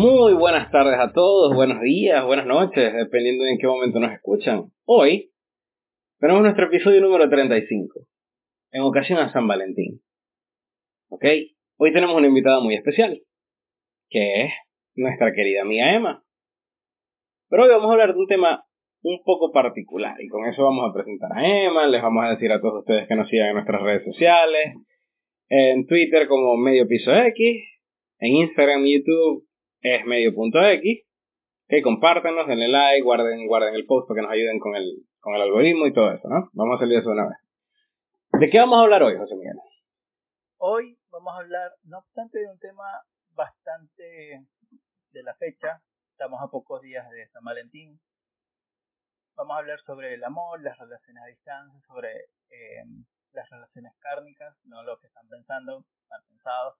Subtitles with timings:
[0.00, 4.12] Muy buenas tardes a todos, buenos días, buenas noches, dependiendo de en qué momento nos
[4.12, 4.70] escuchan.
[4.84, 5.32] Hoy
[6.20, 8.06] tenemos nuestro episodio número 35,
[8.70, 10.00] en ocasión a San Valentín.
[11.08, 11.24] ¿Ok?
[11.78, 13.20] Hoy tenemos una invitada muy especial,
[14.08, 14.52] que es
[14.94, 16.22] nuestra querida amiga Emma.
[17.48, 18.64] Pero hoy vamos a hablar de un tema
[19.02, 22.52] un poco particular y con eso vamos a presentar a Emma, les vamos a decir
[22.52, 24.74] a todos ustedes que nos sigan en nuestras redes sociales,
[25.48, 27.64] en Twitter como medio piso X,
[28.20, 29.47] en Instagram YouTube
[29.80, 31.04] es medio.x.
[31.68, 35.34] Que compártenos, denle like, guarden, guarden el post para que nos ayuden con el, con
[35.34, 36.48] el algoritmo y todo eso, ¿no?
[36.54, 37.36] Vamos a salir de eso una vez.
[38.40, 39.58] ¿De qué vamos a hablar hoy, José Miguel?
[40.56, 42.84] Hoy vamos a hablar, no obstante, de un tema
[43.34, 44.46] bastante
[45.10, 45.82] de la fecha.
[46.12, 48.00] Estamos a pocos días de San Valentín.
[49.36, 52.10] Vamos a hablar sobre el amor, las relaciones a distancia, sobre
[52.50, 52.82] eh,
[53.32, 56.74] las relaciones kármicas, no lo que están pensando, mal pensados.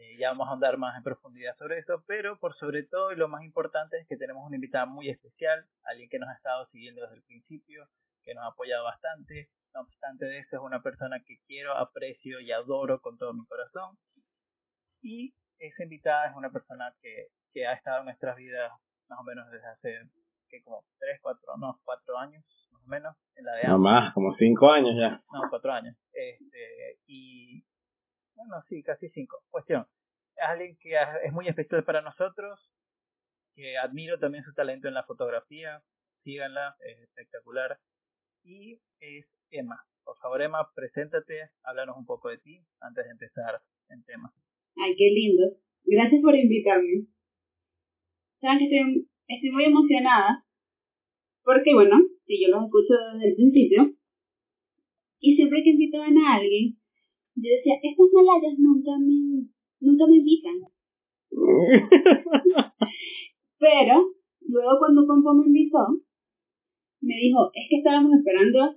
[0.00, 3.16] Eh, ya vamos a andar más en profundidad sobre eso, pero por sobre todo y
[3.16, 6.66] lo más importante es que tenemos una invitada muy especial, alguien que nos ha estado
[6.68, 7.86] siguiendo desde el principio,
[8.24, 9.50] que nos ha apoyado bastante.
[9.74, 13.44] No obstante de eso, es una persona que quiero, aprecio y adoro con todo mi
[13.44, 13.98] corazón.
[15.02, 18.72] Y esa invitada es una persona que, que ha estado en nuestras vidas
[19.06, 20.10] más o menos desde hace
[20.48, 24.14] que como 3, 4, no, 4 años, más o menos, en la de No más,
[24.14, 25.22] como 5 años ya.
[25.30, 25.96] No, 4 años.
[26.12, 27.62] Este, y
[28.40, 29.42] bueno, sí, casi cinco.
[29.50, 29.86] Cuestión.
[30.36, 32.72] Es alguien que es muy especial para nosotros,
[33.54, 35.82] que admiro también su talento en la fotografía.
[36.24, 37.78] Síganla, es espectacular.
[38.42, 39.84] Y es Emma.
[40.04, 43.60] Por favor, Emma, preséntate, háblanos un poco de ti antes de empezar
[43.90, 44.32] en tema.
[44.76, 45.58] Ay, qué lindo.
[45.84, 47.06] Gracias por invitarme.
[48.40, 50.46] Saben que estoy, estoy muy emocionada
[51.42, 53.94] porque, bueno, si yo los escucho desde el principio
[55.18, 56.79] y siempre que invitaban a alguien,
[57.34, 59.46] yo decía, estas malayas nunca me,
[59.80, 60.60] nunca me invitan.
[63.58, 65.86] Pero luego cuando Pompo me invitó,
[67.00, 68.76] me dijo, es que estábamos esperando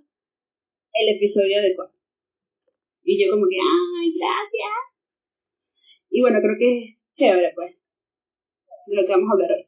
[0.93, 1.93] el episodio de adecuado.
[3.03, 4.93] Y yo como que, ay, gracias.
[6.09, 7.75] Y bueno, creo que es chévere, pues,
[8.87, 9.65] de lo que vamos a hablar hoy.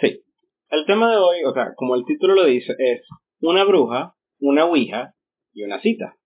[0.00, 0.24] Sí.
[0.70, 3.06] El tema de hoy, o sea, como el título lo dice, es
[3.40, 5.14] una bruja, una ouija
[5.52, 6.18] y una cita.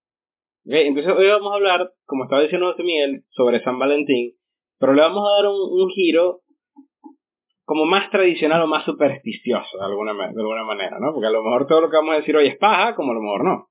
[0.71, 4.35] Entonces hoy vamos a hablar, como estaba diciendo José Miguel, sobre San Valentín,
[4.79, 6.43] pero le vamos a dar un, giro
[7.65, 11.15] como más tradicional o más supersticioso de alguna, de alguna manera, ¿no?
[11.15, 13.15] Porque a lo mejor todo lo que vamos a decir hoy es paja, como a
[13.15, 13.69] lo mejor no.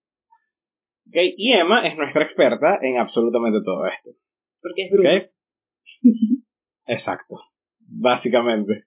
[1.09, 1.35] ¿Okay?
[1.37, 4.09] Y Emma es nuestra experta en absolutamente todo esto.
[4.61, 5.29] Porque es bruja.
[6.87, 7.35] Exacto.
[7.79, 8.85] Básicamente.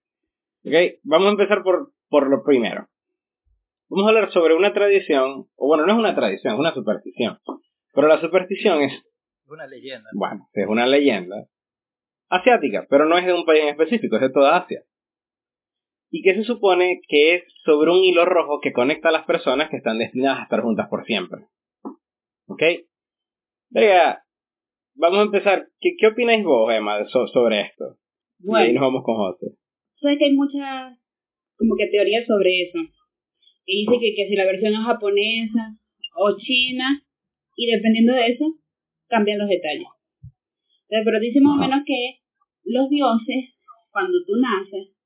[0.64, 0.98] ¿Okay?
[1.04, 2.88] Vamos a empezar por, por lo primero.
[3.88, 7.38] Vamos a hablar sobre una tradición, o bueno, no es una tradición, es una superstición.
[7.92, 8.92] Pero la superstición es...
[9.46, 10.08] Una leyenda.
[10.14, 11.48] Bueno, es una leyenda
[12.30, 14.82] asiática, pero no es de un país en específico, es de toda Asia.
[16.10, 19.68] Y que se supone que es sobre un hilo rojo que conecta a las personas
[19.68, 21.46] que están destinadas a estar juntas por siempre.
[22.46, 22.62] ¿Ok?
[23.70, 24.24] Venga,
[24.94, 25.68] vamos a empezar.
[25.80, 27.96] ¿Qué, qué opináis vos, Emma, sobre esto?
[28.38, 29.46] Bueno, y ahí nos vamos con José.
[30.00, 30.98] Sé que hay muchas
[31.56, 32.78] como que teorías sobre eso.
[33.66, 35.76] Y dice que, que si la versión es japonesa
[36.16, 37.04] o china,
[37.60, 38.56] y dependiendo de eso
[39.08, 39.86] cambian los detalles.
[40.88, 42.20] Pero dice más o menos que
[42.64, 43.52] los dioses,
[43.90, 44.96] cuando tú naces,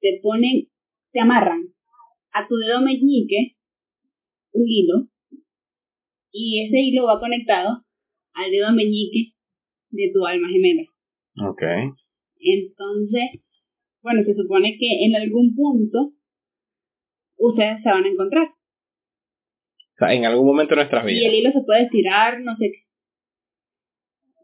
[0.00, 0.68] te ponen,
[1.12, 1.68] te amarran
[2.32, 3.58] a tu dedo meñique
[4.52, 5.08] un hilo
[6.32, 7.84] y ese hilo va conectado
[8.32, 9.34] al dedo meñique
[9.90, 10.84] de tu alma gemela.
[11.46, 11.62] Ok.
[12.38, 13.42] Entonces,
[14.00, 16.14] bueno, se supone que en algún punto
[17.36, 18.48] ustedes se van a encontrar
[19.98, 21.22] sea, en algún momento de nuestras vidas.
[21.22, 22.72] Y el hilo se puede estirar, no sé.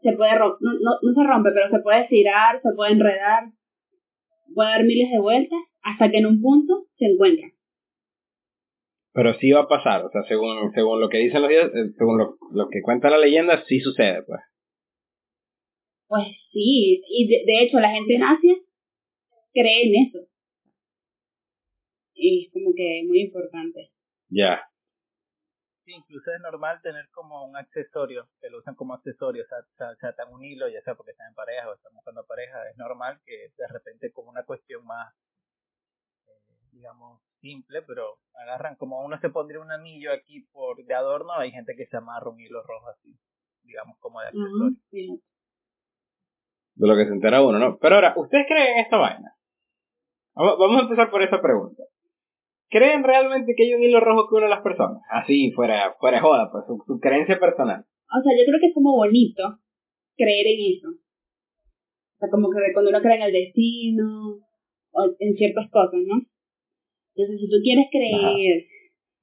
[0.01, 3.45] Se puede no, no, no se rompe, pero se puede estirar, se puede enredar,
[4.53, 7.47] puede dar miles de vueltas hasta que en un punto se encuentra.
[9.13, 11.93] Pero sí va a pasar, o sea, según, según lo que dicen los días, eh,
[11.97, 14.41] según lo, lo que cuenta la leyenda, sí sucede, pues.
[16.07, 18.55] Pues sí, y de, de hecho la gente en Asia
[19.53, 20.27] cree en eso.
[22.13, 23.89] Y es como que muy importante.
[24.29, 24.61] Ya.
[25.85, 29.95] Sí, incluso es normal tener como un accesorio, que lo usan como accesorio, o sea,
[29.95, 32.75] se atan un hilo, ya sea porque están en pareja o están buscando pareja, es
[32.75, 35.13] normal que de repente como una cuestión más,
[36.25, 36.31] eh,
[36.71, 41.51] digamos, simple, pero agarran como uno se pondría un anillo aquí por de adorno, hay
[41.51, 43.15] gente que se amarra un hilo rojo así,
[43.61, 44.77] digamos, como de accesorio.
[46.77, 47.77] De lo que se entera uno, ¿no?
[47.77, 49.35] Pero ahora, ¿ustedes creen en esta vaina?
[50.33, 51.83] Vamos a empezar por esta pregunta.
[52.69, 55.01] ¿Creen realmente que hay un hilo rojo que une a las personas?
[55.09, 57.85] Así, fuera, fuera joda, pues, su, creencia personal.
[58.09, 59.59] O sea, yo creo que es como bonito
[60.17, 60.89] creer en eso.
[62.19, 64.39] sea, como que cuando uno cree en el destino
[64.91, 66.21] o en ciertas cosas, ¿no?
[67.15, 68.65] Entonces, si tú quieres creer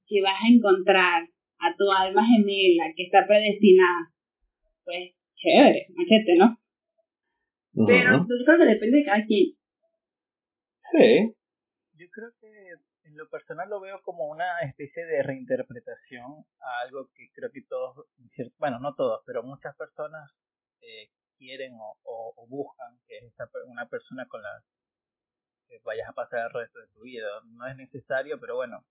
[0.07, 1.23] que vas a encontrar
[1.59, 4.11] a tu alma gemela que está predestinada,
[4.83, 6.57] pues chévere, machete, ¿no?
[7.87, 9.53] Pero yo creo que depende de cada quien.
[10.91, 11.33] Sí.
[11.97, 12.47] Yo creo que
[13.13, 17.61] en lo personal lo veo como una especie de reinterpretación a algo que creo que
[17.61, 18.07] todos,
[18.57, 20.31] bueno, no todos, pero muchas personas
[20.81, 23.33] eh, quieren o, buscan, que es
[23.67, 24.63] una persona con la
[25.67, 27.27] que vayas a pasar el resto de tu vida.
[27.45, 28.85] No es necesario, pero bueno,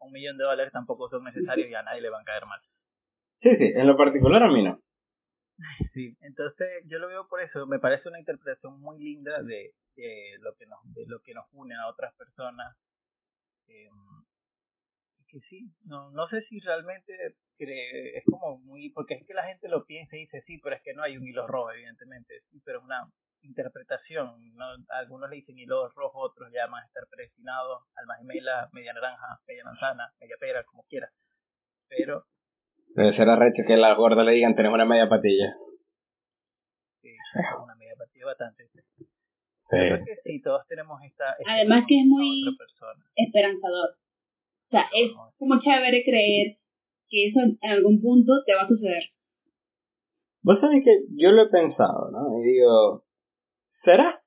[0.00, 2.60] un millón de dólares tampoco son necesarios y a nadie le van a caer mal.
[3.40, 4.82] Sí, sí, en lo particular a mí no.
[5.92, 9.74] Sí, entonces yo lo veo por eso, me parece una interpretación muy linda de,
[10.40, 12.76] lo que nos de lo que nos une a otras personas.
[13.70, 13.88] Eh,
[15.28, 19.68] que sí, no, no sé si realmente es como muy, porque es que la gente
[19.68, 22.60] lo piensa y dice sí, pero es que no hay un hilo rojo, evidentemente, sí,
[22.64, 23.08] pero es una
[23.42, 24.64] interpretación, ¿no?
[24.88, 30.12] algunos le dicen hilo rojo, otros llaman estar predestinado, alma gemela, media naranja, media manzana,
[30.20, 31.10] media pera, como quiera,
[31.88, 32.26] pero...
[32.96, 35.54] Debe ser arrecho que la gorda le digan tenemos una media patilla.
[37.02, 37.14] Sí,
[37.62, 38.68] una media patilla bastante.
[39.70, 39.76] Sí.
[39.76, 41.36] Creo que sí, todos tenemos esta...
[41.46, 42.42] Además que es muy
[43.14, 43.90] esperanzador.
[44.66, 46.58] O sea, es como chévere creer
[47.08, 49.02] que eso en algún punto te va a suceder.
[50.42, 52.40] Vos sabés que yo lo he pensado, ¿no?
[52.40, 53.04] Y digo,
[53.84, 54.22] ¿será?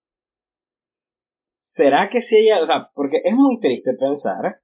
[1.75, 4.59] ¿Será que si ella, o sea, porque es muy triste pensar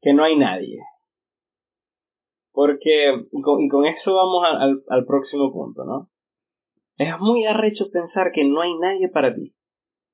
[0.00, 0.80] que no hay nadie?
[2.52, 6.10] Porque, y con, y con eso vamos al, al próximo punto, ¿no?
[6.96, 9.54] Es muy arrecho pensar que no hay nadie para ti.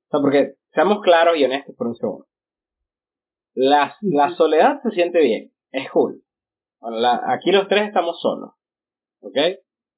[0.09, 2.27] O sea, porque seamos claros y honestos por un segundo.
[3.55, 6.23] La, la soledad se siente bien, es cool.
[6.81, 8.53] Bueno, la, aquí los tres estamos solos.
[9.21, 9.37] ¿Ok?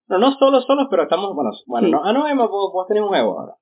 [0.09, 3.05] No, no solos, solos, pero estamos, bueno, bueno, no, ah, no, Emma, vos, vos tenés
[3.05, 3.55] un ego ahora.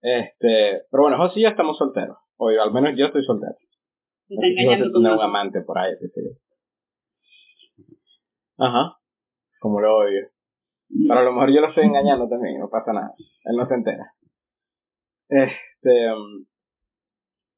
[0.00, 2.16] Este, pero bueno, José y yo estamos solteros.
[2.36, 3.56] O al menos yo estoy soltero.
[4.28, 6.08] José tiene un amante por ahí, sí,
[8.56, 8.96] Ajá.
[9.60, 10.28] Como lo odio.
[10.88, 13.14] Pero a lo mejor yo lo estoy engañando también, no pasa nada.
[13.44, 14.14] Él no se entera.
[15.28, 16.12] Este.
[16.12, 16.46] Um,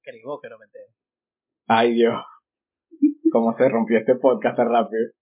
[0.02, 0.94] que ni vos que no me enteres.
[1.66, 2.14] Ay, Dios.
[3.32, 5.12] Cómo se rompió este podcast tan rápido.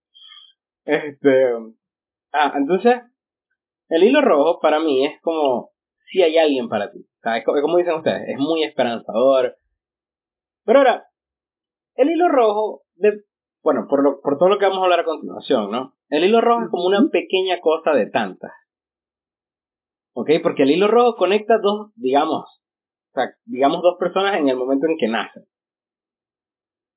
[0.85, 1.55] Este.
[1.55, 1.77] Um,
[2.33, 3.03] ah, entonces.
[3.89, 5.71] El hilo rojo para mí es como
[6.11, 6.99] si hay alguien para ti.
[7.01, 9.57] O sea, es como dicen ustedes, es muy esperanzador.
[10.65, 11.07] Pero ahora,
[11.95, 13.23] el hilo rojo, de,
[13.63, 15.95] bueno, por, lo, por todo lo que vamos a hablar a continuación, ¿no?
[16.11, 18.53] El hilo rojo es como una pequeña cosa de tantas.
[20.21, 20.31] ¿Ok?
[20.43, 24.89] Porque el hilo rojo conecta dos, digamos, o sea, digamos dos personas en el momento
[24.89, 25.45] en que nacen.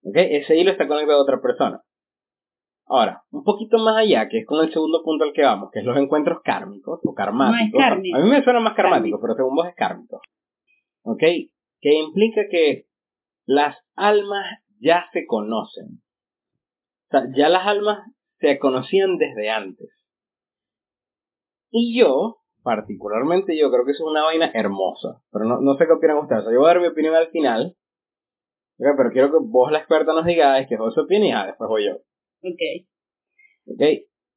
[0.04, 0.16] ¿Ok?
[0.16, 1.84] Ese hilo está conectado a otra persona.
[2.88, 5.82] Ahora, un poquito más allá, que es con el segundo punto al que vamos, que
[5.82, 7.84] es los encuentros kármicos o karmáticos.
[7.84, 10.20] a mí me suena más karmático, pero según vos es kármico.
[11.04, 11.22] ¿Ok?
[11.80, 12.88] Que implica que
[13.46, 14.48] las almas
[14.80, 16.02] ya se conocen.
[17.06, 18.00] O sea, ya las almas
[18.40, 19.90] se conocían desde antes.
[21.70, 25.22] Y yo, particularmente yo, creo que eso es una vaina hermosa.
[25.32, 26.44] Pero no, no sé qué opinan ustedes.
[26.46, 27.76] yo voy a dar mi opinión al final.
[28.78, 31.96] Pero quiero que vos, la experta, nos digáis que José opina y después voy yo.
[32.42, 32.88] Ok.
[33.68, 33.82] Ok.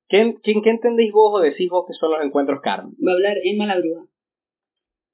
[0.09, 2.99] ¿Qué, qué, qué entendéis vos o decís vos que son los encuentros kármicos?
[3.07, 4.07] Va a hablar Emma la bruja.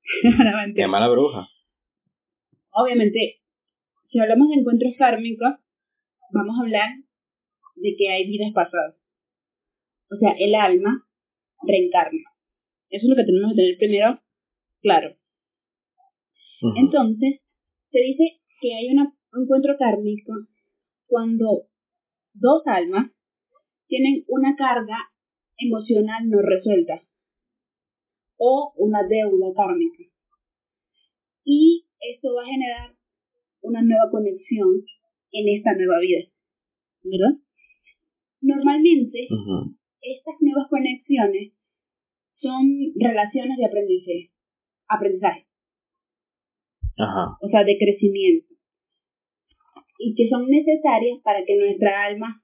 [0.74, 1.48] Emma la bruja.
[2.72, 3.40] Obviamente,
[4.08, 5.54] si hablamos de encuentros kármicos,
[6.32, 6.88] vamos a hablar
[7.76, 8.96] de que hay vidas pasadas.
[10.10, 11.06] O sea, el alma
[11.62, 12.29] reencarna.
[12.90, 14.20] Eso es lo que tenemos que tener primero
[14.82, 15.16] claro.
[16.76, 17.40] Entonces,
[17.90, 20.32] se dice que hay un encuentro kármico
[21.06, 21.68] cuando
[22.34, 23.10] dos almas
[23.86, 24.96] tienen una carga
[25.56, 27.02] emocional no resuelta
[28.36, 30.04] o una deuda kármica.
[31.44, 32.96] Y esto va a generar
[33.62, 34.68] una nueva conexión
[35.32, 36.24] en esta nueva vida.
[37.02, 37.40] ¿Verdad?
[38.40, 39.28] Normalmente,
[40.00, 41.52] estas nuevas conexiones
[42.40, 44.30] son relaciones de aprendizaje.
[44.88, 45.46] aprendizaje.
[47.40, 48.54] O sea, de crecimiento.
[49.98, 52.42] Y que son necesarias para que nuestra alma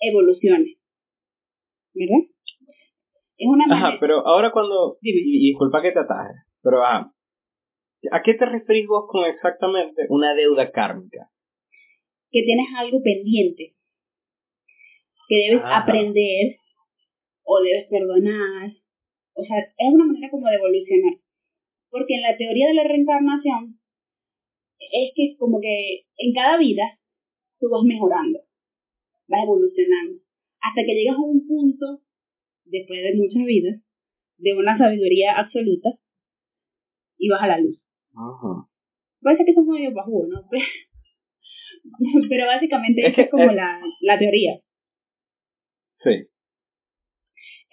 [0.00, 0.78] evolucione.
[1.94, 2.28] ¿Verdad?
[3.36, 3.88] Es una manera...
[3.88, 4.98] Ajá, pero ahora cuando...
[5.00, 7.12] Y, disculpa que te ataje, pero ¿a
[8.24, 11.28] qué te referís vos con exactamente una deuda kármica?
[12.30, 13.74] Que tienes algo pendiente
[15.28, 16.56] que debes aprender
[17.44, 18.70] o debes perdonar.
[19.34, 21.14] O sea, es una manera como de evolucionar.
[21.90, 23.78] Porque en la teoría de la reencarnación
[24.78, 26.82] es que como que en cada vida
[27.58, 28.40] tú vas mejorando,
[29.28, 30.18] vas evolucionando,
[30.60, 32.02] hasta que llegas a un punto,
[32.64, 33.80] después de muchas vidas,
[34.38, 35.90] de una sabiduría absoluta
[37.18, 37.78] y vas a la luz.
[38.14, 38.68] Ajá.
[39.20, 40.48] Parece que eso es medio bajú, ¿no?
[42.28, 44.60] Pero básicamente esa es como la, la teoría.
[46.02, 46.26] Sí.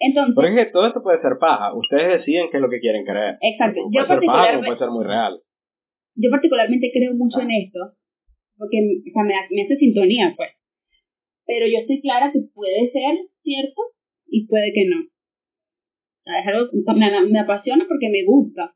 [0.00, 1.74] Entonces, Porque es que todo esto puede ser paja.
[1.76, 3.36] Ustedes deciden qué es lo que quieren creer.
[3.40, 3.80] exacto.
[3.84, 5.34] Puede Yo ser paja particularmente, puede ser muy real.
[6.16, 7.80] yo particularmente creo mucho en esto,
[8.56, 10.50] porque o sea, me, me hace sintonía, pues.
[11.46, 13.80] Pero yo estoy clara que puede ser cierto
[14.26, 15.00] y puede que no.
[15.04, 18.74] O sea, es algo que me, me apasiona porque me gusta.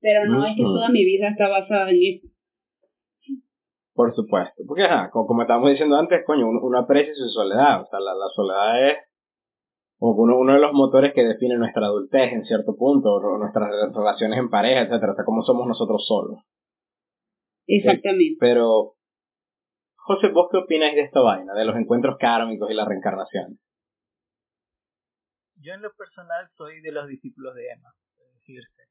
[0.00, 2.28] Pero no es que toda mi vida está basada en eso.
[3.94, 4.62] Por supuesto.
[4.66, 7.82] Porque, ajá, como, como estábamos diciendo antes, coño, uno, uno aprecia su soledad.
[7.82, 8.96] O sea, la, la soledad es
[9.98, 14.38] uno, uno de los motores que define nuestra adultez en cierto punto, o nuestras relaciones
[14.38, 16.40] en pareja, etcétera, o sea, cómo somos nosotros solos.
[17.66, 18.36] Exactamente.
[18.38, 18.96] Pero,
[19.96, 23.58] José, ¿vos qué opináis de esta vaina, de los encuentros kármicos y la reencarnación?
[25.56, 28.82] Yo en lo personal soy de los discípulos de Emma, es decirse.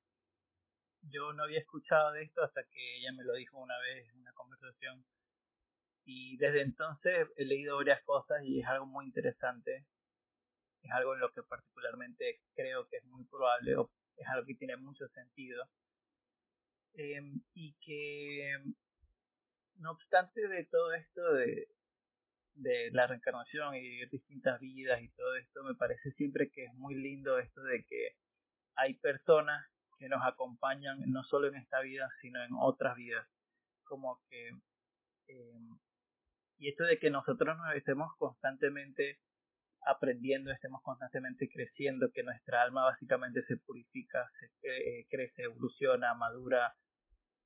[1.11, 4.21] Yo no había escuchado de esto hasta que ella me lo dijo una vez en
[4.21, 5.03] una conversación.
[6.05, 9.85] Y desde entonces he leído varias cosas y es algo muy interesante.
[10.83, 14.55] Es algo en lo que particularmente creo que es muy probable o es algo que
[14.55, 15.67] tiene mucho sentido.
[16.95, 18.57] Em, y que,
[19.77, 21.67] no obstante de todo esto de,
[22.55, 26.73] de la reencarnación y vivir distintas vidas y todo esto, me parece siempre que es
[26.75, 28.15] muy lindo esto de que
[28.75, 29.65] hay personas
[29.97, 33.27] que nos acompañan no solo en esta vida, sino en otras vidas.
[33.83, 34.49] Como que,
[35.27, 35.69] eh,
[36.57, 39.19] y esto de que nosotros nos estemos constantemente
[39.85, 46.75] aprendiendo, estemos constantemente creciendo, que nuestra alma básicamente se purifica, se cre- crece, evoluciona, madura,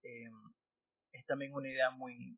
[0.03, 0.29] eh,
[1.13, 2.37] es también una idea muy,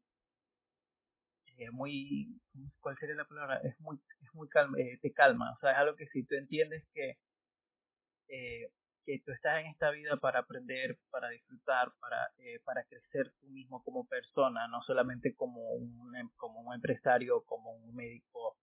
[1.57, 2.39] eh, muy,
[2.79, 3.57] ¿cuál sería la palabra?
[3.63, 6.35] Es muy, es muy calma, eh, te calma, o sea, es algo que si tú
[6.35, 7.17] entiendes que,
[8.27, 8.71] eh,
[9.05, 13.47] que tú estás en esta vida para aprender, para disfrutar, para, eh, para crecer tú
[13.47, 18.57] mismo como persona, no solamente como un, em- como un empresario, como un médico,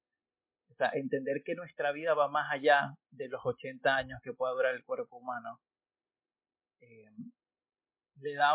[0.76, 4.52] o sea, entender que nuestra vida va más allá de los 80 años que pueda
[4.52, 5.58] durar el cuerpo humano,
[6.80, 7.10] eh,
[8.20, 8.54] le da,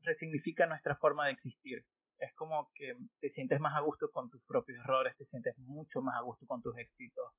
[0.00, 1.84] resignifica nuestra forma de existir
[2.18, 6.00] es como que te sientes más a gusto con tus propios errores, te sientes mucho
[6.00, 7.32] más a gusto con tus éxitos.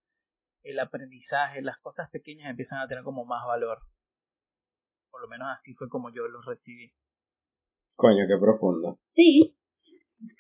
[0.64, 3.80] El aprendizaje, las cosas pequeñas empiezan a tener como más valor.
[5.10, 6.94] Por lo menos así fue como yo los recibí.
[7.96, 9.00] Coño, qué profundo.
[9.16, 9.58] Sí.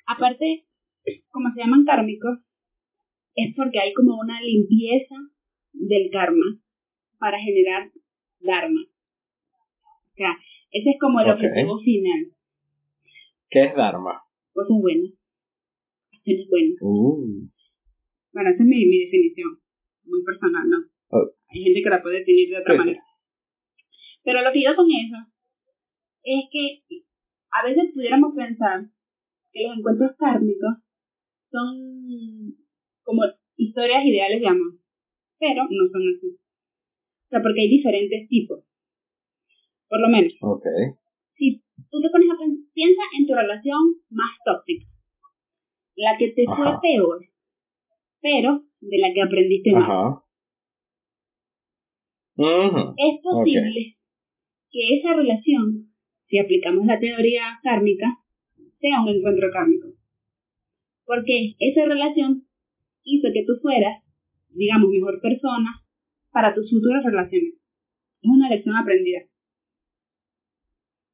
[0.05, 0.67] Aparte,
[1.29, 2.39] como se llaman kármicos,
[3.37, 5.15] es porque hay como una limpieza
[5.71, 6.59] del karma
[7.19, 7.91] para generar
[8.39, 8.81] dharma.
[8.81, 10.33] O sea,
[10.71, 12.33] ese es como el objetivo final.
[13.49, 14.23] ¿Qué es Dharma?
[14.53, 15.11] Cosas buenas.
[16.11, 16.77] Acciones buenas.
[16.81, 17.47] Uh,
[18.33, 19.59] Bueno, esa es mi, mi definición.
[20.03, 20.77] Muy personal, ¿no?
[21.09, 21.29] Oh.
[21.49, 22.77] Hay gente que la puede definir de otra sí.
[22.79, 23.03] manera.
[24.23, 25.17] Pero lo que yo con eso
[26.23, 27.03] es que
[27.51, 28.89] a veces pudiéramos pensar
[29.51, 30.77] que los encuentros kármicos
[31.51, 32.66] son
[33.07, 33.23] como
[33.55, 34.73] historias ideales de amor,
[35.39, 36.27] pero no son así.
[36.27, 38.65] O sea, porque hay diferentes tipos.
[39.87, 40.65] Por lo menos, ok.
[41.35, 44.85] si tú te pones a pensar, piensa en tu relación más tóxica,
[45.95, 47.19] la que te fue peor,
[48.19, 49.89] pero de la que aprendiste más.
[49.89, 50.23] Ajá.
[52.97, 53.97] Es posible
[54.69, 55.93] que esa relación,
[56.25, 58.17] si aplicamos la teoría kármica,
[58.81, 59.87] sea un encuentro kármico.
[61.05, 62.46] Porque esa relación
[63.07, 64.03] hizo que tú fueras,
[64.49, 65.81] digamos, mejor persona
[66.31, 67.53] para tus futuras relaciones.
[68.21, 69.21] Es una lección aprendida.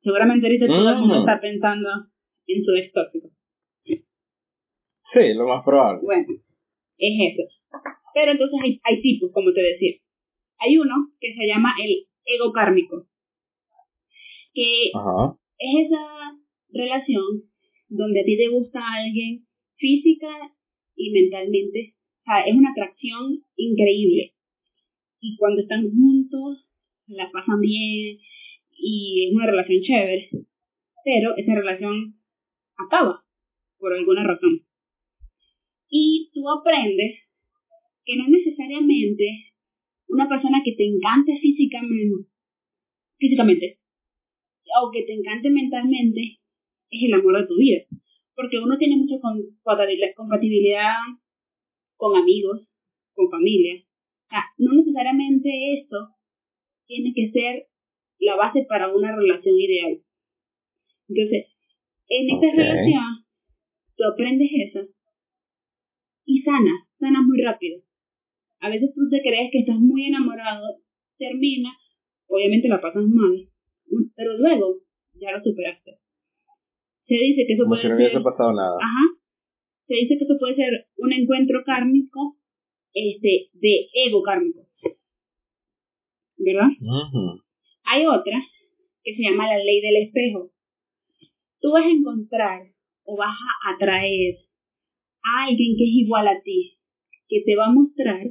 [0.01, 1.23] Seguramente ahorita todo el mundo Ujú.
[1.23, 1.89] está pensando
[2.47, 3.29] en su ex tóxico.
[3.85, 6.01] Sí, lo más probable.
[6.03, 6.27] Bueno,
[6.97, 7.43] es eso.
[8.13, 9.93] Pero entonces hay, hay tipos, como te decía.
[10.59, 13.07] Hay uno que se llama el ego kármico,
[14.53, 15.37] que Ajá.
[15.57, 16.37] es esa
[16.69, 17.43] relación
[17.89, 19.45] donde a ti te gusta alguien
[19.75, 20.27] física
[20.95, 21.95] y mentalmente.
[22.21, 24.33] O sea, es una atracción increíble.
[25.19, 26.67] Y cuando están juntos,
[27.07, 28.19] la pasan bien
[28.71, 30.29] y es una relación chévere.
[31.05, 32.15] Pero esa relación
[32.77, 33.23] acaba
[33.77, 34.65] por alguna razón.
[35.89, 37.19] Y tú aprendes
[38.05, 39.53] que no necesariamente
[40.07, 42.29] una persona que te encante físicamente,
[43.17, 43.79] físicamente
[44.81, 46.39] o que te encante mentalmente
[46.89, 47.81] es el amor de tu vida.
[48.35, 49.15] Porque uno tiene mucha
[50.15, 50.95] compatibilidad-
[51.95, 52.67] con amigos,
[53.13, 53.75] con familia.
[53.75, 56.09] O sea, no necesariamente esto
[56.87, 57.67] tiene que ser
[58.19, 60.01] la base para una relación ideal.
[61.07, 61.47] Entonces,
[62.09, 62.55] en esta Ok.
[62.55, 63.25] relación,
[63.95, 64.87] tú aprendes eso
[66.25, 67.81] y sanas, sanas muy rápido.
[68.59, 70.81] A veces tú te crees que estás muy enamorado,
[71.17, 71.77] termina,
[72.27, 73.49] obviamente la pasas mal,
[74.15, 74.79] pero luego
[75.15, 76.02] ya lo superaste.
[77.07, 78.05] Se dice que eso Como puede si no ser...
[78.07, 78.77] hubiese pasado nada.
[78.81, 79.03] Ajá.
[79.87, 82.37] Se dice que eso puede ser un encuentro kármico
[82.93, 84.67] este, de ego kármico.
[86.37, 86.69] ¿Verdad?
[87.85, 88.39] Hay otra
[89.03, 90.51] que se llama la ley del espejo.
[91.59, 92.61] Tú vas a encontrar
[93.03, 94.35] o vas a atraer
[95.23, 96.77] a alguien que es igual a ti,
[97.27, 98.21] que te va a mostrar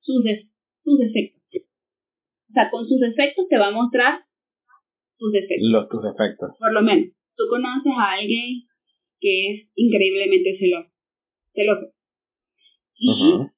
[0.00, 0.48] sus, de-
[0.84, 1.42] sus defectos.
[2.50, 4.20] O sea, con sus defectos te va a mostrar
[5.18, 5.68] sus defectos.
[5.70, 6.50] Los tus defectos.
[6.58, 8.66] Por lo menos, tú conoces a alguien
[9.20, 10.90] que es increíblemente celoso.
[11.54, 11.92] celoso.
[12.94, 13.08] Y,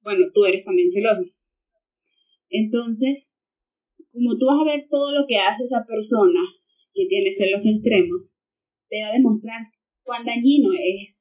[0.03, 1.25] bueno, tú eres también celoso.
[2.51, 3.25] Entonces,
[4.13, 6.41] como tú vas a ver todo lo que hace esa persona
[6.95, 8.23] que tiene celos extremos,
[8.89, 9.61] te va a demostrar
[10.03, 11.17] cuán dañino es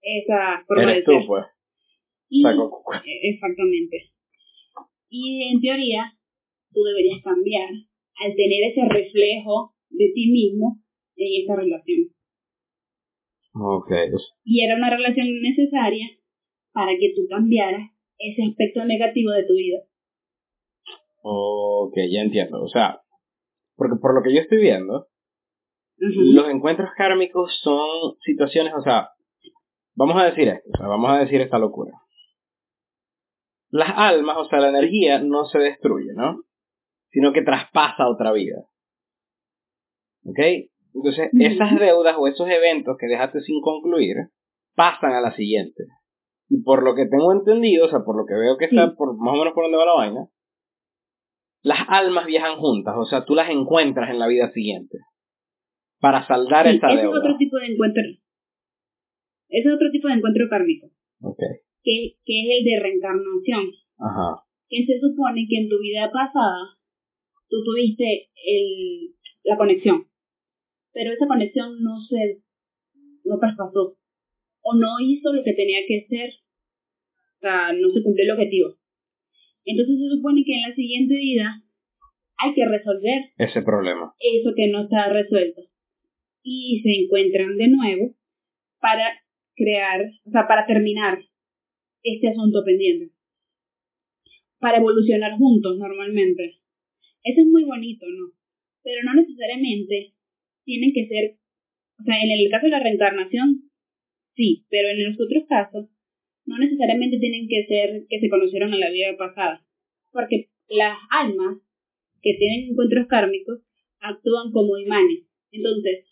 [0.00, 1.26] esa forma de tú, ser.
[1.26, 1.44] pues.
[2.28, 4.12] Y- eh, Exactamente.
[5.08, 6.12] Y en teoría,
[6.72, 10.80] tú deberías cambiar al tener ese reflejo de ti mismo
[11.20, 12.08] en esa relación.
[13.54, 13.90] Ok.
[14.44, 16.06] Y era una relación necesaria
[16.72, 19.78] para que tú cambiaras ese aspecto negativo de tu vida.
[21.22, 22.62] Ok, ya entiendo.
[22.62, 23.00] O sea,
[23.76, 25.08] porque por lo que yo estoy viendo,
[25.96, 29.10] los encuentros kármicos son situaciones, o sea,
[29.94, 31.92] vamos a decir esto, o sea, vamos a decir esta locura.
[33.70, 36.42] Las almas, o sea, la energía no se destruye, ¿no?
[37.10, 38.64] Sino que traspasa otra vida.
[40.24, 40.38] ¿Ok?
[40.94, 44.16] Entonces, esas deudas o esos eventos que dejaste sin concluir
[44.74, 45.84] pasan a la siguiente.
[46.48, 48.76] Y por lo que tengo entendido, o sea, por lo que veo que Sí.
[48.76, 50.28] está por, más o menos por donde va la vaina,
[51.62, 54.98] las almas viajan juntas, o sea, tú las encuentras en la vida siguiente
[56.00, 57.18] para saldar Sí, esa ese es deuda.
[57.18, 58.02] otro tipo de encuentro.
[59.48, 60.86] Ese es otro tipo de encuentro kármico,
[61.22, 61.38] Ok.
[61.82, 63.64] que, que es el de reencarnación.
[63.98, 64.42] Ajá.
[64.68, 66.78] Que se supone que en tu vida pasada
[67.48, 70.06] tú tuviste el, la conexión,
[70.92, 72.42] pero esa conexión no se
[73.24, 73.96] no traspasó
[74.62, 78.76] o no hizo lo que tenía que ser, o sea, no se cumplió el objetivo.
[79.64, 81.62] Entonces se supone que en la siguiente vida
[82.38, 84.14] hay que resolver Ese problema.
[84.18, 85.62] eso que no está resuelto.
[86.42, 88.14] Y se encuentran de nuevo
[88.80, 89.04] para
[89.54, 91.18] crear, o sea, para terminar
[92.02, 93.12] este asunto pendiente.
[94.58, 96.60] Para evolucionar juntos normalmente.
[97.22, 98.32] Eso es muy bonito, ¿no?
[98.82, 100.14] Pero no necesariamente
[100.64, 101.36] tienen que ser,
[101.98, 103.70] o sea, en el caso de la reencarnación,
[104.34, 105.88] sí, pero en los otros casos,
[106.46, 109.64] no necesariamente tienen que ser que se conocieron en la vida pasada.
[110.12, 111.58] Porque las almas
[112.22, 113.60] que tienen encuentros kármicos
[114.00, 115.26] actúan como imanes.
[115.52, 116.06] Entonces,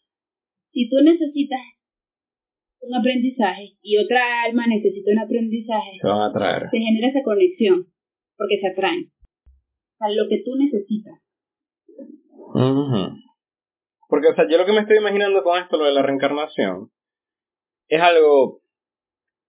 [0.73, 1.61] si tú necesitas
[2.81, 6.71] un aprendizaje y otra alma necesita un aprendizaje, Se van a traer.
[6.71, 7.87] se genera esa conexión
[8.37, 9.11] porque se atraen.
[9.11, 11.19] O sea, lo que tú necesitas.
[14.09, 16.91] Porque, o sea, yo lo que me estoy imaginando con esto, lo de la reencarnación,
[17.89, 18.61] es algo.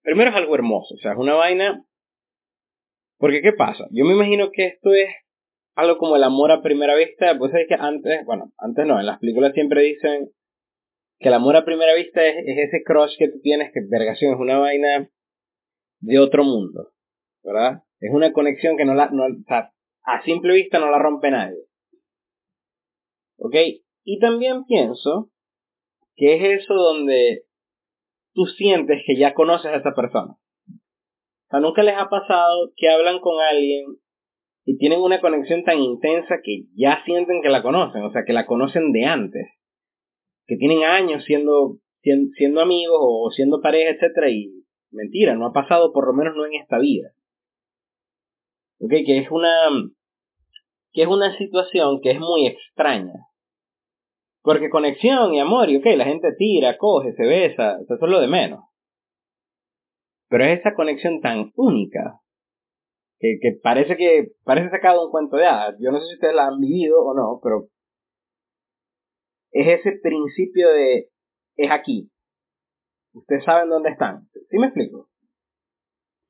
[0.02, 1.86] Primero es algo hermoso, o sea, es una vaina.
[3.18, 3.86] Porque, ¿qué pasa?
[3.92, 5.10] Yo me imagino que esto es
[5.76, 7.38] algo como el amor a primera vista.
[7.38, 10.30] Pues es que antes, bueno, antes no, en las películas siempre dicen
[11.20, 14.34] que el amor a primera vista es, es ese crush que tú tienes, que vergación,
[14.34, 15.10] es una vaina
[16.02, 16.92] de otro mundo,
[17.44, 17.84] ¿verdad?
[18.00, 21.30] Es una conexión que no la, no, o sea, a simple vista no la rompe
[21.30, 21.60] nadie.
[23.38, 23.56] ¿Ok?
[24.12, 25.30] Y también pienso
[26.16, 27.44] que es eso donde
[28.34, 30.34] tú sientes que ya conoces a esa persona.
[30.34, 33.86] O sea, nunca les ha pasado que hablan con alguien
[34.66, 38.34] y tienen una conexión tan intensa que ya sienten que la conocen, o sea, que
[38.34, 39.46] la conocen de antes,
[40.48, 44.52] que tienen años siendo, sien- siendo amigos o siendo pareja, etcétera, y
[44.90, 47.12] mentira, no ha pasado por lo menos no en esta vida.
[48.80, 48.90] ¿Ok?
[49.06, 49.70] Que es una,
[50.94, 53.14] que es una situación que es muy extraña.
[54.50, 58.20] Porque conexión y amor, y ok, la gente tira, coge, se besa, eso es lo
[58.20, 58.62] de menos.
[60.28, 62.20] Pero es esa conexión tan única
[63.20, 65.76] que, que parece que parece sacado un cuento de hadas.
[65.80, 67.68] Yo no sé si ustedes la han vivido o no, pero
[69.52, 71.10] es ese principio de
[71.56, 72.10] es aquí.
[73.14, 74.30] Ustedes saben dónde están.
[74.50, 75.12] ¿Sí me explico?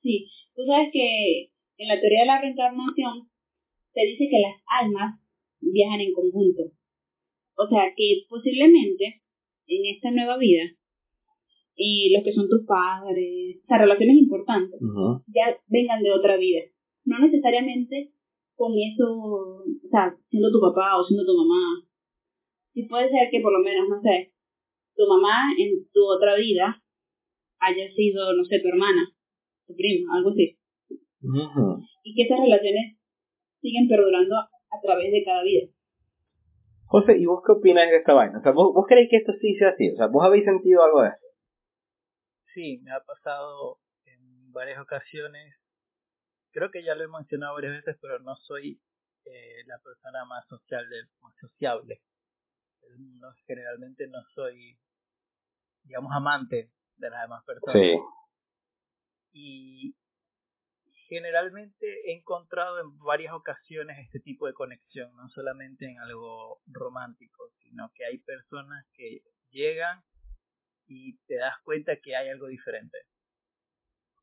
[0.02, 3.30] Sí, tú sabes que en la teoría de la reencarnación
[3.94, 5.22] se dice que las almas
[5.62, 6.79] viajan en conjunto.
[7.60, 9.20] O sea que posiblemente
[9.68, 10.64] en esta nueva vida,
[11.76, 14.80] y los que son tus padres, o sea, relaciones importantes,
[15.28, 16.62] ya vengan de otra vida.
[17.04, 18.14] No necesariamente
[18.56, 21.84] con eso, o sea, siendo tu papá o siendo tu mamá.
[22.74, 24.32] Sí puede ser que por lo menos, no sé,
[24.96, 26.82] tu mamá en tu otra vida
[27.60, 29.04] haya sido, no sé, tu hermana,
[29.68, 30.58] tu prima, algo así.
[32.04, 32.98] y que esas relaciones
[33.62, 35.68] siguen perdurando a través de cada vida.
[36.90, 38.40] José, ¿y vos qué opinas de esta vaina?
[38.40, 39.92] O sea, ¿vos, ¿vos creéis que esto sí sea así?
[39.92, 41.26] O sea, ¿vos habéis sentido algo de eso?
[42.54, 45.56] Sí, me ha pasado en varias ocasiones.
[46.52, 48.82] Creo que ya lo he mencionado varias veces, pero no soy
[49.26, 50.86] eh, la persona más social,
[51.22, 52.02] más sociable
[52.98, 54.78] no, generalmente no soy,
[55.84, 57.82] digamos, amante de las demás personas.
[57.82, 58.00] Sí.
[59.32, 59.96] Y
[61.10, 67.50] generalmente he encontrado en varias ocasiones este tipo de conexión, no solamente en algo romántico,
[67.64, 70.04] sino que hay personas que llegan
[70.86, 73.00] y te das cuenta que hay algo diferente.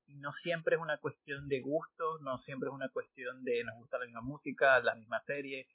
[0.07, 3.77] Y no siempre es una cuestión de gustos, no siempre es una cuestión de nos
[3.77, 5.67] gusta la misma música, la misma serie,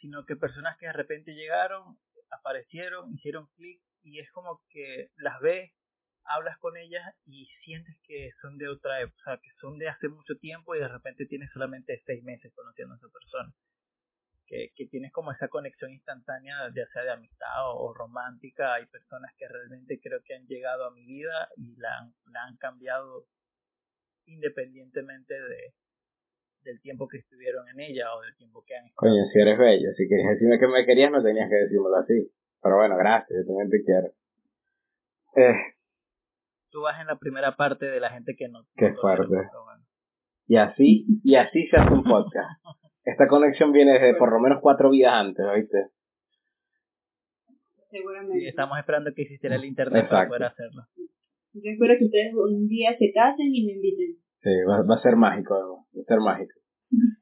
[0.00, 1.98] sino que personas que de repente llegaron,
[2.30, 5.72] aparecieron, hicieron clic y es como que las ves,
[6.28, 9.88] hablas con ellas y sientes que son de otra época, o sea, que son de
[9.88, 13.52] hace mucho tiempo y de repente tienes solamente seis meses conociendo a esa persona.
[14.46, 18.74] Que, que tienes como esa conexión instantánea, ya sea de amistad o, romántica.
[18.74, 22.56] Hay personas que realmente creo que han llegado a mi vida y la la han
[22.56, 23.26] cambiado
[24.24, 25.74] independientemente de,
[26.62, 29.10] del tiempo que estuvieron en ella o del tiempo que han estado.
[29.10, 32.32] Coño, si eres bello, si querías decirme que me querías no tenías que decírmelo así.
[32.62, 33.44] Pero bueno, gracias,
[33.84, 34.12] quiero.
[35.36, 35.77] Eh.
[36.70, 38.64] Tú vas en la primera parte de la gente que no...
[38.76, 39.34] Qué fuerte.
[40.46, 42.48] Y así, y así se hace un podcast.
[43.04, 45.86] Esta conexión viene de por lo menos cuatro vidas antes, ¿oíste?
[47.90, 48.44] Seguramente.
[48.44, 50.82] Y estamos esperando que existiera el internet para poder hacerlo.
[51.54, 54.16] Yo espero que ustedes un día se casen y me inviten.
[54.42, 55.54] Sí, va, va a ser mágico,
[55.96, 56.52] va a ser mágico.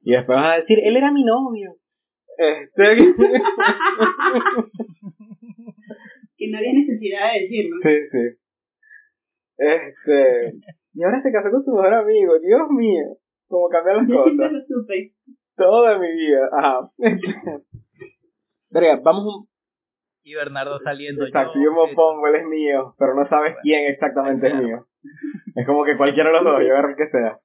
[0.03, 1.77] Y después vas a decir, él era mi novio.
[2.37, 2.97] Este...
[6.37, 7.77] que no había necesidad de decirlo.
[7.83, 8.46] Sí, sí.
[9.57, 10.55] Este...
[10.95, 12.38] Y ahora se casó con su mejor amigo.
[12.40, 13.16] Dios mío.
[13.49, 14.33] Cómo cambian las Yo cosas.
[14.37, 15.12] siempre lo supe.
[15.57, 16.49] Toda mi vida.
[16.53, 16.90] Ajá.
[19.03, 19.49] Vamos un...
[20.23, 21.25] Y Bernardo saliendo.
[21.25, 24.87] Exacto, yo, me pongo, él es mío, pero no sabes quién exactamente es mío.
[25.55, 27.38] Es como que cualquiera de los dos, yo agarro el que sea.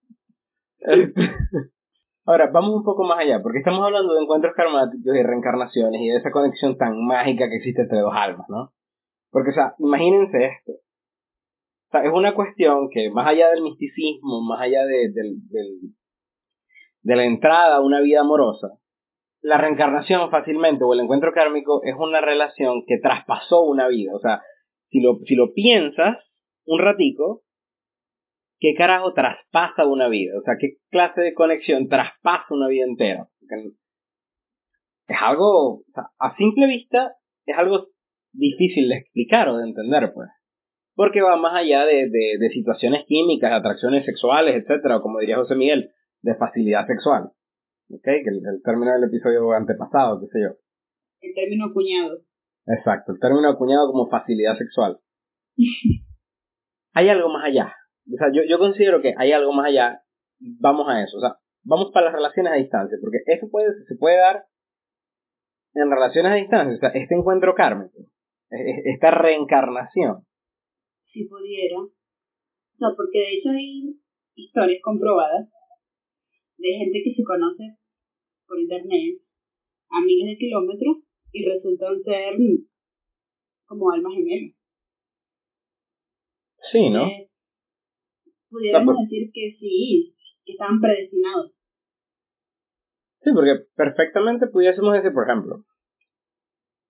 [2.26, 6.10] Ahora, vamos un poco más allá, porque estamos hablando de encuentros karmáticos y reencarnaciones y
[6.10, 8.74] de esa conexión tan mágica que existe entre dos almas, ¿no?
[9.30, 10.74] Porque, o sea, imagínense esto.
[11.92, 15.12] O sea, es una cuestión que más allá del misticismo, más allá de,
[17.02, 18.70] de la entrada a una vida amorosa,
[19.42, 24.14] la reencarnación fácilmente o el encuentro kármico es una relación que traspasó una vida.
[24.16, 24.42] O sea,
[24.90, 26.18] si lo, si lo piensas
[26.64, 27.44] un ratico,
[28.60, 30.34] ¿qué carajo traspasa una vida?
[30.40, 33.28] O sea, ¿qué clase de conexión traspasa una vida entera?
[35.08, 35.84] Es algo,
[36.20, 37.88] a simple vista, es algo
[38.32, 40.30] difícil de explicar o de entender, pues.
[41.02, 45.56] Porque va más allá de, de, situaciones químicas, atracciones sexuales, etcétera, o como diría José
[45.56, 45.90] Miguel,
[46.22, 47.32] de facilidad sexual.
[47.90, 48.04] ¿Ok?
[48.04, 50.50] Que el, el término del episodio antepasado, qué sé yo.
[51.22, 52.20] El término acuñado.
[52.68, 55.00] Exacto, el término acuñado como facilidad sexual.
[56.94, 57.74] hay algo más allá.
[58.06, 60.04] O sea, yo, yo considero que hay algo más allá.
[60.60, 61.18] Vamos a eso.
[61.18, 64.46] O sea, vamos para las relaciones a distancia, porque eso puede, se puede dar
[65.74, 66.76] en relaciones a distancia.
[66.76, 67.98] O sea, este encuentro kármico,
[68.52, 70.28] e, e, esta reencarnación.
[71.12, 71.78] Si pudiera.
[72.80, 74.00] No, porque de hecho hay
[74.36, 75.50] historias comprobadas
[76.58, 77.78] de gente que se conoce
[78.48, 79.20] por internet
[79.90, 80.98] a miles de kilómetros
[81.32, 82.34] y resultan ser
[83.66, 84.56] como almas gemelas.
[86.72, 87.10] Sí, ¿no?
[88.52, 91.52] pudiéramos decir que sí, que estaban predestinados.
[93.22, 95.64] Sí, porque perfectamente pudiésemos decir, por ejemplo,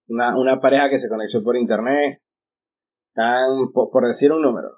[0.07, 2.21] una, una pareja que se conectó por internet,
[3.12, 4.69] están, por, por decir un número,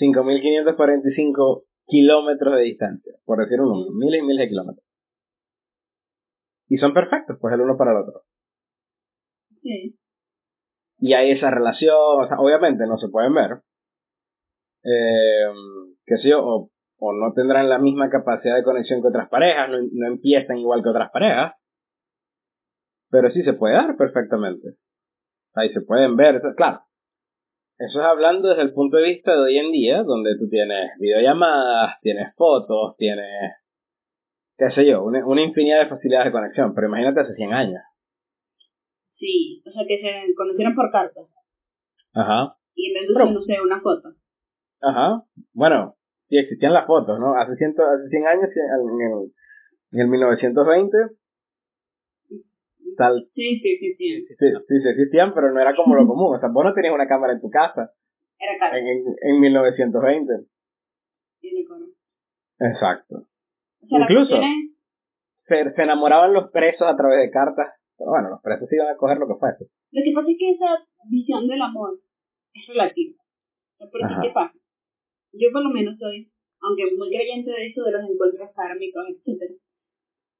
[0.00, 4.86] 5.545 kilómetros de distancia, por decir un número, miles y miles de kilómetros.
[6.68, 8.22] Y son perfectos, pues el uno para el otro.
[9.60, 9.98] Sí.
[10.98, 13.60] Y hay esa relación, o sea, obviamente no se pueden ver,
[14.84, 15.52] eh,
[16.06, 19.68] qué sé yo, o, o, no tendrán la misma capacidad de conexión que otras parejas,
[19.68, 21.54] no, no empiezan igual que otras parejas,
[23.10, 24.76] pero sí se puede dar perfectamente.
[25.54, 26.82] Ahí se pueden ver, claro.
[27.84, 30.92] Eso es hablando desde el punto de vista de hoy en día, donde tú tienes
[31.00, 33.54] videollamadas, tienes fotos, tienes,
[34.56, 37.82] qué sé yo, una, una infinidad de facilidades de conexión, pero imagínate hace 100 años.
[39.16, 41.22] Sí, o sea que se conocieron por carta.
[42.14, 42.56] Ajá.
[42.76, 44.14] Y en vez de, no sé, una foto.
[44.80, 45.24] Ajá.
[45.52, 45.96] Bueno,
[46.28, 47.34] sí existían las fotos, ¿no?
[47.34, 49.32] Hace, ciento, hace 100 años, en el,
[49.90, 50.96] en el 1920,
[52.96, 53.28] tal.
[53.34, 54.26] Sí, sí, sí, sí.
[54.26, 56.36] Sí, sí, sí existían, pero no era como lo común.
[56.36, 57.92] O sea, vos no tenías una cámara en tu casa.
[58.38, 58.76] Era caro.
[58.76, 60.32] En, en, en 1920.
[61.40, 61.86] Tiene caro.
[62.60, 63.26] Exacto.
[63.82, 64.36] O sea, Incluso-
[65.44, 68.96] Se, se enamoraban los presos a través de cartas, pero bueno, los presos iban a
[68.96, 69.64] coger lo que fuese.
[69.90, 71.98] Lo que pasa es que esa visión del amor
[72.54, 73.18] es relativa.
[73.78, 74.20] Porque, Ajá.
[74.22, 74.54] ¿qué pasa?
[75.32, 79.58] Yo por lo menos soy, aunque muy creyente de eso de los encuentros kármicos, etc.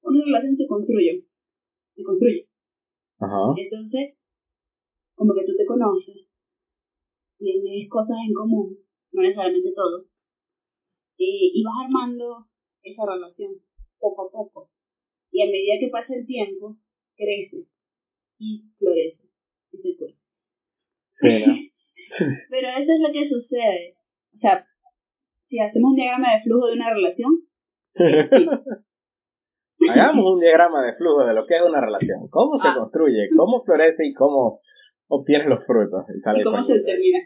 [0.03, 1.25] Una relación se construye.
[1.95, 2.49] Se construye.
[3.19, 3.55] Ajá.
[3.57, 4.17] Entonces,
[5.15, 6.27] como que tú te conoces,
[7.39, 8.79] tienes cosas en común,
[9.13, 10.07] no necesariamente todo,
[11.17, 12.47] y, y vas armando
[12.83, 13.53] esa relación
[13.99, 14.71] poco a poco.
[15.31, 16.77] Y a medida que pasa el tiempo,
[17.17, 17.67] crece
[18.39, 19.31] y florece
[19.73, 20.17] y se.
[22.51, 23.97] Pero eso es lo que sucede.
[24.35, 24.67] O sea,
[25.49, 27.31] si hacemos un diagrama de flujo de una relación,
[29.91, 32.29] Hagamos un diagrama de flujo de lo que es una relación.
[32.31, 32.75] Cómo se Ah.
[32.79, 34.61] construye, cómo florece y cómo
[35.09, 36.05] obtienes los frutos.
[36.15, 37.19] Y sale ¿y cómo se termina?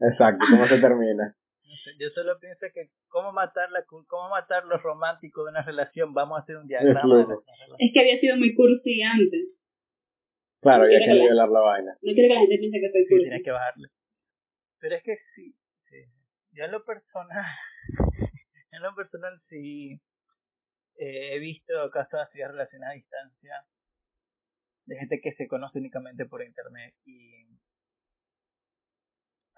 [0.00, 1.34] Exacto, cómo se termina.
[2.00, 6.38] Yo solo pienso que cómo matar la cómo matar lo romántico de una relación, vamos
[6.38, 7.76] a hacer un diagrama de nuestra relación.
[7.78, 9.48] Es que había sido muy cursi antes.
[10.62, 11.92] Claro, No ya quiero que que la- nivelar la vaina.
[12.02, 13.24] No quiero que la gente piense que soy Sí, cursi.
[13.24, 13.88] tienes que bajarle.
[14.80, 15.54] Pero es que sí,
[15.88, 15.96] sí.
[16.52, 17.44] Yo en lo personal,
[18.72, 20.00] en lo personal sí
[20.98, 23.66] eh, he visto casos así de relaciones a distancia
[24.86, 27.46] de gente que se conoce únicamente por internet y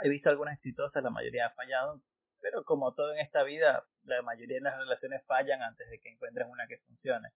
[0.00, 2.02] he visto algunas exitosas, la mayoría ha fallado,
[2.40, 6.10] pero como todo en esta vida, la mayoría de las relaciones fallan antes de que
[6.10, 7.28] encuentren una que funcione.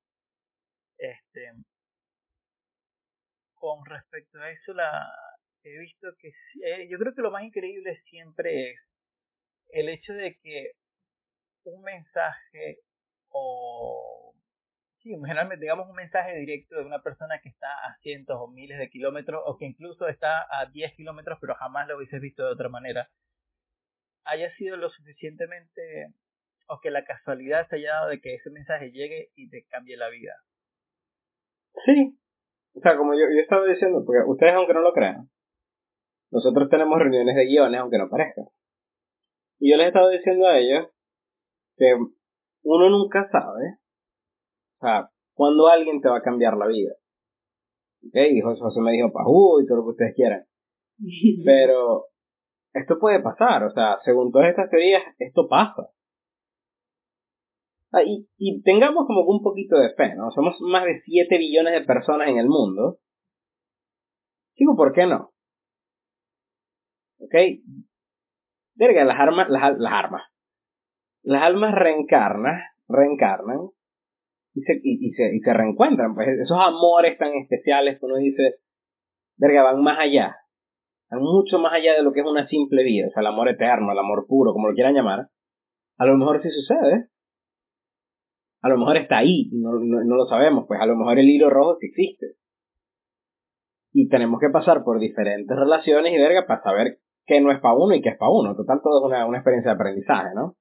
[0.96, 1.52] Este,
[3.54, 5.08] con respecto a eso, la
[5.64, 6.28] he visto que
[6.64, 8.80] eh, yo creo que lo más increíble siempre es
[9.70, 10.72] el hecho de que
[11.64, 12.80] un mensaje
[13.32, 14.34] o
[15.02, 18.78] sí, generalmente digamos un mensaje directo de una persona que está a cientos o miles
[18.78, 22.52] de kilómetros o que incluso está a 10 kilómetros pero jamás lo hubieses visto de
[22.52, 23.08] otra manera
[24.24, 26.14] haya sido lo suficientemente
[26.68, 29.96] o que la casualidad se haya dado de que ese mensaje llegue y te cambie
[29.96, 30.32] la vida.
[31.84, 32.18] Sí.
[32.74, 35.28] O sea, como yo, yo estaba diciendo, porque ustedes aunque no lo crean,
[36.30, 38.42] nosotros tenemos reuniones de guiones aunque no parezca.
[39.58, 40.88] Y yo les he estado diciendo a ellos
[41.76, 41.94] que
[42.62, 43.78] uno nunca sabe,
[44.78, 46.92] o sea, cuando alguien te va a cambiar la vida.
[48.06, 48.16] ¿Ok?
[48.30, 50.44] Y José, José me dijo pajú y todo lo que ustedes quieran.
[51.44, 52.06] Pero
[52.72, 55.88] esto puede pasar, o sea, según todas estas teorías, esto pasa.
[57.92, 60.30] Ah, y, y tengamos como un poquito de fe, ¿no?
[60.30, 62.98] Somos más de 7 billones de personas en el mundo.
[64.56, 65.32] Digo, ¿por qué no?
[67.18, 67.34] ¿Ok?
[68.74, 70.22] Verga, las armas, las armas.
[71.22, 73.70] Las almas reencarnan, reencarnan
[74.54, 76.14] y se, y, se, y se reencuentran.
[76.14, 78.56] Pues esos amores tan especiales que uno dice,
[79.36, 80.36] verga, van más allá.
[81.10, 83.06] Van mucho más allá de lo que es una simple vida.
[83.08, 85.28] O sea, el amor eterno, el amor puro, como lo quieran llamar.
[85.98, 87.08] A lo mejor sí sucede.
[88.62, 90.64] A lo mejor está ahí, no, no, no lo sabemos.
[90.66, 92.34] Pues a lo mejor el hilo rojo sí existe.
[93.92, 97.74] Y tenemos que pasar por diferentes relaciones y verga para saber qué no es para
[97.74, 98.56] uno y qué es para uno.
[98.56, 100.56] Total, todo es una, una experiencia de aprendizaje, ¿no?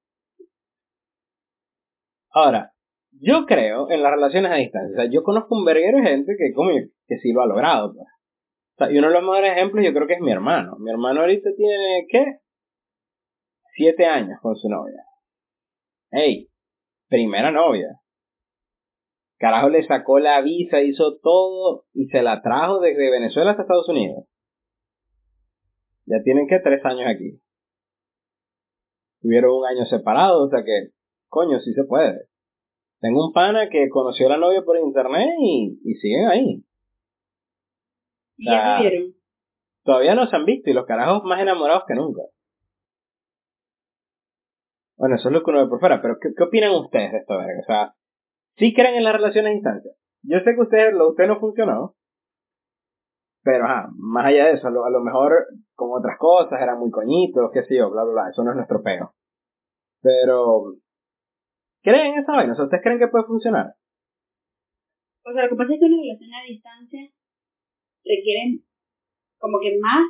[2.32, 2.72] Ahora,
[3.20, 4.92] yo creo en las relaciones a distancia.
[4.92, 7.92] O sea, yo conozco un verguero de gente que, como, que sí lo ha logrado.
[7.94, 8.06] Pues.
[8.06, 10.76] O sea, y uno de los mejores ejemplos yo creo que es mi hermano.
[10.78, 12.38] Mi hermano ahorita tiene, ¿qué?
[13.74, 15.04] Siete años con su novia.
[16.10, 16.48] Ey,
[17.08, 17.88] primera novia.
[19.38, 23.88] Carajo le sacó la visa, hizo todo y se la trajo desde Venezuela hasta Estados
[23.88, 24.24] Unidos.
[26.06, 27.40] Ya tienen que tres años aquí.
[29.20, 30.90] Tuvieron un año separados, o sea que,
[31.32, 32.26] coño, sí se puede.
[33.00, 36.64] Tengo un pana que conoció a la novia por internet y, y siguen ahí.
[38.36, 39.14] ¿Y ya se vieron?
[39.82, 42.20] Todavía no se han visto y los carajos más enamorados que nunca.
[44.96, 47.18] Bueno, eso es lo que uno ve por fuera, pero ¿qué, qué opinan ustedes de
[47.18, 47.60] esto, verga?
[47.60, 47.94] O sea,
[48.58, 49.92] ¿sí creen en las relaciones a distancia?
[50.22, 51.96] Yo sé que ustedes, lo usted no funcionó,
[53.42, 56.78] pero ajá, más allá de eso, a lo, a lo mejor con otras cosas, eran
[56.78, 59.14] muy coñitos, qué sé yo, bla, bla, bla, eso no es nuestro peo.
[60.02, 60.74] Pero,
[61.82, 62.52] ¿creen en esa vaina?
[62.52, 63.74] O sea, ¿ustedes creen que puede funcionar?
[65.24, 67.02] O sea, lo que pasa es que una relación a distancia
[68.04, 68.60] requiere
[69.38, 70.02] como que más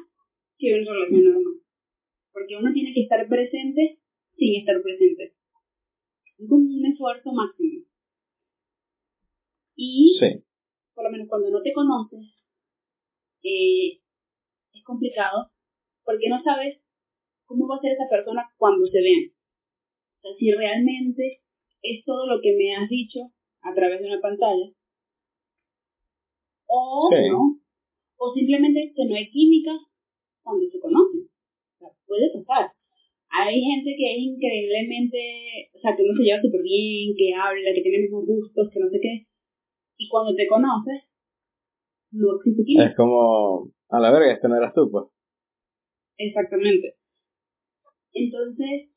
[0.58, 1.60] que una relación normal.
[2.32, 3.98] Porque uno tiene que estar presente
[4.36, 5.34] sin estar presente.
[6.38, 7.84] Es como un esfuerzo máximo.
[9.76, 10.44] Y, Sí.
[10.94, 12.36] por lo menos cuando no te conoces,
[13.42, 14.00] eh,
[14.72, 15.50] es complicado
[16.04, 16.80] porque no sabes
[17.44, 19.32] cómo va a ser esa persona cuando se vean.
[20.16, 21.41] O sea, si realmente
[21.82, 23.20] es todo lo que me has dicho
[23.62, 24.70] a través de una pantalla,
[26.66, 27.28] o Sí.
[27.28, 27.60] no,
[28.16, 29.72] o simplemente que no hay química
[30.42, 31.28] cuando se conocen.
[31.28, 32.72] O sea, puede pasar.
[33.34, 37.72] hay gente que es increíblemente, o sea, que uno se lleva súper bien, que habla,
[37.74, 39.26] que tiene mismos gustos, que no sé qué.
[39.96, 41.08] Y cuando te conoces,
[42.12, 42.90] no existe química.
[42.90, 45.06] Es como, a la verga, este no eras tú, pues.
[46.18, 46.94] Exactamente.
[48.12, 48.90] Entonces,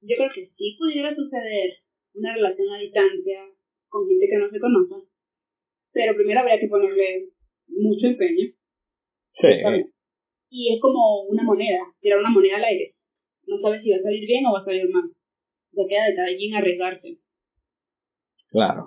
[0.00, 1.70] yo creo que sí pudiera suceder
[2.16, 3.40] una relación a distancia
[3.88, 5.08] con gente que no se conoce,
[5.92, 7.30] pero primero habría que ponerle
[7.68, 8.52] mucho empeño.
[9.40, 9.48] Sí.
[10.48, 12.94] Y es como una moneda, tirar una moneda al aire.
[13.46, 15.10] No sabes si va a salir bien o va a salir mal.
[15.72, 17.18] Se queda de cada quien arriesgarse.
[18.48, 18.86] Claro.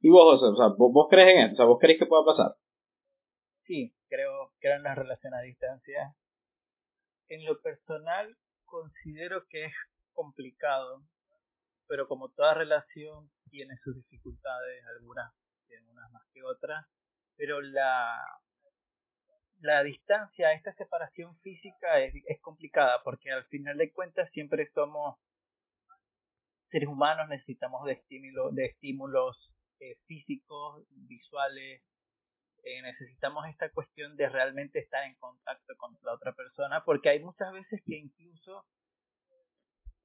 [0.00, 0.52] ¿Y vos, José?
[0.52, 1.54] O sea, ¿vos, crees en esto?
[1.54, 2.54] O sea, ¿vos crees que pueda pasar?
[3.64, 6.14] Sí, creo, creo en la relación a distancia.
[7.28, 9.72] En lo personal, considero que es
[10.12, 11.02] complicado,
[11.90, 15.34] pero como toda relación tiene sus dificultades, algunas
[15.66, 16.86] tienen unas más que otras,
[17.34, 18.16] pero la,
[19.58, 25.18] la distancia, esta separación física es, es complicada porque al final de cuentas siempre somos
[26.70, 29.50] seres humanos, necesitamos de, estímulo, de estímulos
[29.80, 31.82] eh, físicos, visuales,
[32.62, 37.18] eh, necesitamos esta cuestión de realmente estar en contacto con la otra persona, porque hay
[37.18, 38.64] muchas veces que incluso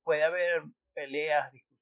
[0.03, 0.63] puede haber
[0.95, 1.74] peleas, discusiones,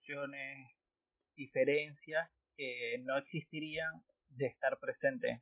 [1.35, 3.91] diferencias que no existirían
[4.29, 5.41] de estar presente,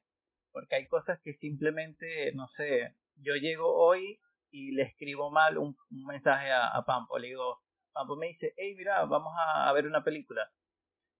[0.51, 4.19] porque hay cosas que simplemente, no sé, yo llego hoy
[4.51, 7.59] y le escribo mal un, mensaje a, a, Pampo, le digo,
[7.93, 10.49] Pampo me dice, hey, mira, vamos a, ver una película.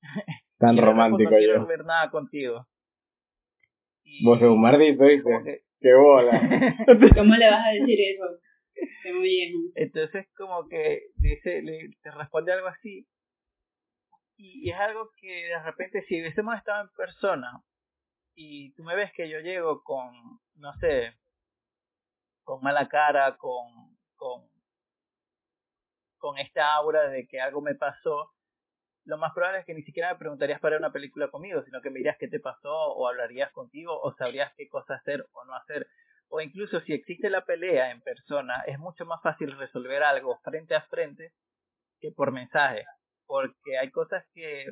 [0.57, 2.67] Tan romántico no quiero ver nada contigo.
[4.23, 5.63] Vos sos un mardito, dice.
[5.79, 6.31] Qué bola.
[7.15, 8.25] ¿Cómo le vas a decir eso?
[9.03, 9.53] Qué muy bien.
[9.75, 13.07] Entonces, como que dice, le, te responde algo así.
[14.43, 17.63] Y, es algo que de repente, si hubiésemos estado en persona
[18.33, 20.11] y tú me ves que yo llego con,
[20.55, 21.15] no sé,
[22.43, 24.49] con mala cara, con, con,
[26.17, 28.31] con esta aura de que algo me pasó,
[29.05, 31.91] lo más probable es que ni siquiera me preguntarías para una película conmigo, sino que
[31.91, 35.55] me dirías qué te pasó o hablarías contigo o sabrías qué cosa hacer o no
[35.55, 35.87] hacer.
[36.29, 40.73] O incluso si existe la pelea en persona, es mucho más fácil resolver algo frente
[40.73, 41.33] a frente
[41.99, 42.85] que por mensaje.
[43.31, 44.65] Porque hay cosas que...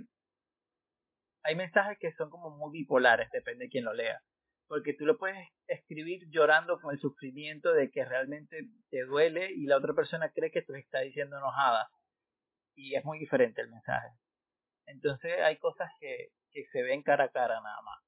[1.43, 4.19] Hay mensajes que son como muy bipolares, depende de quién lo lea.
[4.67, 9.65] Porque tú lo puedes escribir llorando con el sufrimiento de que realmente te duele y
[9.65, 11.89] la otra persona cree que tú estás diciendo enojada
[12.75, 14.09] y es muy diferente el mensaje.
[14.87, 17.99] Entonces hay cosas que, que se ven cara a cara nada más.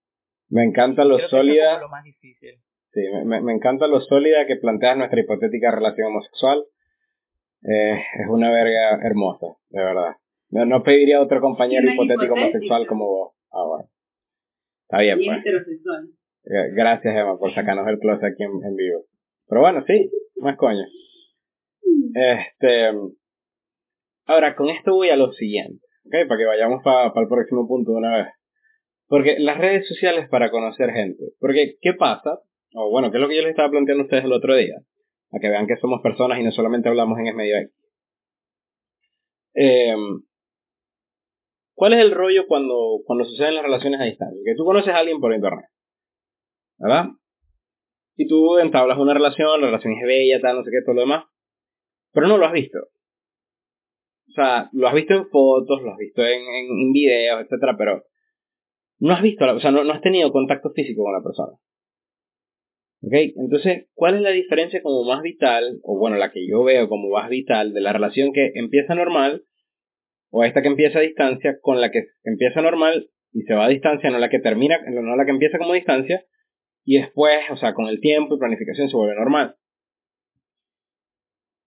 [0.49, 1.79] Me encanta lo sólida.
[1.79, 2.61] lo más difícil.
[2.91, 6.65] Sí, me, me, encanta lo sólida que planteas nuestra hipotética relación homosexual.
[7.63, 10.17] Eh, es una verga hermosa, de verdad.
[10.51, 13.33] No, no pediría otro compañero hipotético homosexual como vos.
[13.51, 13.89] Ah, bueno.
[14.83, 15.43] Está bien, pues.
[16.73, 19.05] Gracias, Emma, por sacarnos el close aquí en, en vivo.
[19.47, 20.85] Pero bueno, sí, más coño.
[22.13, 22.91] Este,
[24.31, 26.27] Ahora, con esto voy a lo siguiente, ¿ok?
[26.27, 28.27] Para que vayamos para el próximo punto de una vez.
[29.07, 31.21] Porque las redes sociales para conocer gente.
[31.39, 32.39] Porque, ¿qué pasa?
[32.73, 34.75] O bueno, ¿qué es lo que yo les estaba planteando a ustedes el otro día?
[35.31, 37.55] A que vean que somos personas y no solamente hablamos en el medio
[39.53, 39.95] Eh,
[41.73, 44.41] ¿Cuál es el rollo cuando, cuando suceden las relaciones a distancia?
[44.45, 45.65] Que tú conoces a alguien por internet.
[46.77, 47.05] ¿Verdad?
[48.15, 51.01] Y tú entablas una relación, la relación es bella, tal, no sé qué, todo lo
[51.01, 51.25] demás.
[52.13, 52.79] Pero no lo has visto.
[54.31, 58.03] O sea, lo has visto en fotos, lo has visto en, en, videos, etcétera, pero
[58.99, 61.57] no has visto, o sea, no, no has tenido contacto físico con la persona.
[63.03, 63.13] ¿Ok?
[63.35, 67.09] Entonces, ¿cuál es la diferencia como más vital, o bueno, la que yo veo como
[67.09, 69.43] más vital de la relación que empieza normal,
[70.31, 73.69] o esta que empieza a distancia, con la que empieza normal y se va a
[73.69, 76.25] distancia, no la que termina, no la que empieza como distancia,
[76.83, 79.55] y después, o sea, con el tiempo y planificación se vuelve normal.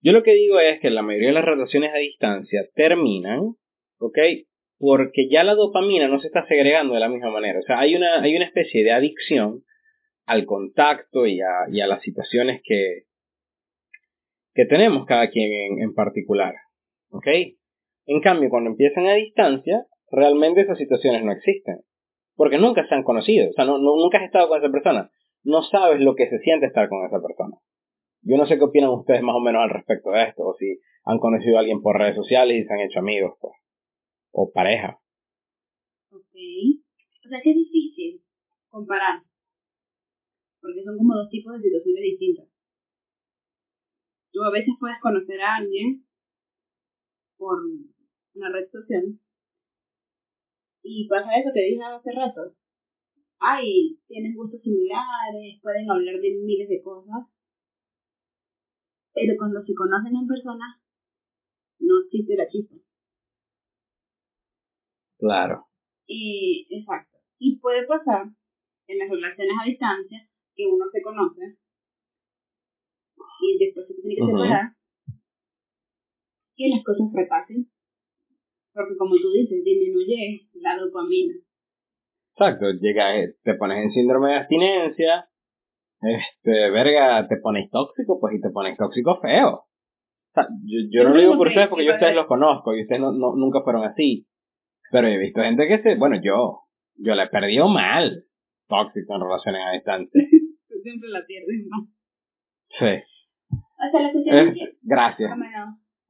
[0.00, 3.54] Yo lo que digo es que la mayoría de las relaciones a distancia terminan,
[3.98, 4.18] ¿ok?
[4.78, 7.58] Porque ya la dopamina no se está segregando de la misma manera.
[7.58, 9.62] O sea, hay una, hay una especie de adicción
[10.26, 13.04] al contacto y a, y a las situaciones que,
[14.52, 16.54] que tenemos cada quien en, en particular.
[17.10, 17.26] ¿Ok?
[18.06, 21.80] En cambio, cuando empiezan a distancia, realmente esas situaciones no existen.
[22.36, 23.48] Porque nunca se han conocido.
[23.50, 25.10] O sea, nunca has estado con esa persona.
[25.44, 27.56] No sabes lo que se siente estar con esa persona.
[28.22, 30.80] Yo no sé qué opinan ustedes más o menos al respecto de esto, o si
[31.04, 33.52] han conocido a alguien por redes sociales y se han hecho amigos, pues,
[34.32, 34.98] o pareja.
[36.10, 36.34] Ok.
[37.26, 38.22] O sea que es difícil
[38.70, 39.20] comparar,
[40.60, 42.48] porque son como dos tipos de situaciones distintas.
[44.32, 46.06] Tú a veces puedes conocer a alguien
[47.36, 47.58] por
[48.34, 49.18] una red social
[50.84, 52.54] y pasa eso que dije hace rato.
[53.40, 57.24] Ay, tienen gustos similares, pueden hablar de miles de cosas,
[59.14, 60.80] Pero cuando se conocen en persona,
[61.78, 62.76] no existe la chispa.
[65.18, 65.66] Claro.
[66.06, 67.18] Y, exacto.
[67.38, 68.26] Y puede pasar
[68.86, 71.58] en las relaciones a distancia que uno se conoce
[73.40, 74.76] y después se tiene que separar,
[76.56, 77.73] que las cosas repasen.
[78.74, 81.34] Porque como tú dices, disminuye la dopamina.
[82.36, 85.28] Exacto, llega, eh, te pones en síndrome de abstinencia,
[86.00, 89.50] este, verga, te pones tóxico, pues y te pones tóxico feo.
[89.54, 93.00] O sea, yo, no lo digo por ustedes porque yo ustedes los conozco y ustedes
[93.00, 94.26] no, nunca fueron así.
[94.90, 96.62] Pero he visto gente que se, bueno, yo,
[96.96, 98.24] yo la he perdido mal,
[98.68, 100.10] tóxico en relaciones a distancia.
[100.68, 101.86] Tú siempre la pierdes mal.
[102.70, 103.02] Sí.
[103.50, 104.76] O sea, la cuestión es, que...
[104.82, 105.30] Gracias.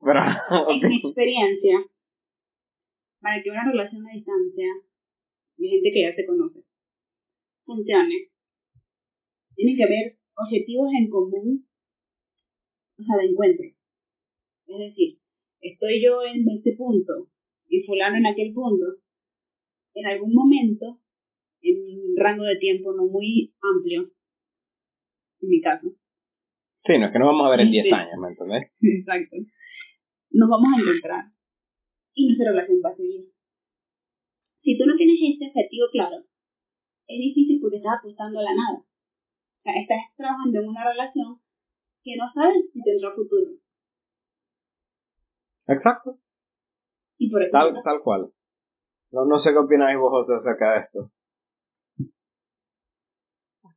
[0.01, 0.21] Pero,
[0.71, 1.85] En mi experiencia,
[3.25, 4.69] para que una relación a distancia
[5.57, 6.61] de gente que ya se conoce
[7.65, 8.29] funcione,
[9.57, 11.67] tiene que haber objetivos en común,
[12.99, 13.65] o sea, de encuentro.
[14.67, 15.19] Es decir,
[15.63, 17.31] estoy yo en este punto
[17.67, 18.85] y fulano en aquel punto,
[19.95, 21.01] en algún momento,
[21.63, 24.13] en un rango de tiempo no muy amplio,
[25.41, 25.97] en mi caso,
[26.87, 28.71] Sí, no es que nos vamos a ver en 10 años, ¿me entendés?
[28.83, 29.37] Exacto.
[30.33, 31.34] Nos vamos a encontrar
[32.15, 33.31] y nuestra relación va a seguir.
[34.63, 36.25] Si tú no tienes este objetivo claro,
[37.07, 38.79] es difícil porque estás apostando a la nada.
[38.79, 41.41] O sea, estás trabajando en una relación
[42.03, 43.53] que no sabes si tendrá futuro.
[45.67, 46.19] Exacto.
[47.19, 48.33] Y por eso tal, tal cual.
[49.11, 51.11] No, no sé qué opináis vosotros acerca de esto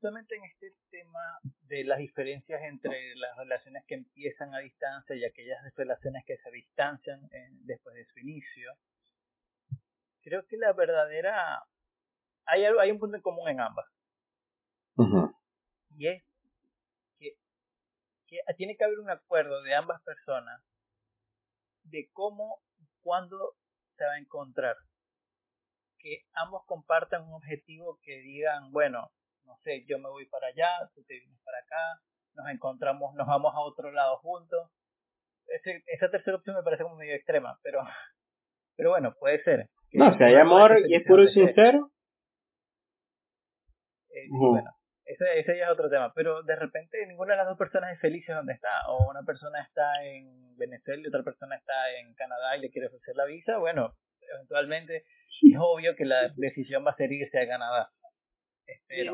[0.08, 5.26] justamente en este tema de las diferencias entre las relaciones que empiezan a distancia y
[5.26, 8.72] aquellas relaciones que se distancian eh, después de su inicio,
[10.22, 11.62] creo que la verdadera...
[12.45, 13.86] Hay, hay un punto en común en ambas.
[15.97, 16.24] Y es
[17.20, 17.34] que,
[18.28, 20.64] que tiene que haber un acuerdo de ambas personas
[21.84, 22.62] de cómo,
[23.01, 23.55] cuándo
[23.97, 24.78] se va a encontrar.
[25.99, 29.12] Que ambos compartan un objetivo que digan, bueno,
[29.48, 32.02] no sé, yo me voy para allá, tú te vienes para acá,
[32.36, 34.70] nos encontramos, nos vamos a otro lado juntos.
[35.48, 37.80] Ese, esa tercera opción me parece como medio extrema, pero,
[38.76, 39.70] pero bueno, puede ser.
[39.93, 41.91] No, si hay amor y es puro y sincero.
[44.10, 44.70] Eh, bueno,
[45.06, 48.02] ese, ese ya es otro tema, pero de repente ninguna de las dos personas es
[48.02, 52.58] feliz donde está, o una persona está en Venezuela y otra persona está en Canadá
[52.58, 53.95] y le quiere ofrecer la visa, bueno,
[54.36, 55.06] eventualmente
[55.41, 57.91] es obvio que la decisión va a ser irse a Canadá.
[58.68, 59.13] Espero.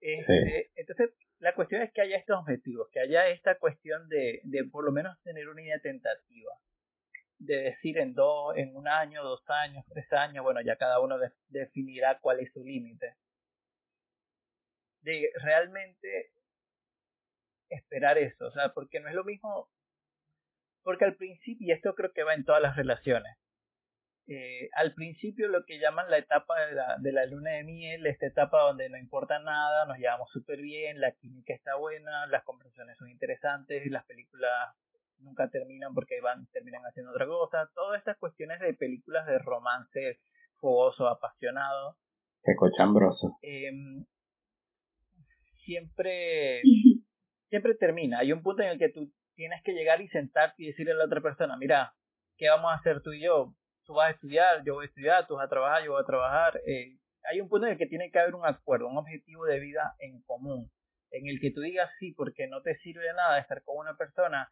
[0.00, 4.64] Este, entonces, la cuestión es que haya estos objetivos, que haya esta cuestión de, de
[4.64, 6.52] por lo menos tener una idea tentativa.
[7.38, 11.18] De decir en dos, en un año, dos años, tres años, bueno, ya cada uno
[11.48, 13.16] definirá cuál es su límite.
[15.02, 16.30] De realmente
[17.68, 19.68] esperar eso, o sea, porque no es lo mismo,
[20.82, 23.36] porque al principio, y esto creo que va en todas las relaciones,
[24.26, 28.06] eh, al principio lo que llaman la etapa de la, de la luna de miel,
[28.06, 32.42] esta etapa donde no importa nada, nos llevamos súper bien, la química está buena, las
[32.44, 34.74] conversaciones son interesantes, las películas
[35.18, 40.20] nunca terminan porque van terminan haciendo otra cosa, todas estas cuestiones de películas de romance
[40.58, 41.98] fogoso, apasionado.
[42.56, 43.38] Cochambroso.
[43.42, 43.70] Eh,
[45.64, 46.62] siempre,
[47.50, 48.20] siempre termina.
[48.20, 50.96] Hay un punto en el que tú tienes que llegar y sentarte y decirle a
[50.96, 51.94] la otra persona, mira,
[52.38, 53.54] ¿qué vamos a hacer tú y yo?
[53.84, 56.06] Tú vas a estudiar, yo voy a estudiar, tú vas a trabajar, yo voy a
[56.06, 56.60] trabajar.
[56.66, 59.60] Eh, hay un punto en el que tiene que haber un acuerdo, un objetivo de
[59.60, 60.70] vida en común,
[61.10, 63.96] en el que tú digas sí, porque no te sirve de nada estar con una
[63.96, 64.50] persona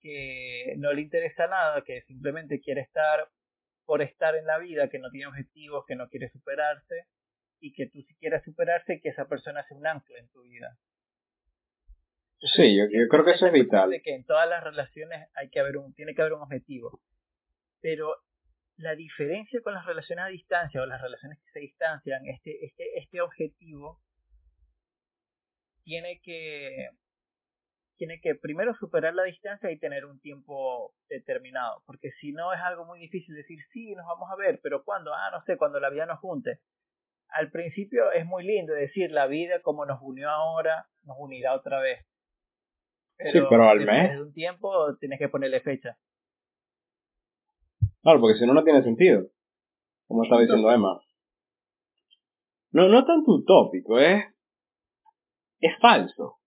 [0.00, 3.28] que no le interesa nada, que simplemente quiere estar
[3.84, 7.06] por estar en la vida, que no tiene objetivos, que no quiere superarse,
[7.60, 10.76] y que tú si quieres superarse, que esa persona sea un ancla en tu vida.
[12.38, 13.90] sí, yo, creo que eso es vital.
[13.90, 17.00] De que en todas las relaciones hay que haber un, tiene que haber un objetivo.
[17.80, 18.14] Pero
[18.78, 22.98] la diferencia con las relaciones a distancia o las relaciones que se distancian, este, este,
[22.98, 24.00] este objetivo
[25.82, 26.90] tiene que,
[27.96, 32.60] tiene que primero superar la distancia y tener un tiempo determinado, porque si no es
[32.60, 35.12] algo muy difícil decir, sí, nos vamos a ver, pero ¿cuándo?
[35.12, 36.60] Ah, no sé, cuando la vida nos junte.
[37.30, 41.80] Al principio es muy lindo decir, la vida como nos unió ahora, nos unirá otra
[41.80, 42.06] vez.
[43.16, 44.12] Pero sí, pero al mes.
[44.12, 45.98] de un tiempo tienes que ponerle fecha.
[48.02, 49.28] Claro, porque si no, no tiene sentido.
[50.06, 51.00] Como estaba diciendo Emma.
[52.70, 54.24] No, no tanto utópico, es.
[55.60, 56.38] Es falso.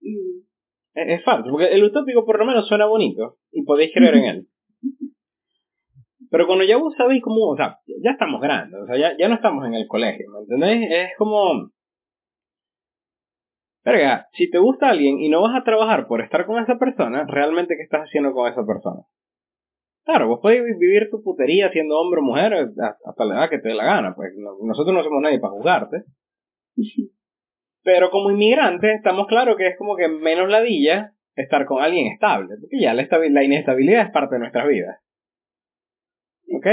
[0.00, 0.48] Mm.
[0.94, 4.48] Es, falso, porque el utópico por lo menos suena bonito y podéis creer en él.
[6.30, 9.28] Pero cuando ya vos sabéis cómo, o sea, ya estamos grandes, o sea, ya, ya
[9.28, 10.90] no estamos en el colegio, ¿me entendéis?
[10.90, 11.70] Es como.
[13.84, 17.24] Verga, si te gusta alguien y no vas a trabajar por estar con esa persona,
[17.26, 19.02] realmente qué estás haciendo con esa persona.
[20.08, 23.68] Claro, vos podés vivir tu putería siendo hombre o mujer hasta la edad que te
[23.68, 24.32] dé la gana, pues
[24.64, 26.04] nosotros no somos nadie para juzgarte.
[27.82, 32.56] Pero como inmigrante estamos claros que es como que menos ladilla estar con alguien estable,
[32.58, 34.96] porque ya la, la inestabilidad es parte de nuestras vidas.
[36.56, 36.66] ¿Ok?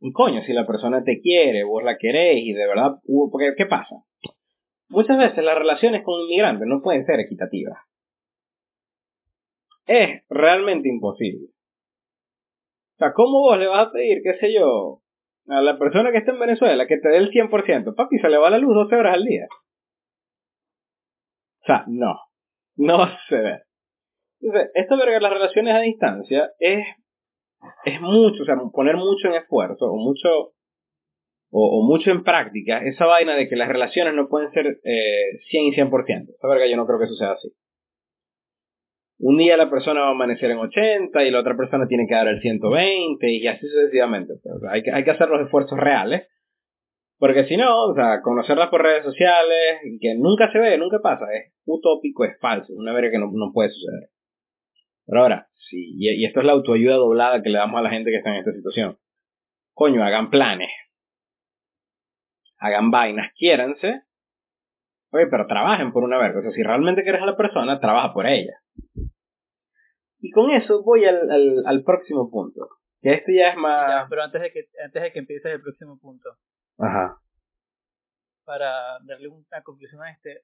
[0.00, 2.96] Y coño, si la persona te quiere, vos la querés y de verdad,
[3.32, 4.04] porque ¿qué pasa?
[4.90, 7.78] Muchas veces las relaciones con inmigrantes no pueden ser equitativas.
[9.86, 11.48] Es realmente imposible.
[12.98, 15.02] O sea, ¿cómo vos le vas a pedir, qué sé yo,
[15.46, 17.94] a la persona que está en Venezuela que te dé el 100%?
[17.94, 19.46] Papi, se le va la luz 12 horas al día.
[21.62, 22.16] O sea, no.
[22.74, 23.62] No a suceder.
[24.40, 26.84] Entonces, esto de las relaciones a distancia es,
[27.84, 30.54] es mucho, o sea, poner mucho en esfuerzo o mucho
[31.50, 35.64] o, mucho en práctica esa vaina de que las relaciones no pueden ser eh, 100
[35.64, 36.34] y 100%.
[36.36, 37.48] Esa verga yo no creo que eso sea así.
[39.20, 42.14] Un día la persona va a amanecer en 80 y la otra persona tiene que
[42.14, 44.34] dar el 120 y así sucesivamente.
[44.70, 46.28] hay, que, hay que hacer los esfuerzos reales.
[47.18, 51.24] Porque si no, o sea, conocerlas por redes sociales, que nunca se ve, nunca pasa,
[51.34, 54.10] es utópico, es falso, una verga que no, no puede suceder.
[55.04, 57.90] Pero ahora, sí, y, y esto es la autoayuda doblada que le damos a la
[57.90, 58.98] gente que está en esta situación.
[59.74, 60.70] Coño, hagan planes,
[62.58, 64.02] hagan vainas, quiéranse,
[65.10, 66.40] oye, pero trabajen por una verga.
[66.40, 68.54] O sea, si realmente quieres a la persona, trabaja por ella.
[70.20, 72.68] Y con eso voy al, al, al próximo punto.
[73.00, 74.08] Que este ya es más...
[74.08, 76.36] pero antes de, que, antes de que empieces el próximo punto.
[76.78, 77.20] Ajá.
[78.44, 80.42] Para darle una conclusión a este.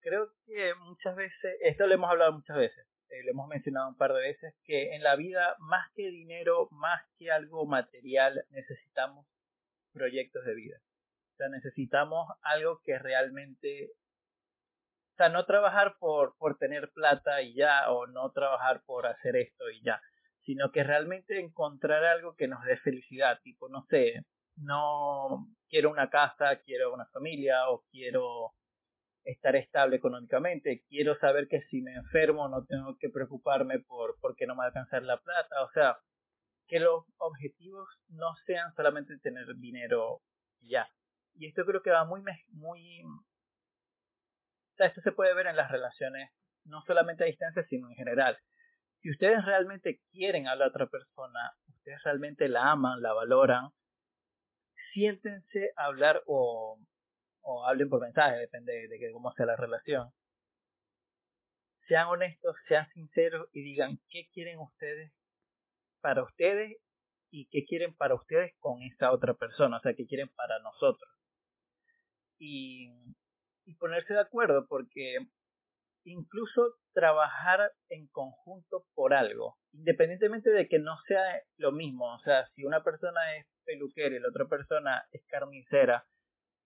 [0.00, 3.96] Creo que muchas veces, esto lo hemos hablado muchas veces, eh, lo hemos mencionado un
[3.96, 9.26] par de veces, que en la vida, más que dinero, más que algo material, necesitamos
[9.92, 10.82] proyectos de vida
[11.48, 14.01] necesitamos algo que realmente, o
[15.22, 19.70] sea, no trabajar por, por tener plata y ya, o no trabajar por hacer esto
[19.70, 20.00] y ya,
[20.40, 24.24] sino que realmente encontrar algo que nos dé felicidad, tipo, no sé,
[24.56, 28.52] no quiero una casa, quiero una familia, o quiero
[29.24, 34.46] estar estable económicamente, quiero saber que si me enfermo no tengo que preocuparme por porque
[34.46, 35.98] no me va a alcanzar la plata, o sea,
[36.66, 40.22] que los objetivos no sean solamente tener dinero
[40.60, 40.88] ya,
[41.34, 43.02] y esto creo que va muy, muy...
[44.86, 46.30] Esto se puede ver en las relaciones,
[46.64, 48.38] no solamente a distancia, sino en general.
[49.00, 53.70] Si ustedes realmente quieren a la otra persona, ustedes realmente la aman, la valoran,
[54.92, 56.78] siéntense a hablar o,
[57.40, 60.10] o hablen por mensaje, depende de, de cómo sea la relación.
[61.88, 65.12] Sean honestos, sean sinceros y digan qué quieren ustedes
[66.00, 66.78] para ustedes
[67.30, 71.12] y qué quieren para ustedes con esa otra persona, o sea, qué quieren para nosotros
[72.42, 72.88] y,
[73.78, 75.18] ponerse de acuerdo porque
[76.04, 81.22] incluso trabajar en conjunto por algo, independientemente de que no sea
[81.56, 86.04] lo mismo, o sea, si una persona es peluquera y la otra persona es carnicera,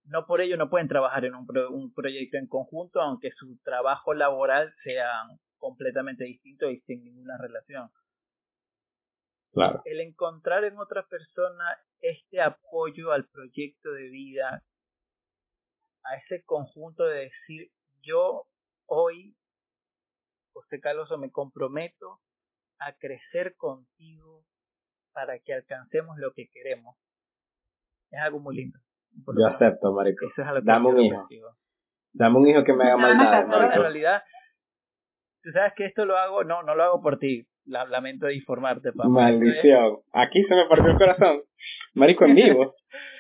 [0.05, 4.15] no por ello no pueden trabajar en un, un proyecto en conjunto, aunque su trabajo
[4.15, 5.25] laboral sea
[5.59, 7.91] completamente distinto y sin ninguna relación.
[9.53, 9.83] Claro.
[9.85, 14.63] El encontrar en otra persona este apoyo al proyecto de vida
[16.11, 17.71] a ese conjunto de decir,
[18.03, 18.47] yo
[18.87, 19.37] hoy,
[20.53, 22.21] José Carlos, me comprometo
[22.79, 24.45] a crecer contigo
[25.13, 26.97] para que alcancemos lo que queremos.
[28.11, 28.79] Es algo muy lindo.
[29.39, 30.27] Yo acepto, marico.
[30.63, 31.29] Dame un hijo.
[32.13, 33.75] Dame un hijo que me haga maldad.
[33.75, 34.23] en realidad,
[35.43, 37.47] tú sabes que esto lo hago, no, no lo hago por ti.
[37.65, 39.09] lamento de informarte, papá.
[39.09, 40.01] Maldición.
[40.13, 41.43] Aquí se me partió el corazón.
[41.95, 42.75] Marico en vivo.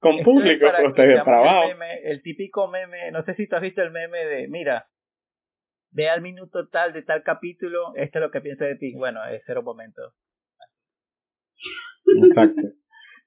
[0.00, 1.70] con público, pero trabajo.
[1.70, 4.86] El, el típico meme, no sé si tú has visto el meme de, mira,
[5.92, 8.94] ve al minuto tal de tal capítulo, esto es lo que piensa de ti.
[8.94, 10.14] Bueno, es cero momento.
[12.26, 12.62] Exacto.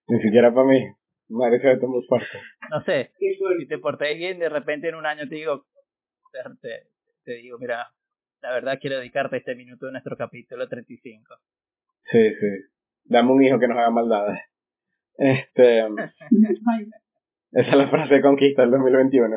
[0.07, 0.83] Ni siquiera para mí.
[1.29, 2.37] Madre, eso muy fuerte.
[2.69, 5.65] No sé, si te porté bien, de repente en un año te digo,
[6.61, 6.87] te,
[7.23, 7.87] te digo, mira,
[8.41, 11.35] la verdad quiero dedicarte este minuto de nuestro capítulo 35.
[12.05, 12.47] Sí, sí.
[13.05, 14.39] Dame un hijo que nos haga maldades.
[15.17, 15.79] Este,
[17.51, 19.35] esa es la frase de conquista del 2021.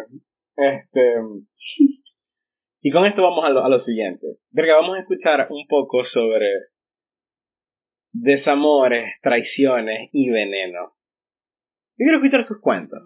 [0.57, 1.17] Este,
[2.81, 4.27] y con esto vamos a lo, a lo siguiente.
[4.51, 6.49] Verga, vamos a escuchar un poco sobre
[8.13, 10.95] desamores, traiciones y veneno.
[11.99, 13.01] Yo quiero escuchar sus cuentos.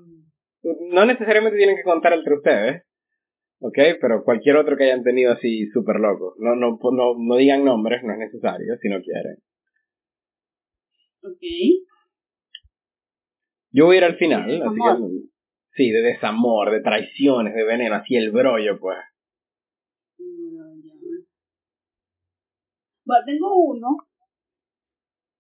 [0.91, 2.83] No necesariamente tienen que contar entre ustedes,
[3.61, 3.79] ¿ok?
[4.01, 6.35] Pero cualquier otro que hayan tenido así súper loco.
[6.39, 9.37] No, no, no, no digan nombres, no es necesario, si no quieren.
[11.23, 11.90] Ok.
[13.73, 15.31] Yo voy a ir al final, así que
[15.73, 18.99] Sí, de desamor, de traiciones, de veneno, así el brollo, pues.
[23.05, 23.89] Bueno, tengo uno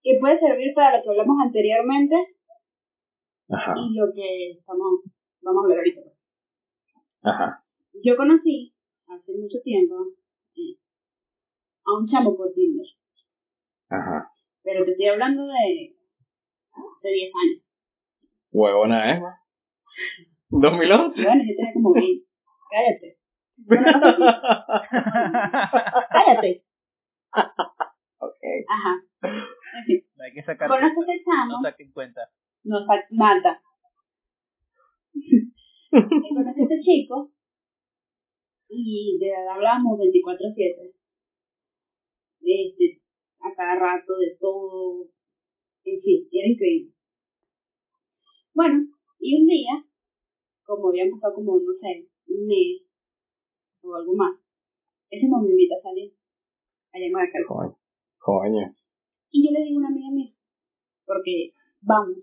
[0.03, 2.15] que puede servir para lo que hablamos anteriormente
[3.49, 5.03] Ajá, y lo que estamos,
[5.43, 6.01] vamos a hablar ahorita.
[7.23, 7.65] ajá.
[8.03, 8.75] Yo conocí
[9.07, 9.97] hace mucho tiempo
[10.57, 10.79] eh,
[11.85, 12.87] a un chamo por Tinder,
[13.91, 14.31] Ajá.
[14.63, 15.97] pero te estoy hablando de
[17.03, 17.63] de 10 años.
[18.53, 19.23] Huevona, ¿eh?
[20.49, 21.23] 2011.
[21.23, 22.27] Bueno, yo tenía como 20.
[22.71, 23.19] Cállate.
[26.11, 26.65] Cállate.
[28.19, 28.43] ok.
[28.69, 28.93] Ajá.
[29.23, 30.87] En fin, No hay que sacar cuenta.
[30.89, 32.21] este chamo, No saquen cuenta.
[32.65, 33.63] no sa- nada.
[35.15, 37.33] Y conocí a este chico
[38.69, 40.95] y de verdad hablábamos 24-7.
[42.43, 43.03] Este,
[43.41, 45.07] a cada rato, de todo.
[45.85, 46.93] En fin, era increíble.
[48.55, 48.87] Bueno,
[49.19, 49.85] y un día,
[50.65, 52.83] como habían pasado como, no sé, un mes
[53.83, 54.37] o algo más,
[55.11, 56.15] ese momento me invita a salir
[56.93, 57.49] allá en Maracaibo.
[57.49, 57.79] Coño.
[58.19, 58.75] Coño.
[59.31, 60.35] Y yo le digo a una amiga mía,
[61.07, 62.19] porque vamos.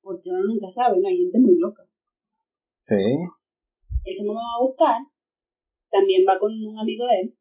[0.00, 1.08] Porque uno nunca sabe, ¿no?
[1.08, 1.82] Hay gente muy loca.
[2.86, 2.94] Sí.
[4.04, 5.02] Él se me va a buscar,
[5.90, 7.38] también va con un amigo de él.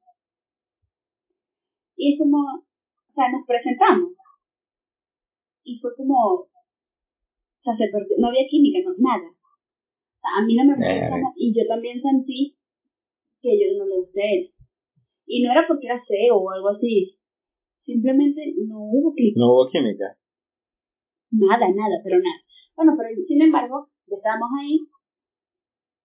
[1.96, 4.14] Y es como, o sea, nos presentamos.
[5.64, 6.50] Y fue como,
[7.66, 9.26] o sea, se perdió, no había química, no, nada.
[9.26, 12.56] O sea, a mí no me chamo, y yo también sentí
[13.42, 14.54] que yo no le gusté a él.
[15.26, 17.18] Y no era porque era feo o algo así.
[17.84, 19.34] Simplemente no hubo clic.
[19.36, 20.18] No hubo química.
[21.32, 22.38] Nada, nada, pero nada.
[22.76, 24.80] Bueno, pero sin embargo, ya estábamos ahí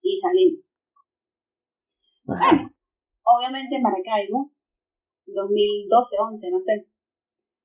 [0.03, 0.65] y salimos.
[2.27, 2.73] Ajá.
[3.25, 4.51] Obviamente en Maracaibo,
[5.27, 6.87] 2012, 11, no sé,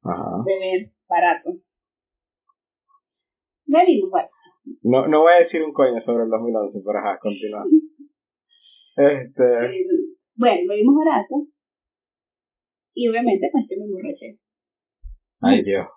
[0.03, 0.43] Ajá.
[0.45, 1.64] beber barato.
[4.09, 4.30] Bueno.
[4.84, 7.65] No, no voy a decir un coño sobre el 2011, pero ajá, continúa.
[8.97, 9.43] Este.
[9.65, 9.86] eh,
[10.36, 11.47] Bueno, bebimos barato.
[12.93, 14.39] Y obviamente, pues yo me emborraché.
[15.41, 15.88] Ay, Dios.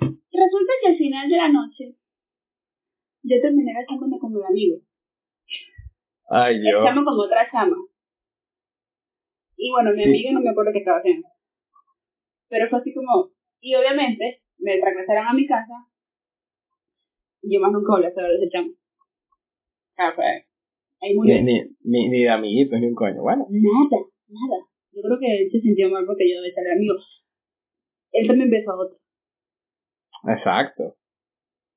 [0.00, 1.96] Resulta que al final de la noche,
[3.22, 4.78] yo terminé besándome con mi amigo.
[6.28, 6.84] Ay, Dios.
[6.84, 7.76] chamo con otra chama.
[9.56, 11.28] Y bueno, mi amiga no me acuerdo qué estaba haciendo.
[12.48, 13.30] Pero fue así como...
[13.60, 15.86] Y obviamente, me regresaron a mi casa.
[17.42, 18.70] Y yo más nunca volví a saber de ese chamo.
[19.96, 20.46] Ah, fue...
[21.02, 21.34] Ahí murió.
[21.42, 23.22] Ni, ni, ni, de amiguitos, ni un coño.
[23.22, 23.46] Bueno.
[23.48, 24.58] Nada, nada.
[24.92, 26.94] Yo creo que él se sintió mal porque yo besé al amigo.
[28.12, 28.98] Él también besó a otro.
[30.28, 30.96] Exacto.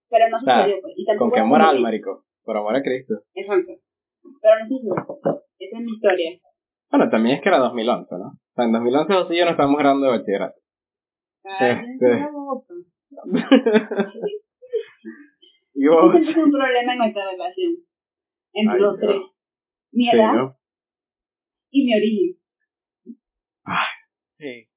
[0.09, 0.81] Pero no O sucedió.
[0.81, 0.93] pues.
[0.97, 2.25] Y Con qué moral, marico.
[2.43, 3.23] Por amor a Cristo.
[3.33, 3.71] Exacto.
[4.41, 4.93] Pero no sucedió.
[5.59, 6.39] Esa es mi historia.
[6.91, 8.25] Bueno, también es que era 2011, ¿no?
[8.27, 10.59] O sea, en 2011 José y yo no estábamos grabando de bachillerato.
[11.43, 12.09] Este.
[12.19, 12.73] la boca.
[15.75, 16.15] y vos.
[16.15, 17.73] Ese es un problema en nuestra relación.
[18.53, 19.11] Entre Ay, los Dios.
[19.11, 19.21] tres.
[19.91, 20.57] Mi Sí, edad ¿no?
[21.71, 22.39] y mi origen.
[24.37, 24.67] Sí.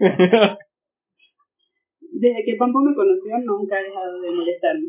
[2.18, 4.88] Desde que Pampo me conoció, nunca ha dejado de molestarme.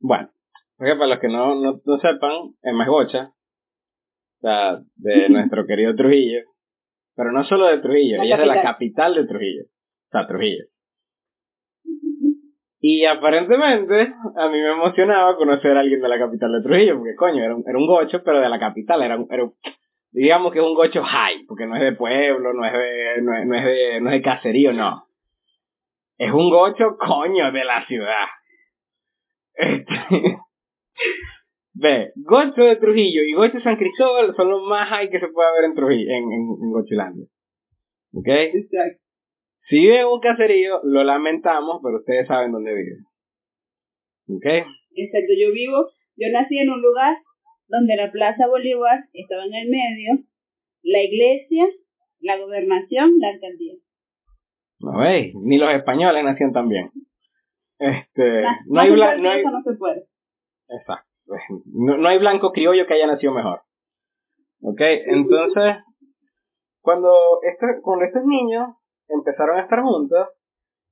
[0.00, 0.30] bueno,
[0.76, 3.34] porque para los que no, no, no sepan, es gocha.
[4.38, 6.40] O sea, de nuestro querido Trujillo.
[7.16, 8.72] Pero no solo de Trujillo, La ella es de la capital.
[8.72, 9.62] capital de Trujillo.
[9.64, 10.64] O sea, Trujillo.
[12.86, 17.14] Y aparentemente a mí me emocionaba conocer a alguien de la capital de Trujillo, porque
[17.16, 19.54] coño, era un, era un gocho, pero de la capital, era un, era un-
[20.10, 23.34] digamos que es un gocho high, porque no es de pueblo, no es de, no
[23.38, 25.06] es, no es de, no es de caserío, no.
[26.18, 28.26] Es un gocho, coño, de la ciudad.
[29.56, 30.38] Este,
[31.74, 35.28] ve, gocho de Trujillo y gocho de San Cristóbal son los más high que se
[35.28, 37.26] puede ver en Trujillo, en, en, en Gochilandia.
[38.12, 38.28] ¿Ok?
[38.28, 39.00] Exacto.
[39.68, 42.96] Si vive en un caserío, lo lamentamos, pero ustedes saben dónde vive.
[44.28, 44.46] ¿Ok?
[44.96, 45.32] Exacto.
[45.38, 47.16] Yo vivo, yo nací en un lugar
[47.68, 50.24] donde la Plaza Bolívar estaba en el medio,
[50.82, 51.66] la iglesia,
[52.20, 53.74] la gobernación, la alcaldía.
[54.80, 56.90] No veis, ni los españoles nacían tan bien.
[57.78, 60.04] Este, Más- no hay, más no hay, no se puede.
[60.68, 61.08] exacto.
[61.66, 63.62] No, no hay blanco criollo que haya nacido mejor.
[64.60, 64.80] ¿Ok?
[64.80, 65.76] Entonces,
[66.80, 68.68] cuando, este, cuando estos niños
[69.08, 70.28] empezaron a estar juntos,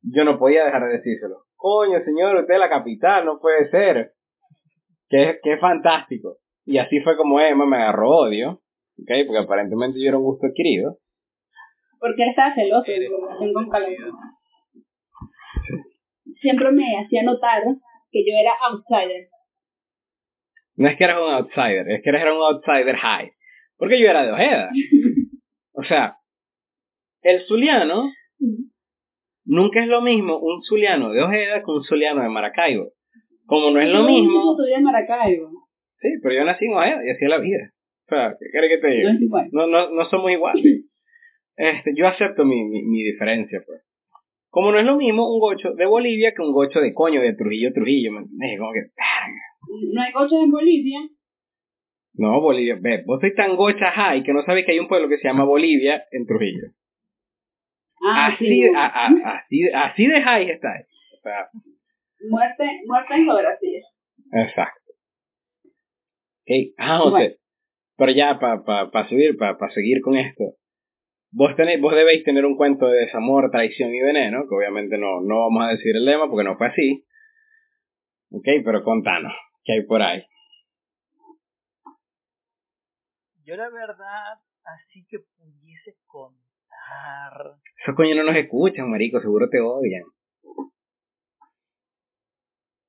[0.02, 1.44] yo no podía dejar de decírselo.
[1.56, 4.12] Coño, señor, usted es la capital, no puede ser.
[5.08, 6.38] Que, que fantástico.
[6.64, 8.62] Y así fue como Emma me agarró odio,
[8.98, 9.10] ¿ok?
[9.26, 10.98] Porque aparentemente yo era un gusto adquirido.
[11.98, 13.70] Porque él estaba celoso de relación con.
[16.40, 17.62] Siempre me hacía notar
[18.10, 19.28] que yo era outsider.
[20.82, 23.30] No es que eras un outsider, es que eres era un outsider high.
[23.76, 24.70] Porque yo era de Ojeda.
[25.74, 26.16] O sea,
[27.22, 28.12] el Zuliano
[29.44, 32.92] Nunca es lo mismo un zuliano de Ojeda que un zuliano de Maracaibo.
[33.46, 34.56] Como no es lo mismo...
[34.82, 35.50] Maracaibo.
[36.00, 37.70] Sí, pero yo nací en Ojeda y así es la vida.
[38.06, 39.12] O sea, ¿qué quieres que te diga?
[39.52, 40.64] No, no, no somos iguales.
[41.54, 43.82] Este, yo acepto mi, mi, mi diferencia, pues.
[44.54, 47.32] Como no es lo mismo un gocho de Bolivia que un gocho de coño de
[47.32, 48.58] Trujillo, Trujillo, ¿me entiendes?
[48.60, 48.80] Como que.
[49.94, 51.00] No hay coches en Bolivia.
[52.14, 55.08] No, Bolivia, ve, vos sois tan gocha high que no sabéis que hay un pueblo
[55.08, 56.68] que se llama Bolivia en Trujillo.
[58.04, 58.62] Ah, así, sí.
[58.76, 60.68] a- a- así, así de high está.
[60.68, 61.48] O sea,
[62.28, 63.80] Muerte, muerte en geografía.
[64.32, 64.92] exacto.
[66.42, 67.10] Ok, ah, José.
[67.10, 67.34] Bueno.
[67.96, 70.44] Pero ya, para pa, pa subir, para pa seguir con esto.
[71.34, 75.22] Vos, tenéis, vos debéis tener un cuento de desamor, traición y veneno, que obviamente no,
[75.22, 77.06] no vamos a decir el lema porque no fue así.
[78.30, 79.32] Ok, pero contanos,
[79.64, 80.22] ¿qué hay por ahí?
[83.44, 87.56] Yo la verdad, así que pudiese contar.
[87.82, 90.04] Esos coños no nos escuchan, marico, seguro te odian.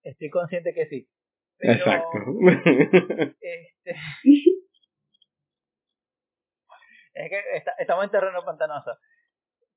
[0.04, 1.08] Estoy consciente que sí.
[1.58, 2.18] Pero, Exacto.
[3.42, 3.96] Este,
[7.14, 8.98] es que está- estamos en terreno pantanoso.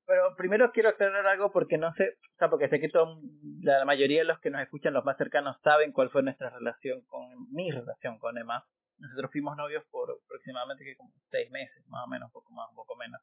[0.05, 3.19] Pero primero quiero aclarar algo porque no sé, o sea, porque sé que todo,
[3.61, 7.01] la mayoría de los que nos escuchan, los más cercanos, saben cuál fue nuestra relación
[7.07, 8.65] con, mi relación con Emma.
[8.99, 12.75] Nosotros fuimos novios por aproximadamente que como seis meses, más o menos, poco más, un
[12.75, 13.21] poco menos.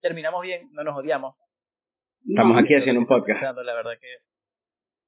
[0.00, 1.34] Terminamos bien, no nos odiamos.
[2.26, 2.60] Estamos No.
[2.60, 3.40] aquí haciendo un podcast.
[3.40, 4.18] pensando, la verdad que,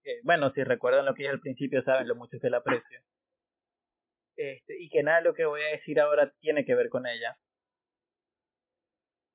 [0.03, 3.01] que, bueno, si recuerdan lo que dije al principio, saben lo mucho que la aprecio.
[4.37, 7.07] Este, y que nada de lo que voy a decir ahora tiene que ver con
[7.07, 7.37] ella.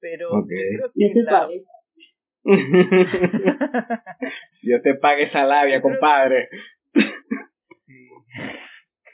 [0.05, 1.63] Pero yo creo Yo que te la- pague.
[4.61, 6.47] Dios te pague esa labia, compadre.
[7.87, 8.07] Sí.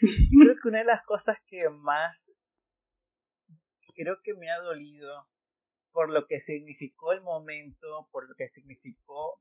[0.01, 2.13] Yo creo que una de las cosas que más
[3.95, 5.27] creo que me ha dolido
[5.93, 9.39] por lo que significó el momento, por lo que significó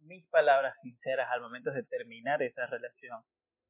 [0.00, 3.22] mis palabras sinceras al momento de terminar esa relación,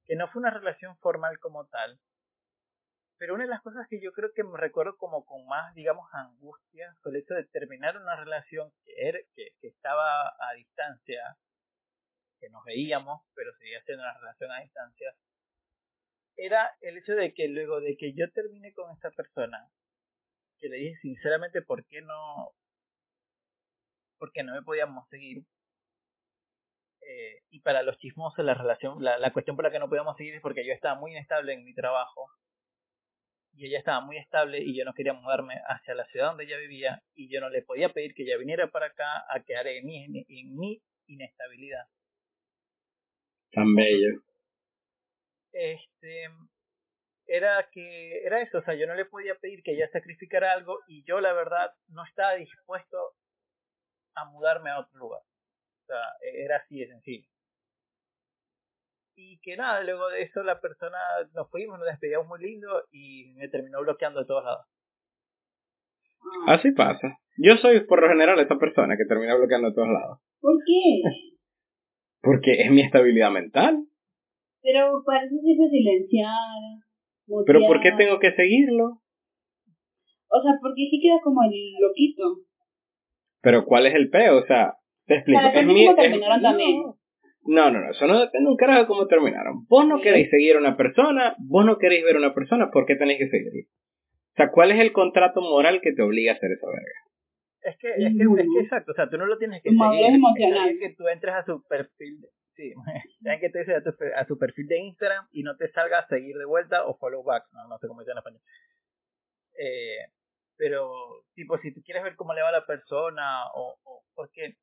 [0.05, 1.99] que no fue una relación formal como tal,
[3.23, 6.13] pero una de las cosas que yo creo que me recuerdo como con más, digamos,
[6.13, 11.37] angustia fue el hecho de terminar una relación que, era, que, estaba a distancia,
[12.41, 15.15] que nos veíamos, pero seguía siendo una relación a distancia,
[16.37, 19.71] era el hecho de que luego de que yo terminé con esta persona,
[20.59, 22.51] que le dije sinceramente por qué no,
[24.19, 25.45] por qué no me podíamos seguir,
[27.03, 30.17] eh, y para los chismosos la relación, la, la cuestión por la que no podíamos
[30.17, 32.29] seguir es porque yo estaba muy inestable en mi trabajo,
[33.55, 36.59] y ella estaba muy estable y yo no quería mudarme hacia la ciudad donde ella
[36.59, 39.87] vivía, y yo no le podía pedir que ella viniera para acá a quedar en
[39.87, 41.85] mi, en mi inestabilidad.
[43.53, 44.23] Tan bello.
[45.53, 46.29] este
[47.27, 50.81] era que era eso, o sea, yo no le podía pedir que ella sacrificara algo
[50.87, 53.15] y yo la verdad no estaba dispuesto
[54.15, 55.23] a mudarme a otro lugar.
[55.23, 57.32] O sea, era así de sencillo.
[59.15, 60.99] Y que nada, luego de eso la persona
[61.35, 64.67] nos fuimos, nos despedíamos muy lindo y me terminó bloqueando de todos lados.
[66.47, 67.19] Ah, Así pasa.
[67.37, 70.19] Yo soy por lo general esa persona que termina bloqueando a todos lados.
[70.41, 71.03] ¿Por qué?
[72.23, 73.85] Porque es mi estabilidad mental.
[74.63, 76.31] Pero para eso sirve silenciar.
[77.47, 79.03] Pero ¿por qué tengo que seguirlo?
[80.29, 81.51] O sea, porque sí queda como el
[81.81, 82.23] loquito.
[83.43, 84.39] Pero ¿cuál es el peo?
[84.39, 85.41] O sea, te explico.
[85.41, 86.81] Para Es mi, es- terminaron también.
[86.83, 86.99] No,
[87.45, 89.67] no, no, eso no depende un carajo de cómo terminaron.
[89.69, 92.87] Vos no queréis seguir a una persona, vos no queréis ver a una persona, ¿por
[92.87, 93.67] qué tenéis que seguir?
[93.67, 97.01] O sea, ¿cuál es el contrato moral que te obliga a hacer esa verga?
[97.63, 99.77] Es que, es que, es que exacto, o sea, tú no lo tienes que Tu
[99.77, 100.15] seguir.
[100.15, 100.69] emocional.
[100.69, 102.73] Bien que tú entres a su perfil, de, sí,
[103.21, 105.99] bien que tú entres a, tu, a su perfil de Instagram y no te salga
[106.01, 108.41] a seguir de vuelta o follow back, no, no sé cómo dice en español.
[109.59, 110.11] Eh,
[110.57, 110.91] pero,
[111.35, 114.57] tipo, si tú quieres ver cómo le va a la persona o, o porque,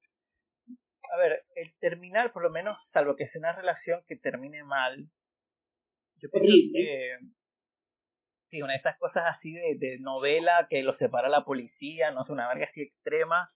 [1.13, 5.09] a ver, el terminar, por lo menos, salvo que sea una relación que termine mal,
[6.21, 7.17] yo pienso que
[8.49, 12.25] sí, una de esas cosas así de, de novela que lo separa la policía, no
[12.25, 13.51] sé, una verga así extrema,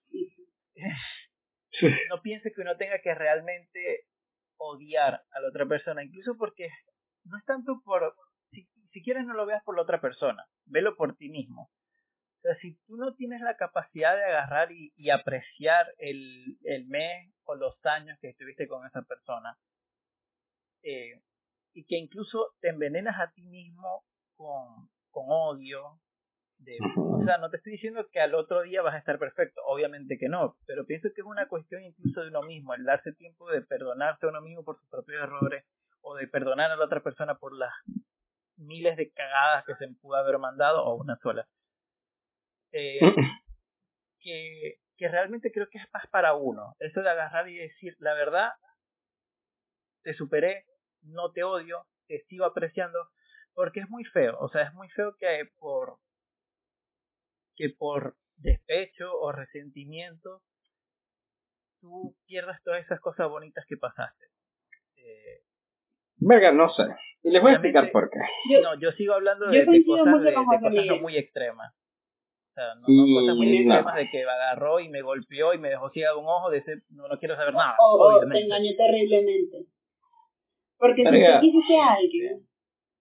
[2.10, 4.06] no piense que uno tenga que realmente
[4.56, 6.68] odiar a la otra persona, incluso porque
[7.24, 8.14] no es tanto por,
[8.50, 11.70] si, si quieres no lo veas por la otra persona, velo por ti mismo.
[12.44, 16.86] O sea, si tú no tienes la capacidad de agarrar y, y apreciar el, el
[16.86, 19.56] mes o los años que estuviste con esa persona,
[20.82, 21.22] eh,
[21.72, 24.04] y que incluso te envenenas a ti mismo
[24.36, 25.98] con, con odio,
[26.58, 29.62] de, o sea, no te estoy diciendo que al otro día vas a estar perfecto,
[29.64, 33.14] obviamente que no, pero pienso que es una cuestión incluso de uno mismo, el darse
[33.14, 35.64] tiempo de perdonarse a uno mismo por sus propios errores
[36.02, 37.72] o de perdonar a la otra persona por las
[38.56, 41.48] miles de cagadas que se pudo haber mandado o una sola.
[42.76, 42.98] Eh,
[44.20, 46.74] que que realmente creo que es más para uno.
[46.78, 48.52] Eso de agarrar y decir, la verdad,
[50.02, 50.64] te superé,
[51.02, 52.98] no te odio, te sigo apreciando,
[53.54, 54.36] porque es muy feo.
[54.38, 55.98] O sea, es muy feo que por
[57.56, 60.42] que por despecho o resentimiento
[61.80, 64.26] tú pierdas todas esas cosas bonitas que pasaste.
[64.96, 65.42] Eh,
[66.16, 66.84] Verga, no sé.
[67.22, 68.18] Y les voy a explicar por qué.
[68.50, 71.72] Yo, no, yo sigo hablando de, de cosas, de, de cosas muy extremas.
[72.54, 75.70] O sea, no, no cosas muy extremas de que agarró y me golpeó y me
[75.70, 77.74] dejó ciega un ojo, de ese, no, no quiero saber nada.
[77.80, 79.66] O, o te engañó terriblemente.
[80.78, 82.46] Porque si tú quisiste a alguien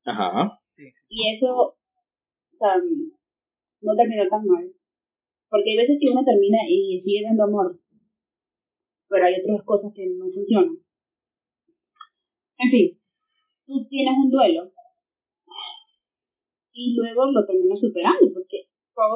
[0.06, 0.60] Ajá.
[1.08, 1.78] y eso, o
[2.58, 2.82] sea,
[3.82, 4.74] no terminó tan mal.
[5.50, 7.80] Porque hay veces que uno termina y sigue dando amor,
[9.08, 10.80] pero hay otras cosas que no funcionan.
[12.58, 13.00] En fin,
[13.68, 14.72] tú tienes un duelo
[16.72, 18.63] y luego lo terminas superando, porque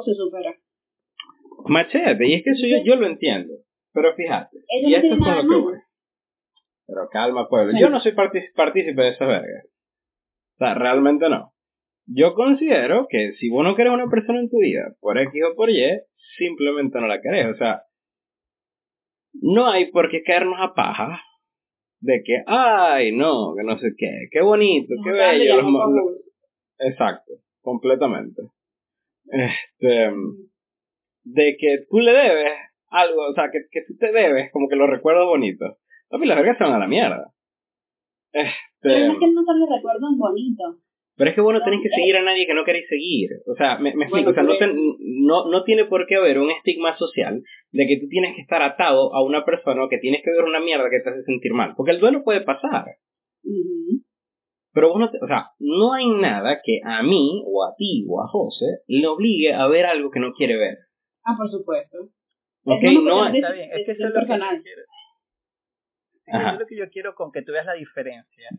[0.05, 0.55] se supera.
[1.65, 3.53] Machete, y es que eso yo, yo lo entiendo,
[3.93, 5.77] pero fíjate, Eso y no esto es con lo que voy.
[6.87, 7.77] Pero calma, pueblo.
[7.77, 9.63] Yo no soy partícipe de esa verga.
[10.55, 11.53] O sea, realmente no.
[12.05, 15.55] Yo considero que si vos no querés una persona en tu vida, por X o
[15.55, 15.83] por Y,
[16.37, 17.47] simplemente no la querés.
[17.47, 17.83] O sea,
[19.33, 21.21] no hay por qué caernos a paja
[21.99, 25.61] de que, ay, no, que no sé qué, qué bonito, qué bello.
[25.61, 26.17] los.
[26.79, 28.41] Exacto, completamente.
[29.31, 30.11] Este,
[31.23, 32.53] de que tú le debes
[32.89, 35.77] algo, o sea, que, que tú te debes como que los recuerdos bonitos.
[36.09, 37.33] Papi, las vergas se van a la mierda.
[38.31, 40.75] Este, Pero no es que no son los recuerdos bonitos.
[41.15, 43.29] pero es que vos no tenés que seguir a nadie que no queréis seguir.
[43.47, 44.09] O sea, me, me explico.
[44.11, 47.87] Bueno, o sea, no, ten- no, no tiene por qué haber un estigma social de
[47.87, 50.59] que tú tienes que estar atado a una persona o que tienes que ver una
[50.61, 51.73] mierda que te hace sentir mal.
[51.75, 52.85] Porque el duelo puede pasar.
[54.77, 58.05] Pero vos no te- o sea, no hay nada que a mí, o a ti,
[58.07, 60.77] o a José, le obligue a ver algo que no quiere ver.
[61.23, 61.97] Ah, por supuesto.
[62.63, 62.83] ¿Ok?
[62.83, 64.81] Es No, Está bien, es que eso es lo que yo quiero.
[66.27, 68.49] Eso es lo que yo quiero con que tú veas la diferencia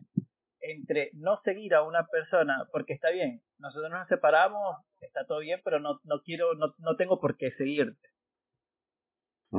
[0.59, 5.61] entre no seguir a una persona, porque está bien, nosotros nos separamos, está todo bien,
[5.63, 8.09] pero no, no quiero, no, no tengo por qué seguirte.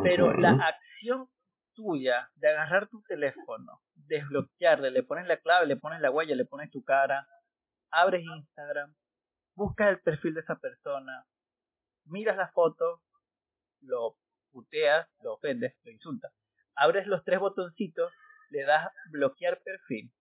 [0.02, 1.28] Pero la acción
[1.74, 3.80] tuya de agarrar tu teléfono,
[4.10, 7.26] desbloquearle, le pones la clave, le pones la huella, le pones tu cara,
[7.90, 8.94] abres Instagram,
[9.54, 11.24] buscas el perfil de esa persona,
[12.04, 13.02] miras la foto,
[13.80, 14.16] lo
[14.50, 16.32] puteas, lo ofendes, lo insultas,
[16.74, 18.12] abres los tres botoncitos,
[18.50, 20.12] le das bloquear perfil.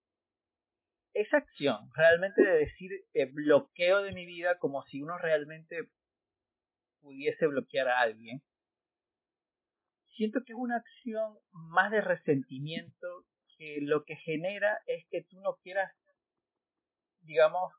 [1.13, 2.91] Esa acción realmente de decir
[3.33, 5.89] bloqueo de mi vida como si uno realmente
[7.01, 8.43] pudiese bloquear a alguien,
[10.15, 13.25] siento que es una acción más de resentimiento
[13.59, 15.91] que lo que genera es que tú no quieras,
[17.19, 17.73] digamos,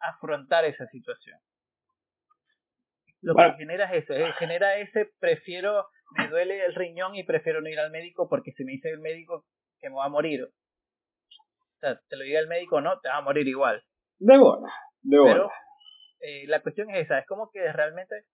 [0.00, 1.38] afrontar esa situación.
[3.20, 3.52] Lo Bueno.
[3.52, 5.86] que genera es eso, eh, genera ese prefiero,
[6.16, 8.98] me duele el riñón y prefiero no ir al médico porque si me dice el
[8.98, 9.44] médico
[9.78, 10.42] que me va a morir.
[10.44, 13.84] O sea, te lo diga el médico no, te va a morir igual.
[14.18, 15.32] De bola, de bola.
[15.34, 15.50] Pero
[16.20, 18.24] eh, la cuestión es esa, es como que realmente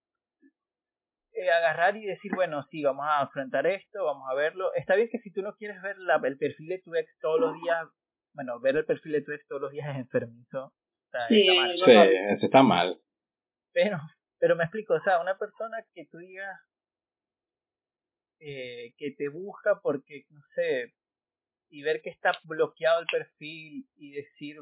[1.38, 4.72] eh, agarrar y decir, bueno, sí, vamos a enfrentar esto, vamos a verlo.
[4.74, 7.40] Está bien que si tú no quieres ver la, el perfil de tu ex todos
[7.40, 7.86] los días,
[8.34, 10.66] bueno, ver el perfil de tu ex todos los días es enfermizo.
[10.66, 11.76] O sea, Sí, está mal.
[11.76, 13.00] sí, eso está mal.
[13.72, 13.98] Pero,
[14.38, 16.58] pero me explico, o sea, una persona que tú digas
[18.40, 20.94] eh, que te busca porque, no sé,
[21.70, 24.56] y ver que está bloqueado el perfil y decir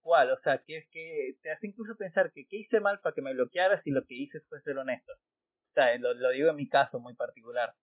[0.00, 3.14] cuál, o sea, que es que te hace incluso pensar que qué hice mal para
[3.14, 5.12] que me bloquearas y lo que hice fue ser honesto.
[5.74, 7.74] Lo, digo en mi caso muy particular.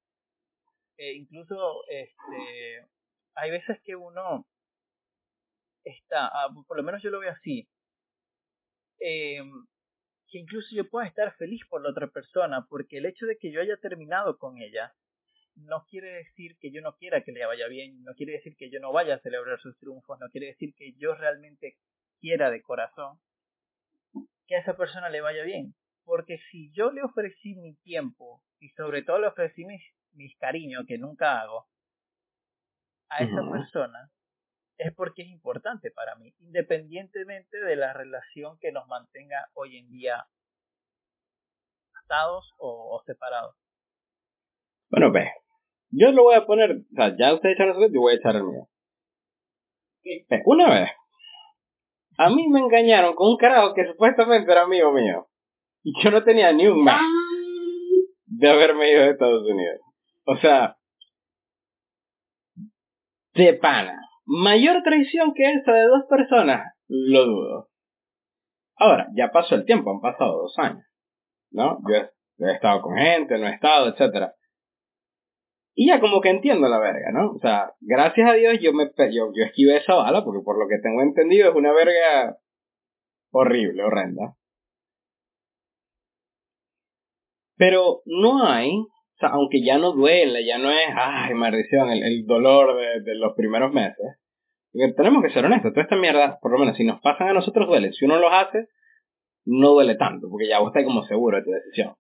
[0.98, 2.88] Eh, incluso, este,
[3.36, 4.46] hay veces que uno
[5.84, 7.70] está, ah, por lo menos yo lo veo así,
[9.00, 9.42] eh,
[10.28, 13.52] que incluso yo pueda estar feliz por la otra persona, porque el hecho de que
[13.52, 14.94] yo haya terminado con ella
[15.56, 18.70] no quiere decir que yo no quiera que le vaya bien, no quiere decir que
[18.70, 21.78] yo no vaya a celebrar sus triunfos, no quiere decir que yo realmente
[22.20, 23.20] quiera de corazón
[24.48, 25.76] que a esa persona le vaya bien.
[26.10, 29.80] Porque si yo le ofrecí mi tiempo y sobre todo le ofrecí mis,
[30.14, 31.68] mis cariños, que nunca hago,
[33.10, 34.10] a esa persona,
[34.80, 39.92] es porque es importante para mí, independientemente de la relación que nos mantenga hoy en
[39.92, 40.26] día
[42.04, 43.56] atados o, o separados.
[44.90, 45.32] Bueno, ve.
[45.92, 48.36] Yo lo voy a poner, o sea, ya ustedes echaron su yo voy a echar
[48.36, 48.68] el mío.
[50.46, 50.90] Una vez,
[52.18, 55.29] a mí me engañaron con un carajo que supuestamente era amigo mío.
[55.84, 57.02] Y yo no tenía ni un Ah,
[58.26, 59.80] de haberme ido de Estados Unidos.
[60.26, 60.78] O sea,
[63.34, 64.00] de pana.
[64.26, 67.70] Mayor traición que esa de dos personas, lo dudo.
[68.76, 70.86] Ahora, ya pasó el tiempo, han pasado dos años.
[71.52, 71.80] ¿No?
[71.88, 72.10] Yo he,
[72.46, 74.36] he estado con gente, no he estado, etcétera.
[75.74, 77.32] Y ya como que entiendo la verga, ¿no?
[77.32, 80.68] O sea, gracias a Dios yo me yo, yo esquivé esa bala porque por lo
[80.68, 82.38] que tengo entendido es una verga
[83.32, 84.36] horrible, horrenda.
[87.60, 88.72] Pero no hay,
[89.20, 93.34] aunque ya no duele, ya no es, ay, maldición, el, el dolor de, de, los
[93.36, 94.18] primeros meses.
[94.96, 97.68] Tenemos que ser honestos, toda esta mierda, por lo menos si nos pasan a nosotros
[97.68, 97.92] duele.
[97.92, 98.70] Si uno los hace,
[99.44, 101.96] no duele tanto, porque ya vos estás como seguro de tu decisión.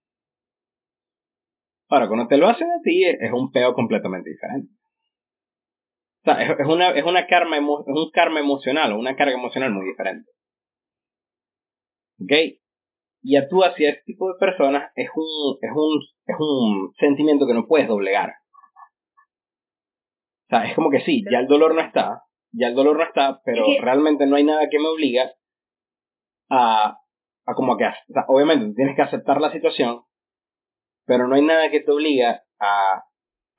[1.89, 4.71] Ahora, cuando te lo hacen a ti, es un peo completamente diferente.
[6.21, 9.85] O sea, es, una, es, una karma es un karma emocional una carga emocional muy
[9.87, 10.31] diferente.
[12.21, 12.59] ¿Ok?
[13.21, 17.53] Y tú hacia este tipo de personas es un, es un, es un sentimiento que
[17.53, 18.29] no puedes doblegar.
[20.45, 23.03] O sea, es como que sí, ya el dolor no está, ya el dolor no
[23.03, 25.31] está, pero realmente no hay nada que me obliga
[26.49, 26.97] a,
[27.45, 30.01] a como que, o sea, obviamente tienes que aceptar la situación,
[31.05, 33.03] pero no hay nada que te obliga a,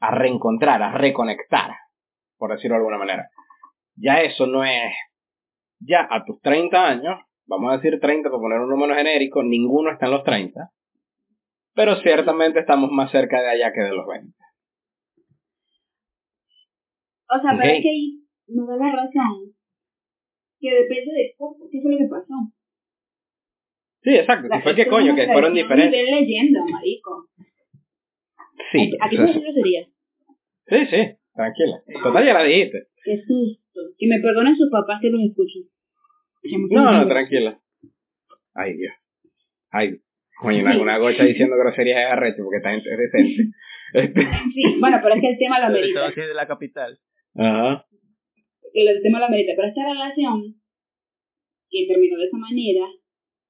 [0.00, 1.76] a reencontrar, a reconectar,
[2.38, 3.30] por decirlo de alguna manera.
[3.96, 4.92] Ya eso no es,
[5.78, 9.90] ya a tus 30 años, vamos a decir 30 para poner un número genérico, ninguno
[9.90, 10.70] está en los 30,
[11.74, 14.32] pero ciertamente estamos más cerca de allá que de los 20.
[17.32, 19.54] O sea, pero es que ahí no da la razón.
[20.60, 22.34] Que depende de cómo, qué fue lo que pasó.
[24.02, 24.48] Sí, exacto.
[24.52, 25.92] Si fue que coño, que fueron diferentes.
[25.92, 27.28] leyenda, marico.
[28.72, 28.90] Sí.
[29.00, 29.86] ¿A qué sería?
[30.66, 31.82] Sí, sí, tranquila.
[32.02, 32.88] Total, ya la dijiste.
[33.04, 33.80] Qué susto.
[33.98, 35.62] Que me perdonen sus papás que los escuchan.
[36.42, 37.60] No, no, tranquila.
[38.54, 38.94] Ay, Dios.
[39.70, 40.00] Ay,
[40.40, 43.50] coño, una, gocha diciendo groserías es arrecho porque está decente.
[43.92, 44.20] Este.
[44.54, 46.08] Sí, bueno, pero es que el tema lo amerita.
[46.12, 46.96] De la capital.
[47.34, 47.84] Ajá.
[48.72, 49.52] El tema lo amerita.
[49.56, 50.54] Pero esta relación
[51.68, 52.86] que terminó de esa manera,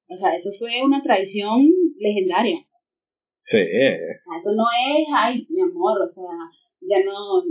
[0.09, 1.69] o sea, eso fue una traición
[1.99, 2.57] legendaria.
[3.45, 3.59] Sí.
[3.59, 6.33] eso no es, ay, mi amor, o sea,
[6.81, 7.43] ya no,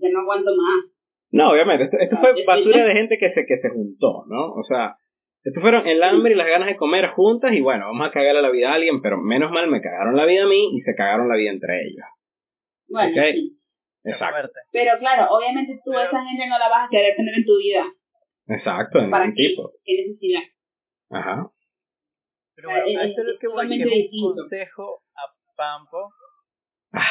[0.00, 0.90] ya no aguanto más.
[1.32, 4.52] No, obviamente, esto, esto fue basura de gente que se, que se juntó, ¿no?
[4.52, 4.96] O sea,
[5.42, 8.42] esto fueron el hambre y las ganas de comer juntas y bueno, vamos a cagarle
[8.42, 10.94] la vida a alguien, pero menos mal me cagaron la vida a mí y se
[10.94, 12.04] cagaron la vida entre ellos.
[12.88, 13.56] Bueno, sí.
[14.02, 14.50] Exacto.
[14.72, 17.56] Pero claro, obviamente tú a esa gente no la vas a querer tener en tu
[17.58, 17.84] vida.
[18.48, 19.70] Exacto, en ¿Para qué, tipo.
[19.84, 20.42] ¿Qué necesidad?
[21.10, 21.50] Ajá.
[22.54, 26.10] Pero bueno, esto es lo que voy a un consejo a Pampo.
[26.92, 27.06] Ah,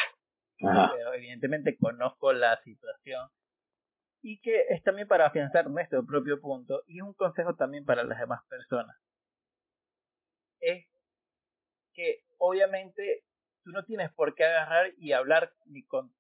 [0.68, 0.94] ajá.
[0.96, 3.30] Pero evidentemente conozco la situación
[4.22, 8.04] y que es también para afianzar nuestro propio punto y es un consejo también para
[8.04, 8.96] las demás personas.
[10.60, 10.86] Es
[11.94, 13.24] que obviamente
[13.64, 16.14] tú no tienes por qué agarrar y hablar ni con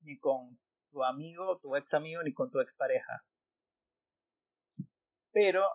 [0.00, 0.58] ni con
[0.90, 3.24] tu amigo, tu ex amigo, ni con tu expareja.
[5.32, 5.68] Pero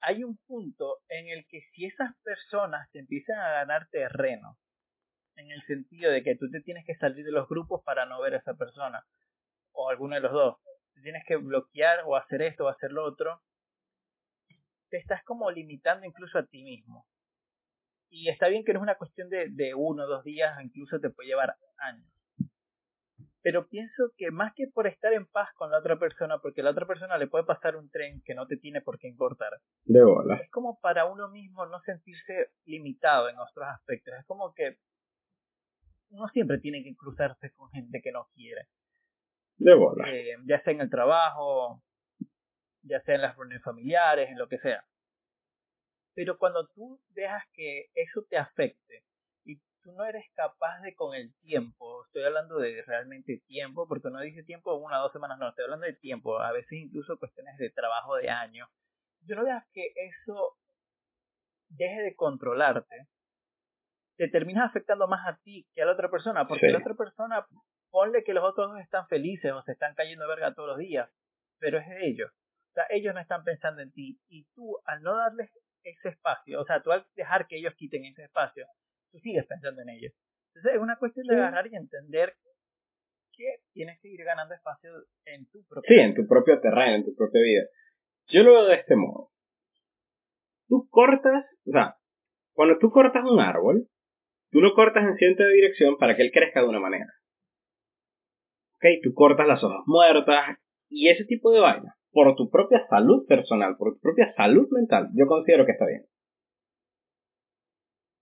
[0.00, 4.58] hay un punto en el que si esas personas te empiezan a ganar terreno,
[5.36, 8.20] en el sentido de que tú te tienes que salir de los grupos para no
[8.20, 9.06] ver a esa persona,
[9.72, 10.56] o alguno de los dos,
[11.00, 13.40] tienes que bloquear o hacer esto o hacer lo otro,
[14.90, 17.06] te estás como limitando incluso a ti mismo.
[18.10, 21.00] Y está bien que no es una cuestión de, de uno o dos días, incluso
[21.00, 22.06] te puede llevar años.
[23.42, 26.70] Pero pienso que más que por estar en paz con la otra persona, porque la
[26.70, 29.60] otra persona le puede pasar un tren que no te tiene por qué importar.
[29.84, 30.36] De bola.
[30.36, 34.14] Es como para uno mismo no sentirse limitado en otros aspectos.
[34.14, 34.76] Es como que
[36.10, 38.68] uno siempre tiene que cruzarse con gente que no quiere.
[39.56, 40.08] De bola.
[40.10, 41.82] Eh, ya sea en el trabajo,
[42.82, 44.84] ya sea en las reuniones familiares, en lo que sea.
[46.14, 49.04] Pero cuando tú dejas que eso te afecte
[49.44, 54.10] y tú no eres capaz de con el tiempo, estoy hablando de realmente tiempo, porque
[54.10, 57.18] no dice tiempo una o dos semanas, no, estoy hablando de tiempo, a veces incluso
[57.18, 58.68] cuestiones de trabajo de años.
[59.26, 60.58] Tú no dejas que eso
[61.68, 63.08] deje de controlarte,
[64.16, 67.46] te terminas afectando más a ti que a la otra persona, porque la otra persona
[67.92, 71.08] ponle que los otros están felices o se están cayendo verga todos los días,
[71.60, 72.32] pero es de ellos.
[72.32, 75.50] O sea, ellos no están pensando en ti y tú al no darles
[75.84, 78.66] ese espacio, o sea, tú al dejar que ellos quiten ese espacio,
[79.12, 80.12] tú sigues pensando en ellos.
[80.48, 82.34] Entonces es una cuestión de agarrar y entender
[83.32, 84.90] que tienes que ir ganando espacio
[85.26, 87.62] en tu propio Sí, en tu propio terreno, en tu propia vida.
[88.28, 89.30] Yo lo veo de este modo.
[90.68, 91.96] Tú cortas, o sea,
[92.54, 93.88] cuando tú cortas un árbol,
[94.50, 97.12] tú lo cortas en cierta dirección para que él crezca de una manera.
[99.02, 100.58] Tú cortas las hojas muertas
[100.88, 101.94] y ese tipo de vaina.
[102.10, 106.04] Por tu propia salud personal, por tu propia salud mental, yo considero que está bien.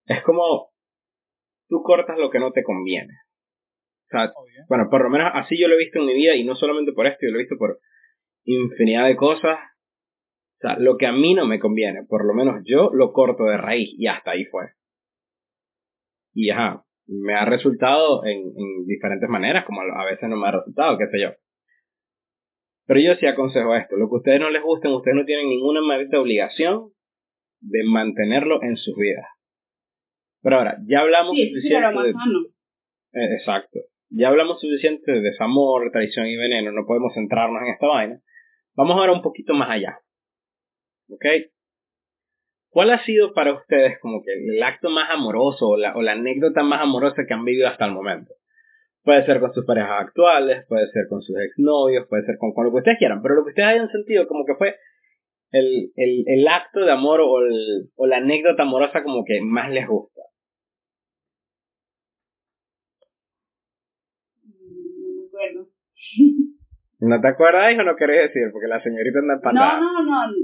[0.07, 0.71] Es como
[1.69, 3.15] tú cortas lo que no te conviene.
[4.07, 4.33] O sea,
[4.69, 6.93] bueno, por lo menos así yo lo he visto en mi vida y no solamente
[6.93, 7.79] por esto, yo lo he visto por
[8.45, 9.59] infinidad de cosas.
[9.59, 13.45] O sea, lo que a mí no me conviene, por lo menos yo lo corto
[13.45, 14.73] de raíz y hasta ahí fue.
[16.35, 20.53] Y ajá, me ha resultado en, en diferentes maneras, como a veces no me ha
[20.53, 21.31] resultado, qué sé yo.
[22.87, 25.49] Pero yo sí aconsejo esto, lo que a ustedes no les gusten, ustedes no tienen
[25.49, 26.91] ninguna maldita obligación
[27.61, 29.27] de mantenerlo en sus vidas.
[30.43, 31.43] Pero ahora, ya hablamos Sí,
[31.93, 32.11] más de-
[33.13, 33.81] eh, exacto.
[34.09, 38.21] Ya hablamos suficiente de desamor, traición y veneno, no podemos centrarnos en esta vaina.
[38.75, 39.99] Vamos ahora un poquito más allá.
[41.11, 41.25] ¿Ok?
[42.71, 46.13] ¿Cuál ha sido para ustedes como que el acto más amoroso o la, o la
[46.13, 48.33] anécdota más amorosa que han vivido hasta el momento?
[49.03, 52.67] Puede ser con sus parejas actuales, puede ser con sus exnovios, puede ser con, con
[52.67, 54.77] lo que ustedes quieran, pero lo que ustedes hayan sentido como que fue
[55.53, 59.71] el, el, el acto de amor o, el- o la anécdota amorosa como que más
[59.71, 60.21] les gusta.
[64.45, 65.69] No me acuerdo.
[67.01, 68.43] ¿No te acuerdas o no querés decir?
[68.53, 69.81] Porque la señorita anda empatada.
[69.81, 70.35] No, no, no.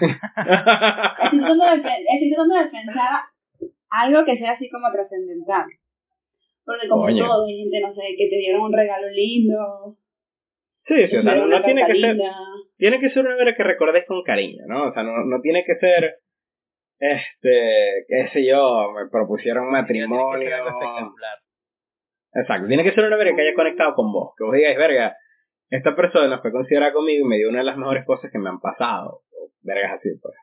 [0.00, 3.20] Estoy tratando, de, pe- estoy tratando de pensar
[3.90, 5.64] algo que sea así como trascendental.
[6.64, 9.96] Porque como todo, hay gente, no sé, que te dieron un regalo lindo,
[10.86, 12.18] Sí, sí, o sea, no, tiene que ser,
[12.76, 14.88] tiene que ser una que recordéis con cariño, ¿no?
[14.88, 16.16] O sea, no, no tiene que ser,
[16.98, 20.54] este, qué sé yo, me propusieron Tiene que ser matrimonio.
[20.56, 21.38] algo espectacular.
[22.34, 25.16] Exacto, tiene que ser una vera que haya conectado con vos, que vos digáis, verga,
[25.70, 28.50] esta persona fue considerada conmigo y me dio una de las mejores cosas que me
[28.50, 29.22] han pasado,
[29.64, 30.34] vergas así, pues.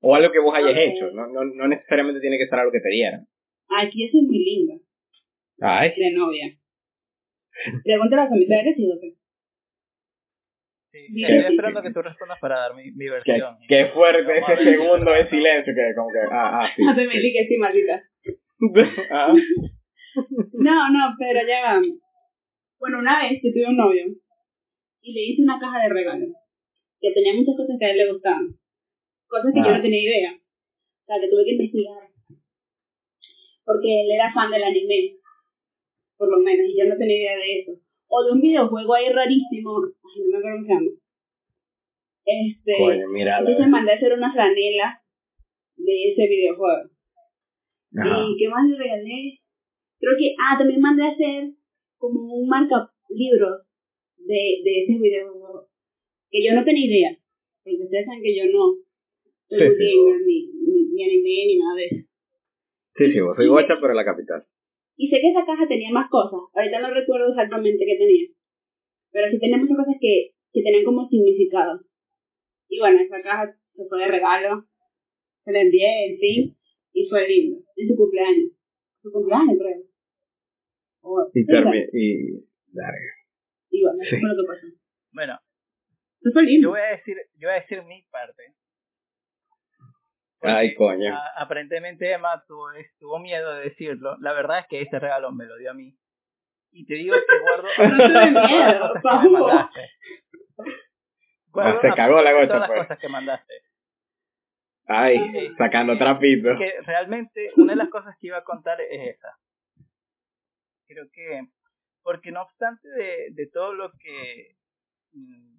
[0.00, 2.80] O algo que vos hayas hecho, no, no, no necesariamente tiene que ser algo que
[2.80, 3.26] te dieran.
[3.68, 4.74] Aquí yo soy muy linda,
[5.60, 6.46] Ay, de novia.
[7.82, 9.14] Pregúntale a que sí o qué.
[10.92, 11.86] Sí, Sí, estoy sí, esperando sí.
[11.88, 13.56] que tú respondas para dar mi, mi qué, versión.
[13.68, 14.78] qué fuerte Vamos a ese ver.
[14.78, 16.82] segundo de silencio que como que, ah, ah, sí.
[16.84, 18.02] No te metí que sí, maldita.
[19.10, 19.34] Ah,
[20.54, 21.82] No, no, pero ya va.
[22.78, 24.06] Bueno, una vez que tuve un novio
[25.02, 26.30] y le hice una caja de regalos
[27.00, 28.48] que tenía muchas cosas que a él le gustaban.
[29.28, 30.32] Cosas que yo no tenía idea.
[30.32, 32.08] O sea, que tuve que investigar.
[33.64, 35.18] Porque él era fan del anime.
[36.16, 37.72] Por lo menos, y yo no tenía idea de eso.
[38.08, 39.82] O de un videojuego ahí rarísimo.
[39.84, 41.06] Ay, no me acuerdo cómo se llama.
[42.26, 43.06] Este.
[43.12, 43.38] mira.
[43.38, 45.00] entonces mandé a hacer una franela
[45.76, 46.90] de ese videojuego.
[47.98, 48.26] Ajá.
[48.28, 49.40] ¿Y qué más le regalé?
[49.98, 51.52] Creo que, ah, también mandé a hacer
[51.98, 53.62] como un marca libros
[54.18, 55.68] de, de ese videojuego.
[56.30, 57.18] Que yo no tenía idea.
[57.62, 58.85] Porque ustedes saben que yo no
[59.48, 59.88] Sí, sí,
[60.26, 60.36] ni,
[60.66, 62.08] ni, ni anime, ni nada de eso.
[62.96, 64.44] Sí, sí, vos soy gocha, pero en la capital.
[64.96, 66.40] Y sé que esa caja tenía más cosas.
[66.54, 68.26] Ahorita no recuerdo exactamente qué tenía.
[69.12, 71.80] Pero sí tenía muchas cosas que, que tenían como significado.
[72.68, 74.64] Y bueno, esa caja se fue de regalo.
[75.44, 76.56] Se la envié, en fin.
[76.92, 77.58] Y fue lindo.
[77.76, 78.50] En su cumpleaños.
[79.02, 79.82] Su cumpleaños, creo.
[81.34, 81.88] Y termi-
[83.70, 84.20] y bueno, eso Sí.
[84.20, 84.66] fue lo que pasó.
[85.12, 85.34] Bueno,
[86.20, 86.66] Eso fue lindo.
[86.68, 88.42] yo voy a decir, yo voy a decir mi parte.
[90.38, 91.14] Porque, Ay, coño.
[91.14, 92.68] a- aparentemente Emma tuvo,
[92.98, 94.16] tuvo miedo de decirlo.
[94.20, 95.96] La verdad es que este regalo me lo dio a mí.
[96.72, 98.94] Y te digo que guardo No tuve miedo,
[101.96, 102.80] cagó la gocha, las pues.
[102.82, 103.54] cosas que mandaste.
[104.88, 105.54] Ay, Sí.
[105.58, 106.56] sacando trapito.
[106.58, 109.36] que realmente una de las cosas que iba a contar es esa.
[110.86, 111.42] Creo que,
[112.02, 114.54] porque no obstante de, de todo lo que,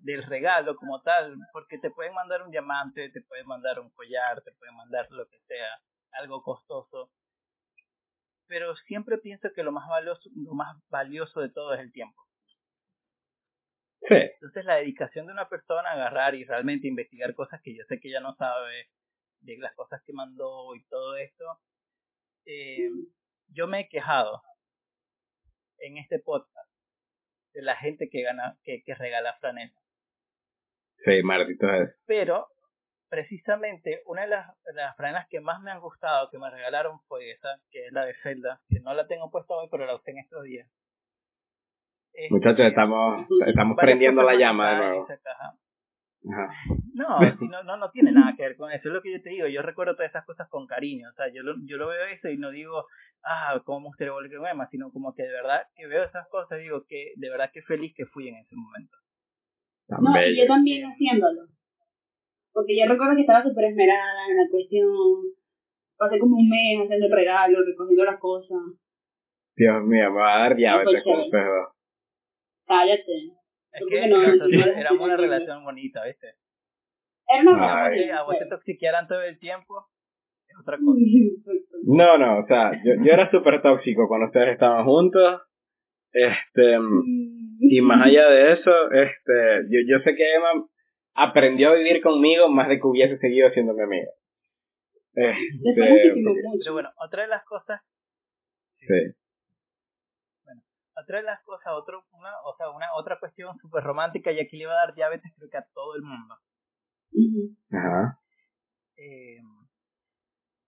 [0.02, 4.42] del regalo como tal, porque te pueden mandar un diamante, te pueden mandar un collar,
[4.44, 5.82] te pueden mandar lo que sea,
[6.12, 7.12] algo costoso,
[8.48, 12.22] pero siempre pienso que lo más valioso, lo más valioso de todo es el tiempo.
[14.08, 17.84] Sí, Entonces la dedicación de una persona a agarrar y realmente investigar cosas que yo
[17.90, 18.90] sé que ella no sabe,
[19.42, 21.60] de las cosas que mandó y todo esto,
[22.46, 22.90] eh,
[23.50, 24.42] yo me he quejado
[25.80, 26.77] en este podcast
[27.58, 29.74] de la gente que gana, que, que regala franela.
[31.04, 31.90] sí, maldito es.
[32.06, 32.48] Pero
[33.10, 37.32] precisamente una de las, las franelas que más me han gustado que me regalaron fue
[37.32, 40.12] esa, que es la de Zelda, que no la tengo puesta hoy, pero la usé
[40.12, 40.70] en estos días.
[42.14, 45.04] Este, Muchachos, estamos, estamos varias prendiendo la llama de nuevo.
[45.06, 45.54] esa caja.
[46.32, 46.54] Ajá.
[46.94, 48.88] No, si no, no, no tiene nada que ver con eso.
[48.88, 49.48] Es lo que yo te digo.
[49.48, 51.10] Yo recuerdo todas esas cosas con cariño.
[51.10, 52.86] O sea, yo lo, yo lo veo eso y no digo,
[53.24, 56.28] ah, cómo me gustaría volver con Emma, sino como que de verdad que veo esas
[56.30, 58.98] cosas digo que de verdad que feliz que fui en ese momento.
[59.88, 61.48] Tan No, y yo también haciéndolo.
[62.52, 64.90] Porque yo recuerdo que estaba súper esmerada en la cuestión.
[65.98, 68.58] Pasé como un mes haciendo el regalo, recogiendo las cosas.
[69.56, 70.56] Dios mío, me va a dar.
[72.68, 73.37] Cállate.
[73.72, 76.36] Es que que no, éramos una relación bonita, ¿viste?
[77.28, 79.88] Era una relación a vos te toxiquearan todo el tiempo
[80.48, 81.00] es otra cosa.
[81.90, 85.42] No, no, o sea, yo, yo era súper tóxico cuando ustedes estaban juntos.
[86.12, 86.78] Este,
[87.60, 90.66] y más allá de eso, este, yo, yo sé que Emma
[91.14, 94.12] aprendió a vivir conmigo más de que hubiese seguido siendo mi amiga.
[95.14, 96.14] Este.
[96.60, 97.80] Pero bueno, otra de las cosas
[98.80, 99.14] Sí.
[101.02, 104.58] Otra de las cosas, otro, una, o sea, una otra cuestión súper romántica, y aquí
[104.58, 106.36] le va a dar diabetes creo que a todo el mundo.
[107.72, 108.20] Ajá.
[108.98, 109.38] Eh,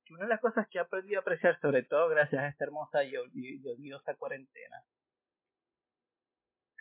[0.05, 2.63] que una de las cosas que he aprendido a apreciar, sobre todo gracias a esta
[2.65, 4.77] hermosa y y- y odiosa cuarentena,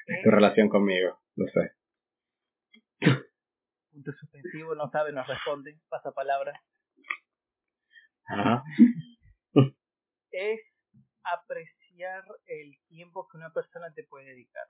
[0.06, 1.72] Es tu relación conmigo, lo sé.
[3.90, 6.52] punto suspensivo, no sabe, no responde, pasa palabra,
[8.26, 8.62] Ajá.
[10.30, 10.60] es
[11.24, 11.77] apreciar
[12.46, 14.66] el tiempo que una persona te puede dedicar.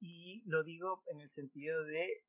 [0.00, 2.22] Y lo digo en el sentido de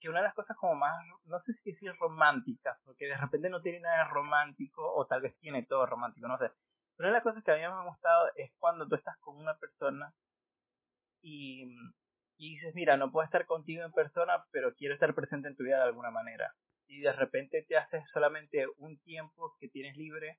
[0.00, 3.50] que una de las cosas como más, no sé si decir románticas, porque de repente
[3.50, 6.50] no tiene nada de romántico, o tal vez tiene todo romántico, no sé.
[6.96, 9.18] Pero una de las cosas que a mí me ha gustado es cuando tú estás
[9.18, 10.14] con una persona
[11.22, 11.64] y,
[12.38, 15.64] y dices, mira, no puedo estar contigo en persona, pero quiero estar presente en tu
[15.64, 16.54] vida de alguna manera.
[16.86, 20.38] Y de repente te haces solamente un tiempo que tienes libre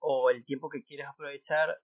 [0.00, 1.78] o el tiempo que quieres aprovechar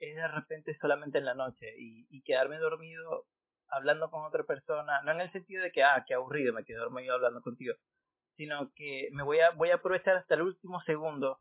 [0.00, 3.26] es de repente solamente en la noche y, y quedarme dormido
[3.70, 6.84] hablando con otra persona, no en el sentido de que, ah, qué aburrido, me quedo
[6.84, 7.74] dormido hablando contigo,
[8.36, 11.40] sino que me voy a, voy a aprovechar hasta el último segundo,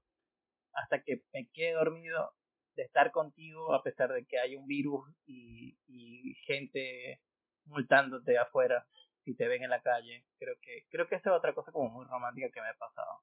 [0.73, 2.33] hasta que me quede dormido,
[2.75, 7.21] de estar contigo a pesar de que hay un virus y, y gente
[7.65, 8.85] multándote afuera
[9.25, 10.25] si te ven en la calle.
[10.39, 13.21] Creo que creo que esa es otra cosa como muy romántica que me ha pasado.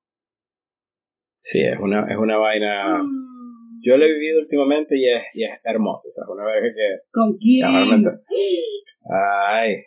[1.44, 3.02] Sí, es una, es una vaina.
[3.82, 6.08] Yo lo he vivido últimamente y es, y es hermoso.
[6.08, 6.98] O sea, una vez que.
[7.12, 7.66] ¿Con quién?
[9.10, 9.84] Ay.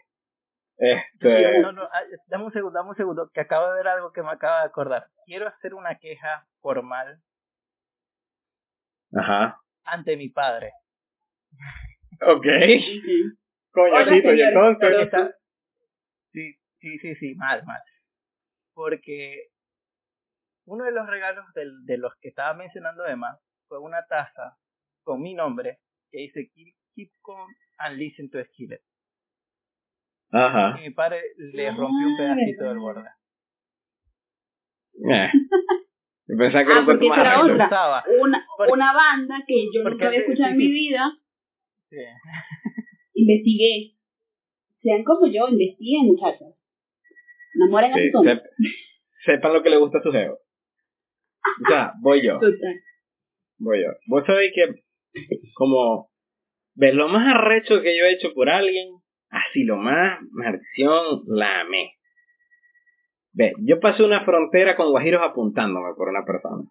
[0.77, 1.61] Este.
[1.61, 4.21] No, no, ah, dame un segundo, dame un segundo, que acabo de ver algo que
[4.21, 5.07] me acaba de acordar.
[5.25, 7.19] Quiero hacer una queja formal
[9.13, 9.59] Ajá.
[9.83, 10.71] ante mi padre.
[12.21, 12.45] Ok.
[13.71, 15.07] Coñacito, y entonces.
[16.31, 17.81] Sí, sí, sí, sí, mal, mal.
[18.75, 19.47] Porque
[20.67, 23.37] uno de los regalos del, de los que estaba mencionando Emma
[23.67, 24.57] fue una taza
[25.03, 25.79] con mi nombre
[26.11, 27.47] que dice Keep, keep calm
[27.79, 28.81] and listen to Skillet.
[30.31, 30.77] Ajá.
[30.79, 33.09] Y mi padre le rompió un Ah, pedacito del borde.
[35.09, 35.29] Eh.
[36.27, 38.03] Pensaba que era Ah, porque esa era otra.
[38.21, 41.11] Una, Porque- una banda que yo porque nunca había escuchado sí, en mi vida,
[41.89, 41.95] Sí.
[43.13, 43.93] investigué.
[44.81, 46.53] Sean como yo, investiguen, muchachos.
[47.55, 48.41] Enamoren a Sí, sus hombres.
[48.41, 48.73] sep-
[49.25, 50.37] sepan lo que le gusta a su geo.
[51.67, 52.39] Sea, voy yo.
[52.39, 52.75] Total.
[53.59, 53.91] Voy yo.
[54.07, 54.83] Vos sabéis que,
[55.55, 56.09] como,
[56.75, 58.89] ves lo más arrecho que yo he hecho por alguien,
[59.29, 61.93] así lo más, maldición, la amé.
[63.33, 66.63] Ve, yo pasé una frontera con guajiros apuntándome por una persona.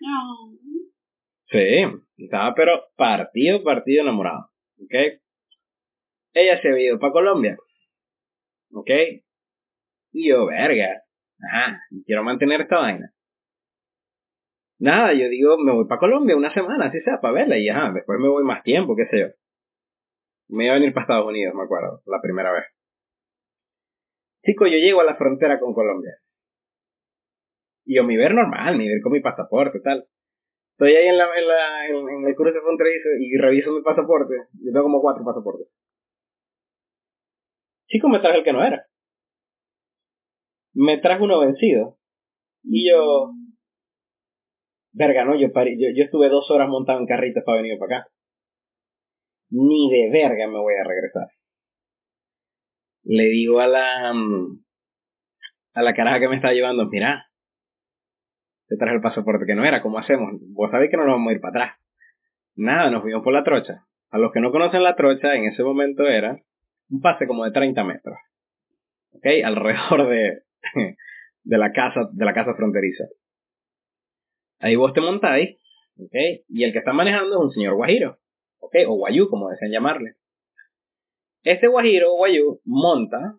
[0.00, 0.58] No.
[1.48, 1.86] Sí,
[2.16, 4.50] estaba pero partido, partido enamorado.
[4.78, 5.20] ¿Ok?
[6.32, 7.56] Ella se había ido para Colombia.
[8.72, 8.90] ¿Ok?
[10.12, 11.02] Y yo, verga.
[11.50, 13.12] Ajá, quiero mantener esta vaina.
[14.78, 17.58] Nada, yo digo, me voy para Colombia una semana, así sea, para verla.
[17.58, 19.26] Y ajá, después me voy más tiempo, qué sé yo.
[20.48, 22.64] Me iba a venir para Estados Unidos, me acuerdo, la primera vez.
[24.44, 26.12] Chico, yo llego a la frontera con Colombia.
[27.84, 30.06] Y yo me ver normal, me ver con mi pasaporte, tal.
[30.72, 34.34] Estoy ahí en, la, en, la, en, en el cruce fronterizo y reviso mi pasaporte.
[34.62, 35.68] Yo tengo como cuatro pasaportes.
[37.88, 38.86] Chico, me traje el que no era.
[40.74, 41.98] Me traje uno vencido.
[42.62, 43.32] Y yo,
[44.96, 47.98] verga, no, yo, parí, yo, yo estuve dos horas montado en carritos para venir para
[47.98, 48.08] acá.
[49.50, 51.28] Ni de verga me voy a regresar.
[53.04, 54.64] Le digo a la, mm,
[55.74, 57.26] a la caraja que me estaba llevando, mira,
[58.68, 60.32] te traje el pasaporte que no era, ¿cómo hacemos?
[60.48, 61.78] Vos sabéis que no nos vamos a ir para atrás.
[62.56, 63.86] Nada, nos fuimos por la trocha.
[64.10, 66.40] A los que no conocen la trocha, en ese momento era
[66.88, 68.16] un pase como de 30 metros.
[69.12, 69.26] ¿Ok?
[69.44, 70.42] Alrededor de,
[71.44, 73.04] de la casa, de la casa fronteriza.
[74.58, 75.58] Ahí vos te montáis,
[75.98, 76.14] ¿ok?
[76.48, 78.18] Y el que está manejando es un señor guajiro,
[78.58, 78.74] ¿ok?
[78.88, 80.14] O guayú, como desean llamarle.
[81.42, 83.36] Este guajiro o guayú monta,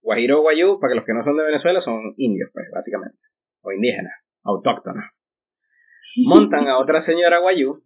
[0.00, 3.18] guajiro o guayú, para que los que no son de Venezuela son indios, pues, básicamente,
[3.62, 5.04] o indígenas, autóctonos.
[6.26, 7.82] Montan a otra señora guayú,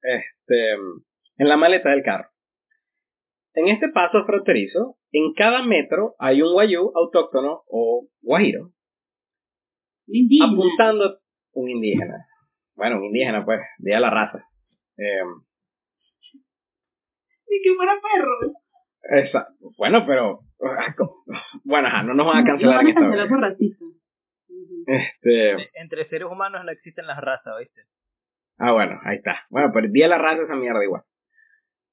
[0.00, 2.30] este, en la maleta del carro.
[3.54, 8.72] En este paso fronterizo, en cada metro hay un guayú autóctono o guajiro
[10.08, 10.52] Indígena.
[10.52, 11.18] apuntando
[11.52, 12.26] un indígena.
[12.74, 14.44] Bueno, un indígena, pues, de la raza.
[14.96, 15.22] Eh,
[17.50, 18.52] Ni que fuera perro.
[19.22, 19.48] esa-
[19.78, 20.40] bueno, pero.
[21.64, 23.84] Bueno, ajá, no nos van a No cancelar van en a cancelar por racista.
[24.86, 25.70] Este.
[25.74, 27.82] Entre seres humanos no existen las razas, ¿oíste?
[28.58, 29.46] Ah, bueno, ahí está.
[29.50, 31.02] Bueno, día de la raza esa mierda igual.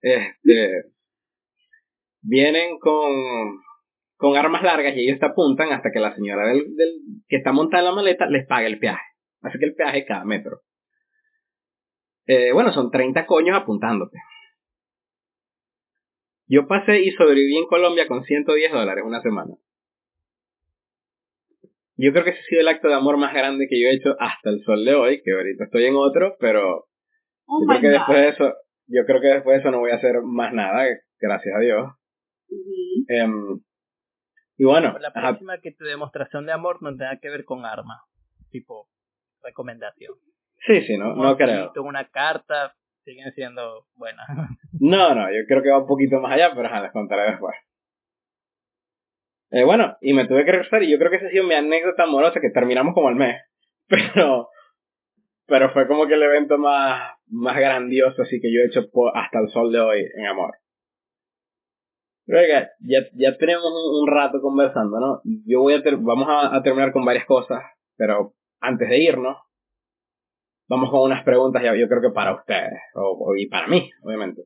[0.02, 0.86] Este.
[2.22, 3.12] Vienen con.
[4.18, 6.94] Con armas largas y ellos te apuntan hasta que la señora del, del
[7.28, 9.04] que está montada en la maleta les pague el viaje.
[9.42, 10.62] Así que el peaje cada metro.
[12.28, 14.18] Eh, bueno, son 30 coños apuntándote.
[16.48, 19.54] Yo pasé y sobreviví en Colombia con 110 dólares una semana.
[21.98, 23.96] Yo creo que ese ha sido el acto de amor más grande que yo he
[23.96, 26.86] hecho hasta el sol de hoy, que ahorita estoy en otro, pero
[27.48, 27.94] Oh yo creo que God.
[27.94, 28.54] después de eso,
[28.88, 30.86] yo creo que después de eso no voy a hacer más nada,
[31.20, 31.88] gracias a Dios.
[34.58, 37.66] Y bueno, La ajá, próxima que tu demostración de amor no tenga que ver con
[37.66, 38.02] armas.
[38.52, 38.88] Tipo,
[39.44, 40.14] recomendación.
[40.66, 41.72] sí, sí, no, no creo.
[41.78, 42.74] Una carta,
[43.04, 44.28] siguen siendo buenas.
[44.78, 47.56] No, no, yo creo que va un poquito más allá, pero ajá, les contaré después.
[49.52, 51.54] Eh, bueno, y me tuve que regresar y yo creo que esa ha sido mi
[51.54, 53.42] anécdota amorosa, que terminamos como al mes.
[53.88, 54.50] Pero,
[55.48, 59.40] pero fue como que el evento más, más grandioso así que yo he hecho hasta
[59.40, 60.56] el sol de hoy en amor.
[62.28, 62.70] Ya,
[63.14, 65.22] ya tenemos un, rato conversando, ¿no?
[65.46, 67.64] Yo voy a ter- vamos a, terminar con varias cosas,
[67.98, 69.38] pero antes de irnos,
[70.68, 72.80] vamos con unas preguntas, ya, yo creo que para ustedes,
[73.38, 74.44] y para mí, obviamente.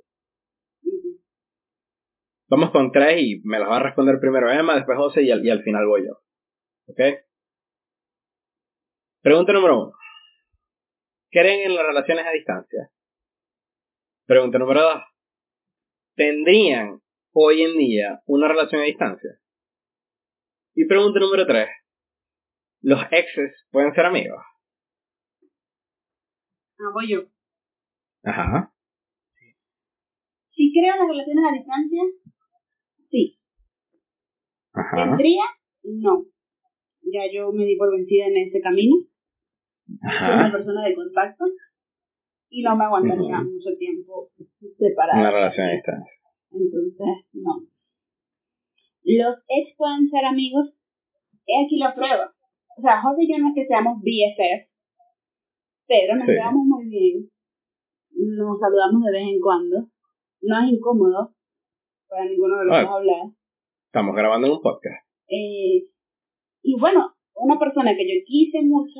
[2.49, 5.45] Vamos con tres y me las va a responder primero Emma, después José y al,
[5.45, 6.19] y al final voy yo.
[6.88, 6.99] ¿Ok?
[9.22, 9.93] Pregunta número uno.
[11.30, 12.89] ¿Creen en las relaciones a distancia?
[14.26, 15.03] Pregunta número dos.
[16.15, 17.01] ¿Tendrían
[17.34, 19.39] hoy en día una relación a distancia?
[20.76, 21.68] Y pregunta número tres.
[22.81, 24.41] ¿Los exes pueden ser amigos?
[26.80, 27.23] Ah, voy yo.
[28.23, 28.73] Ajá.
[30.51, 32.01] Si creo en las relaciones a distancia,
[33.10, 33.39] sí.
[34.73, 34.95] Ajá.
[34.95, 35.43] ¿Tendría?
[35.84, 36.26] No.
[37.01, 38.95] Ya yo me di por vencida en ese camino.
[39.88, 40.51] Soy una Ajá.
[40.51, 41.45] persona de contacto
[42.49, 43.51] y no me aguantaría Ujú.
[43.51, 44.31] mucho tiempo
[44.77, 45.19] separada.
[45.19, 46.14] Una relación a distancia.
[46.51, 47.61] Entonces, no.
[49.03, 50.73] Los ex pueden ser amigos.
[51.45, 52.34] He aquí la prueba.
[52.77, 54.69] O sea, José y yo no es que seamos BFF,
[55.88, 56.31] pero nos Sí.
[56.34, 57.30] llevamos muy bien.
[58.11, 59.89] Nos saludamos de vez en cuando.
[60.41, 61.35] No es incómodo
[62.07, 62.81] para ninguno de los Ah.
[62.84, 63.21] dos hablar.
[63.88, 65.05] Estamos grabando en un podcast.
[65.27, 65.84] Eh,
[66.63, 68.99] y bueno, una persona que yo quise mucho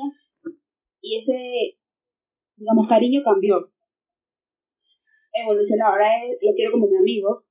[1.00, 1.78] y ese,
[2.56, 3.70] digamos, cariño cambió.
[5.42, 7.44] Evolucionó, ahora él, lo quiero como mi amigo.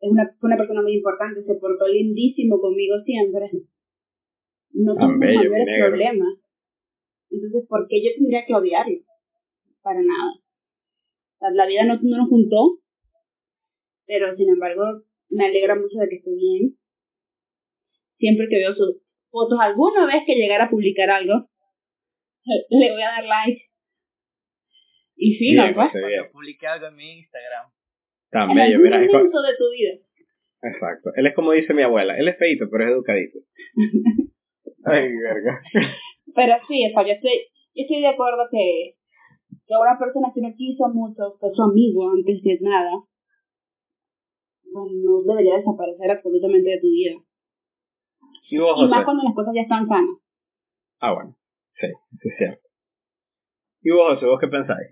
[0.00, 3.50] Es una, fue una persona muy importante, se portó lindísimo conmigo siempre.
[4.72, 6.34] No tuvo mayores problemas.
[7.30, 8.98] Entonces, ¿por qué yo tendría que odiarlo?
[9.82, 10.32] Para nada.
[11.36, 12.78] O sea, la vida no, no nos juntó,
[14.06, 14.82] pero sin embargo,
[15.28, 16.76] me alegra mucho de que esté bien.
[18.18, 21.48] Siempre que veo sus fotos, alguna vez que llegara a publicar algo,
[22.70, 23.62] le voy a dar like.
[25.16, 26.04] Y sí, Bien, pues, bien.
[26.04, 27.72] Cuando publiqué algo en mi Instagram.
[28.30, 28.98] Tan en bello, algún mira.
[28.98, 29.94] momento de tu vida.
[30.62, 31.10] Exacto.
[31.16, 32.16] Él es como dice mi abuela.
[32.18, 33.38] Él es feito, pero es educadito.
[34.84, 35.60] Ay, verga.
[36.34, 37.32] Pero sí, o sea, yo estoy,
[37.74, 38.94] yo estoy de acuerdo que,
[39.66, 42.92] que una persona que no quiso mucho, fue su amigo antes de nada,
[44.62, 47.14] pues no debería desaparecer absolutamente de tu vida.
[48.50, 50.18] ¿Y vos, Y más cuando las cosas ya están sanas.
[51.00, 51.36] Ah, bueno.
[51.80, 51.88] Sí,
[52.20, 52.68] sí es cierto.
[53.82, 54.26] ¿Y vos, José?
[54.26, 54.88] ¿Vos qué pensáis?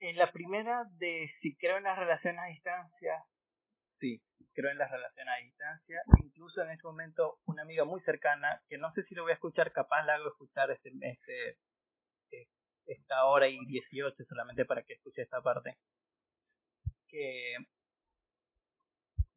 [0.00, 3.24] En la primera de si creo en las relaciones a distancia,
[3.98, 4.22] sí,
[4.54, 6.02] creo en las relaciones a distancia.
[6.22, 9.34] Incluso en este momento una amiga muy cercana, que no sé si lo voy a
[9.34, 11.58] escuchar, capaz la hago escuchar este, este,
[12.30, 12.48] eh,
[12.86, 15.76] esta hora y 18 solamente para que escuche esta parte.
[17.08, 17.56] Que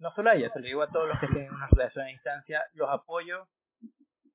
[0.02, 2.10] no solo a ella, se lo digo a todos los que tienen una relación a
[2.10, 3.48] distancia, los apoyo,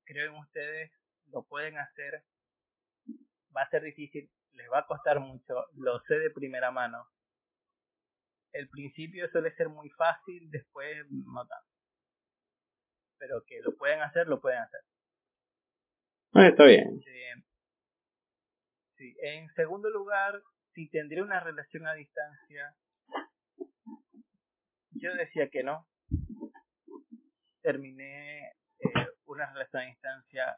[0.05, 0.93] creo en ustedes,
[1.27, 2.23] lo pueden hacer,
[3.55, 7.07] va a ser difícil, les va a costar mucho, lo sé de primera mano.
[8.53, 11.71] El principio suele ser muy fácil, después no tanto.
[13.19, 14.81] Pero que lo pueden hacer, lo pueden hacer.
[16.33, 17.01] Ah, está bien.
[17.07, 17.45] Eh,
[18.97, 19.17] sí.
[19.21, 20.43] En segundo lugar,
[20.75, 22.75] si tendría una relación a distancia,
[24.91, 25.87] yo decía que no.
[27.63, 30.57] Terminé eh, una relación a distancia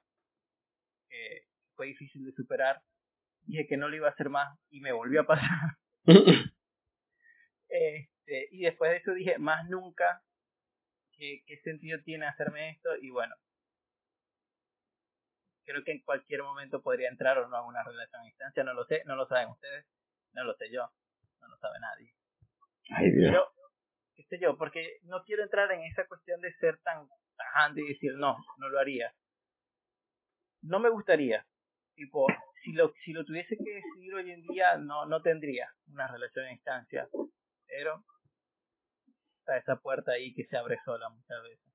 [1.08, 1.42] que
[1.74, 2.82] fue difícil de superar.
[3.42, 5.76] Dije que no lo iba a hacer más y me volvió a pasar.
[7.70, 10.22] Este, y después de eso dije, más nunca,
[11.12, 12.96] ¿qué, qué sentido tiene hacerme esto?
[12.96, 13.34] Y bueno,
[15.68, 18.72] creo que en cualquier momento podría entrar o no a una relación a distancia, no
[18.72, 19.86] lo sé, no lo saben ustedes,
[20.32, 20.90] no lo sé yo,
[21.40, 22.14] no lo sabe nadie.
[22.90, 23.30] Ay, Dios.
[23.30, 23.52] Pero,
[24.16, 27.06] qué sé yo, porque no quiero entrar en esa cuestión de ser tan
[27.36, 29.14] tajante y decir, no, no lo haría.
[30.62, 31.46] No me gustaría,
[31.94, 32.26] tipo,
[32.68, 36.44] si lo, si lo tuviese que decidir hoy en día, no, no tendría una relación
[36.44, 37.08] a distancia,
[37.66, 38.04] pero
[39.38, 41.72] está esa puerta ahí que se abre sola muchas veces.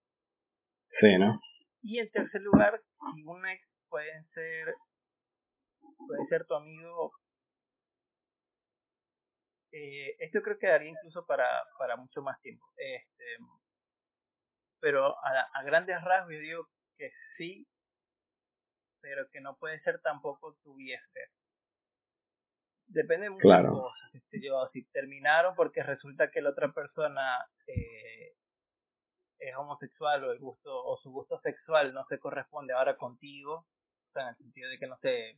[1.00, 1.40] Sí, ¿no?
[1.82, 2.80] Y en tercer lugar,
[3.16, 4.76] si un ex puede ser,
[6.08, 7.12] puede ser tu amigo,
[9.72, 11.48] eh, esto creo que daría incluso para,
[11.80, 12.64] para mucho más tiempo.
[12.78, 13.38] Este,
[14.80, 16.68] pero a, a grandes rasgos yo digo
[16.98, 17.66] que sí,
[19.04, 21.30] pero que no puede ser tampoco tu BFF.
[22.88, 24.24] Depende de muchas cosas.
[24.42, 28.34] yo, si terminaron porque resulta que la otra persona eh,
[29.40, 33.68] es homosexual o el gusto o su gusto sexual no se corresponde ahora contigo,
[34.08, 35.38] o sea, en el sentido de que no sé,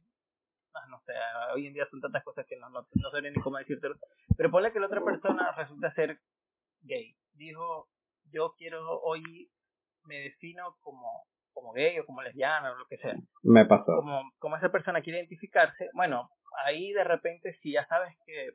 [0.76, 1.14] ah, no sé,
[1.56, 3.98] hoy en día son tantas cosas que no, no, no sé ni cómo decírtelo,
[4.38, 6.20] pero ponle que la otra persona resulta ser
[6.82, 7.18] gay.
[7.34, 7.90] Dijo,
[8.32, 9.50] yo quiero hoy,
[10.04, 11.26] me defino como
[11.56, 13.16] como gay o como lesbiana o lo que sea.
[13.42, 13.96] Me pasó.
[13.96, 16.30] Como, como esa persona quiere identificarse, bueno,
[16.66, 18.52] ahí de repente si ya sabes que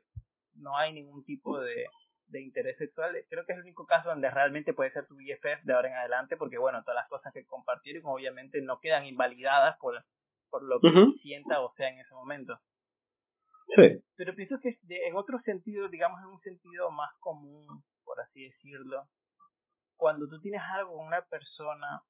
[0.53, 1.87] no hay ningún tipo de,
[2.27, 5.63] de interés sexual, creo que es el único caso donde realmente puede ser tu BFF
[5.63, 9.77] de ahora en adelante, porque bueno, todas las cosas que compartieron obviamente no quedan invalidadas
[9.79, 10.05] por,
[10.49, 12.59] por lo que sienta o sea en ese momento.
[13.75, 14.03] Sí.
[14.15, 17.65] Pero pienso que en otro sentido, digamos en un sentido más común,
[18.03, 19.07] por así decirlo,
[19.95, 22.01] cuando tú tienes algo con una persona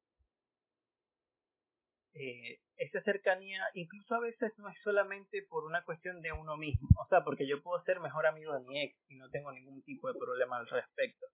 [2.14, 6.90] eh, esa cercanía incluso a veces no es solamente por una cuestión de uno mismo,
[7.00, 9.82] o sea, porque yo puedo ser mejor amigo de mi ex y no tengo ningún
[9.84, 11.28] tipo de problema al respecto.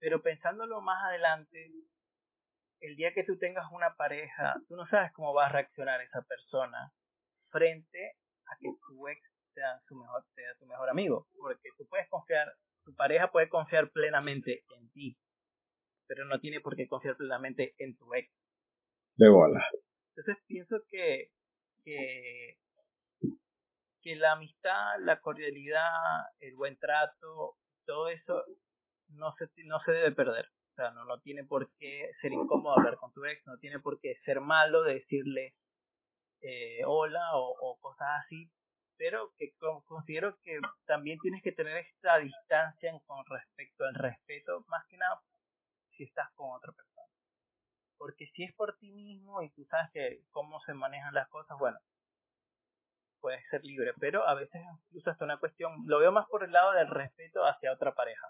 [0.00, 1.70] Pero pensándolo más adelante,
[2.80, 6.22] el día que tú tengas una pareja, tú no sabes cómo va a reaccionar esa
[6.22, 6.92] persona
[7.50, 8.16] frente
[8.46, 9.20] a que tu ex
[9.54, 12.52] sea su mejor sea tu mejor amigo, porque tú puedes confiar,
[12.84, 15.18] tu pareja puede confiar plenamente en ti,
[16.06, 18.30] pero no tiene por qué confiar plenamente en tu ex.
[19.16, 19.62] De bola.
[20.14, 21.30] Entonces pienso que,
[21.84, 22.56] que,
[24.16, 25.90] la amistad, la cordialidad,
[26.40, 27.56] el buen trato,
[27.86, 28.44] todo eso
[29.08, 30.46] no se, no se debe perder.
[30.72, 33.78] O sea, no, no tiene por qué ser incómodo hablar con tu ex, no tiene
[33.78, 35.54] por qué ser malo de decirle
[36.42, 38.50] eh, hola o, o cosas así,
[38.96, 39.54] pero que
[39.86, 45.20] considero que también tienes que tener esta distancia con respecto al respeto, más que nada
[45.96, 46.89] si estás con otra persona.
[48.00, 51.58] Porque si es por ti mismo y tú sabes que cómo se manejan las cosas,
[51.58, 51.78] bueno,
[53.20, 53.92] puedes ser libre.
[54.00, 57.44] Pero a veces incluso hasta una cuestión, lo veo más por el lado del respeto
[57.44, 58.26] hacia otra pareja.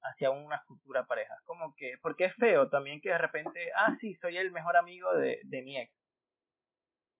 [0.00, 1.36] Hacia una futura pareja.
[1.44, 5.12] Como que, porque es feo también que de repente, ah, sí, soy el mejor amigo
[5.14, 5.92] de, de mi ex.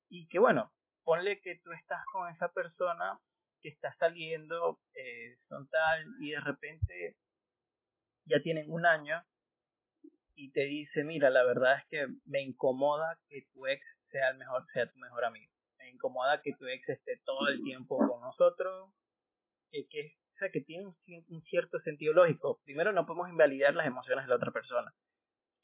[0.09, 0.73] Y que bueno,
[1.03, 3.21] ponle que tú estás con esa persona
[3.61, 7.17] que está saliendo, eh, son tal, y de repente
[8.25, 9.23] ya tienen un año
[10.35, 14.39] y te dice, mira, la verdad es que me incomoda que tu ex sea el
[14.39, 15.53] mejor, sea tu mejor amigo.
[15.79, 18.91] Me incomoda que tu ex esté todo el tiempo con nosotros,
[19.71, 22.61] que, que, o sea, que tiene un, cierto sentido lógico.
[22.65, 24.93] Primero, no podemos invalidar las emociones de la otra persona.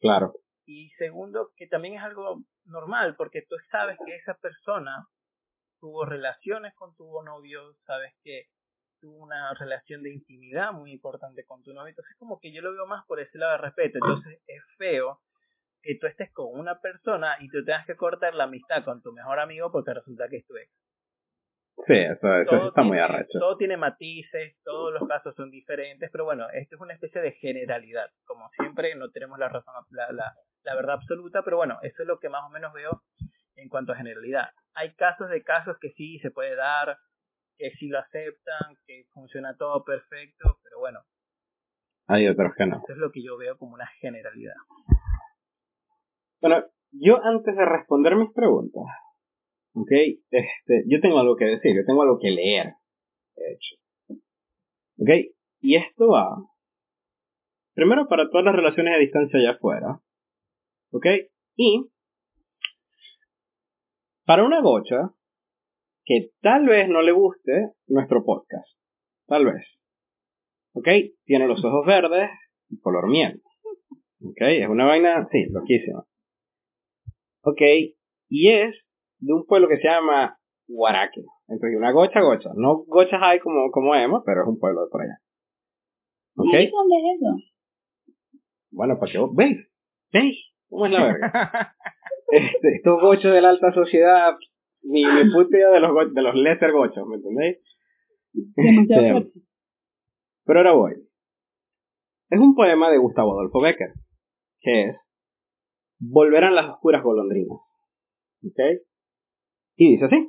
[0.01, 0.35] Claro.
[0.67, 5.09] Y segundo, que también es algo normal, porque tú sabes que esa persona
[5.81, 8.49] tuvo relaciones con tu novio, sabes que
[9.01, 11.89] tuvo una relación de intimidad muy importante con tu novio.
[11.91, 13.99] Entonces, como que yo lo veo más por ese lado de respeto.
[14.03, 15.21] Entonces, es feo
[15.83, 19.13] que tú estés con una persona y tú tengas que cortar la amistad con tu
[19.13, 20.71] mejor amigo porque resulta que es tu ex.
[21.87, 23.39] Sí, eso, está muy arrecho.
[23.39, 27.33] Todo tiene matices, todos los casos son diferentes, pero bueno, esto es una especie de
[27.33, 28.11] generalidad.
[28.27, 32.09] Como siempre, no tenemos la razón, la, la, la verdad absoluta, pero bueno, eso es
[32.09, 33.03] lo que más o menos veo
[33.57, 34.51] en cuanto a generalidad.
[34.75, 36.99] Hay casos de casos que sí se puede dar,
[37.61, 41.01] que sí lo aceptan, que funciona todo perfecto, pero bueno.
[42.07, 42.77] Hay otros que no.
[42.77, 44.55] Eso es lo que yo veo como una generalidad.
[46.41, 48.83] Bueno, yo antes de responder mis preguntas,
[49.75, 49.91] ok,
[50.31, 52.73] este, yo tengo algo que decir, yo tengo algo que leer,
[53.37, 53.77] de hecho.
[54.97, 55.11] Ok,
[55.61, 56.37] y esto va,
[57.75, 60.01] primero para todas las relaciones a distancia allá afuera,
[60.93, 61.07] ok,
[61.57, 61.91] y
[64.25, 65.13] para una gocha,
[66.11, 68.67] que tal vez no le guste nuestro podcast.
[69.29, 69.65] Tal vez.
[70.73, 70.89] ¿Ok?
[71.25, 72.29] Tiene los ojos verdes
[72.69, 73.41] y color miel.
[74.21, 74.41] ¿Ok?
[74.41, 76.05] Es una vaina, sí, loquísima.
[77.43, 77.63] ¿Ok?
[78.29, 78.75] Y es
[79.21, 81.23] de un pueblo que se llama Huaraque.
[81.47, 82.51] Entonces, una gocha, gocha.
[82.57, 85.21] No gochas hay como, como Emma, pero es un pueblo de por allá.
[86.35, 86.73] ¿Ok?
[86.73, 87.37] dónde es eso?
[88.73, 89.31] Bueno, para que vos...
[89.37, 89.59] ¿Veis?
[90.13, 90.37] ¿Veis?
[90.69, 91.77] ¿Cómo es la verga?
[92.33, 94.35] este, estos gochos de la alta sociedad
[94.83, 97.59] mi, mi puta de los, de los Lester Gochos, ¿me entendéis?
[98.57, 99.33] Este,
[100.45, 100.93] pero ahora voy.
[102.29, 103.93] Es un poema de Gustavo Adolfo Becker,
[104.61, 104.97] que es
[106.03, 107.59] Volverán las oscuras golondrinas.
[108.43, 108.59] ¿Ok?
[109.77, 110.29] Y dice así.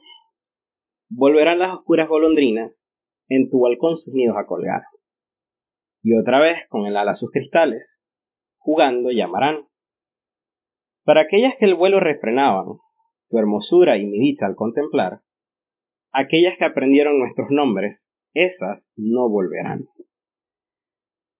[1.10, 2.74] Volverán las oscuras golondrinas
[3.30, 4.82] en tu balcón sus nidos a colgar.
[6.04, 7.84] Y otra vez, con el ala sus cristales,
[8.58, 9.68] jugando llamarán.
[11.06, 12.66] Para aquellas que el vuelo refrenaban,
[13.32, 15.22] tu hermosura y mi dicha al contemplar,
[16.12, 18.00] aquellas que aprendieron nuestros nombres,
[18.34, 19.88] esas no volverán.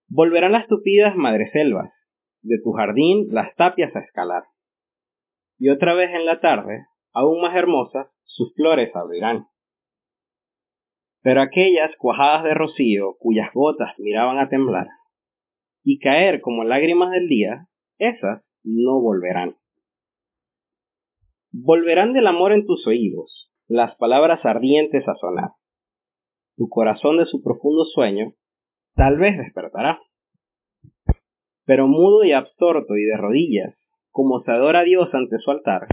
[0.08, 1.92] Volverán las tupidas madreselvas,
[2.42, 4.44] de tu jardín las tapias a escalar.
[5.58, 9.46] Y otra vez en la tarde, aún más hermosas, sus flores abrirán.
[11.22, 14.88] Pero aquellas cuajadas de rocío cuyas gotas miraban a temblar
[15.84, 19.56] y caer como lágrimas del día, esas no volverán.
[21.54, 25.50] Volverán del amor en tus oídos, las palabras ardientes a sonar.
[26.56, 28.32] Tu corazón de su profundo sueño
[28.94, 30.00] tal vez despertará.
[31.66, 33.74] Pero mudo y absorto y de rodillas,
[34.10, 35.88] como se adora a Dios ante su altar,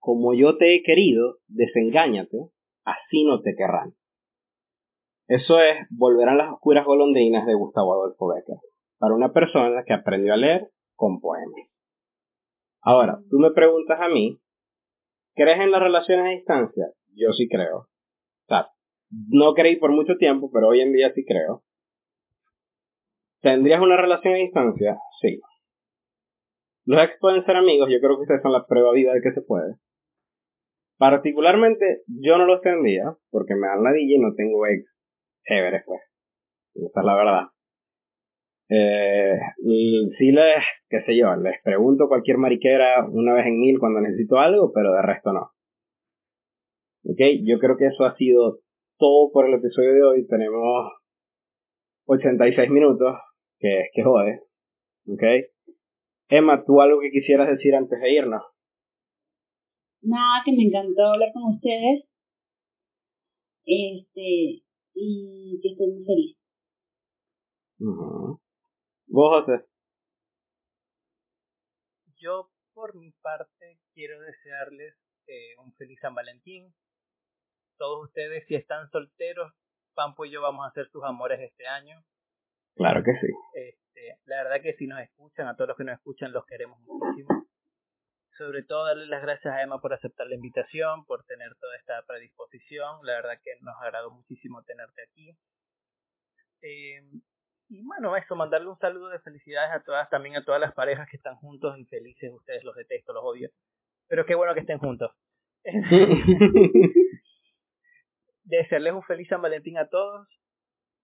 [0.00, 2.50] como yo te he querido, desengáñate,
[2.84, 3.94] así no te querrán.
[5.28, 8.58] Eso es Volverán las oscuras golondrinas de Gustavo Adolfo Becker,
[8.98, 11.68] para una persona que aprendió a leer con poemas.
[12.80, 14.40] Ahora, tú me preguntas a mí,
[15.36, 16.86] ¿crees en las relaciones a distancia?
[17.14, 17.78] Yo sí creo.
[17.78, 18.70] O sea,
[19.10, 21.62] no creí por mucho tiempo, pero hoy en día sí creo.
[23.40, 24.98] ¿Tendrías una relación a distancia?
[25.20, 25.40] Sí.
[26.84, 29.32] Los ex pueden ser amigos, yo creo que ustedes son la prueba viva de que
[29.32, 29.74] se puede.
[30.98, 34.84] Particularmente, yo no los tendría, porque me dan la y no tengo ex
[35.44, 36.00] chéveres, pues.
[36.74, 37.42] Esa es la verdad.
[38.68, 39.38] Eh,
[40.18, 44.38] sí les, qué sé yo, les pregunto cualquier mariquera una vez en mil cuando necesito
[44.38, 45.50] algo, pero de resto no.
[47.04, 48.58] Ok, yo creo que eso ha sido
[48.98, 50.26] todo por el episodio de hoy.
[50.26, 50.92] Tenemos
[52.06, 53.16] 86 minutos,
[53.58, 54.40] que es que jode.
[55.08, 55.22] Ok.
[56.28, 58.42] Emma, ¿tú algo que quisieras decir antes de irnos?
[60.02, 62.04] Nada, que me encantó hablar con ustedes.
[63.64, 64.62] Este,
[64.94, 66.36] y que estoy muy feliz.
[69.06, 69.64] ¿Vos, José?
[72.16, 74.94] Yo, por mi parte, quiero desearles
[75.26, 76.74] eh, un feliz San Valentín.
[77.78, 79.52] Todos ustedes, si están solteros,
[79.94, 82.04] Pampo y yo vamos a ser sus amores este año.
[82.74, 83.32] Claro que sí.
[83.54, 86.78] Este, la verdad que si nos escuchan, a todos los que nos escuchan, los queremos
[86.80, 87.46] muchísimo
[88.36, 92.02] sobre todo darle las gracias a Emma por aceptar la invitación, por tener toda esta
[92.06, 92.98] predisposición.
[93.02, 95.36] La verdad que nos agradó muchísimo tenerte aquí.
[96.62, 97.02] Eh,
[97.68, 101.08] y bueno, eso, mandarle un saludo de felicidades a todas, también a todas las parejas
[101.10, 102.30] que están juntos y felices.
[102.32, 103.50] Ustedes los detesto, los odio.
[104.08, 105.10] Pero qué bueno que estén juntos.
[108.44, 110.28] Desearles un feliz San Valentín a todos.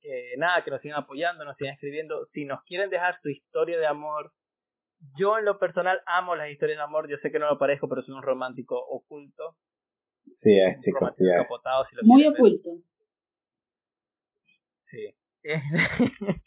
[0.00, 2.26] Que nada, que nos sigan apoyando, nos sigan escribiendo.
[2.32, 4.32] Si nos quieren dejar su historia de amor,
[5.16, 7.08] yo en lo personal amo las historias de amor.
[7.08, 9.56] Yo sé que no lo parezco, pero soy un romántico oculto.
[10.42, 11.10] Sí, es, chicos.
[11.18, 11.24] Sí,
[12.02, 12.70] Muy oculto.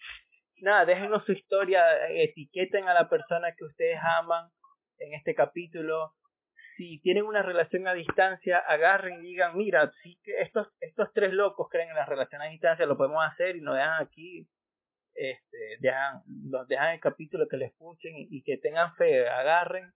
[0.62, 4.50] Nada, déjenos su historia, etiqueten a la persona que ustedes aman
[5.00, 6.14] en este capítulo.
[6.78, 11.68] Si tienen una relación a distancia, agarren y digan, mira, si estos, estos tres locos
[11.70, 14.48] creen en la relación a distancia, lo podemos hacer y nos dejan aquí
[15.16, 19.94] este, dejan, los dejan el capítulo que le escuchen y, que tengan fe, agarren.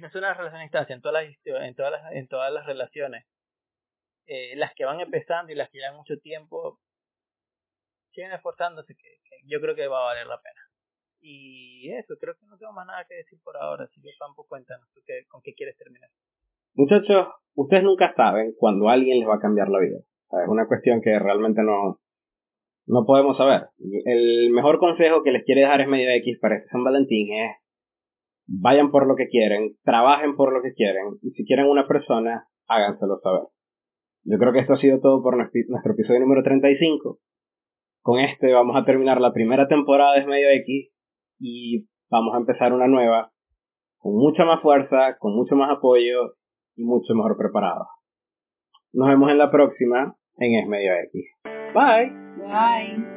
[0.00, 2.66] No es una relación a distancia, en todas las, en todas las, en todas las
[2.66, 3.24] relaciones.
[4.26, 6.80] Eh, las que van empezando y las que llevan mucho tiempo,
[8.12, 10.60] siguen esforzándose, que, yo creo que va a valer la pena.
[11.20, 14.46] Y eso, creo que no tengo más nada que decir por ahora, así que Pampo,
[14.48, 14.88] cuéntanos
[15.28, 16.10] con qué quieres terminar.
[16.74, 19.98] Muchachos, ustedes nunca saben cuando alguien les va a cambiar la vida.
[19.98, 22.00] Es una cuestión que realmente no,
[22.86, 23.68] no podemos saber.
[24.04, 27.56] El mejor consejo que les quiere dejar es medio X para este San Valentín es
[28.46, 32.48] vayan por lo que quieren, trabajen por lo que quieren y si quieren una persona,
[32.66, 33.42] háganselo saber.
[34.24, 37.18] Yo creo que esto ha sido todo por nuestro episodio número 35.
[38.02, 40.90] Con este vamos a terminar la primera temporada de Medio X
[41.38, 43.32] y vamos a empezar una nueva
[43.98, 46.34] con mucha más fuerza, con mucho más apoyo
[46.74, 47.86] y mucho mejor preparado.
[48.92, 51.24] Nos vemos en la próxima en Es Medio X.
[51.74, 52.12] Bye.
[52.42, 53.11] Bye.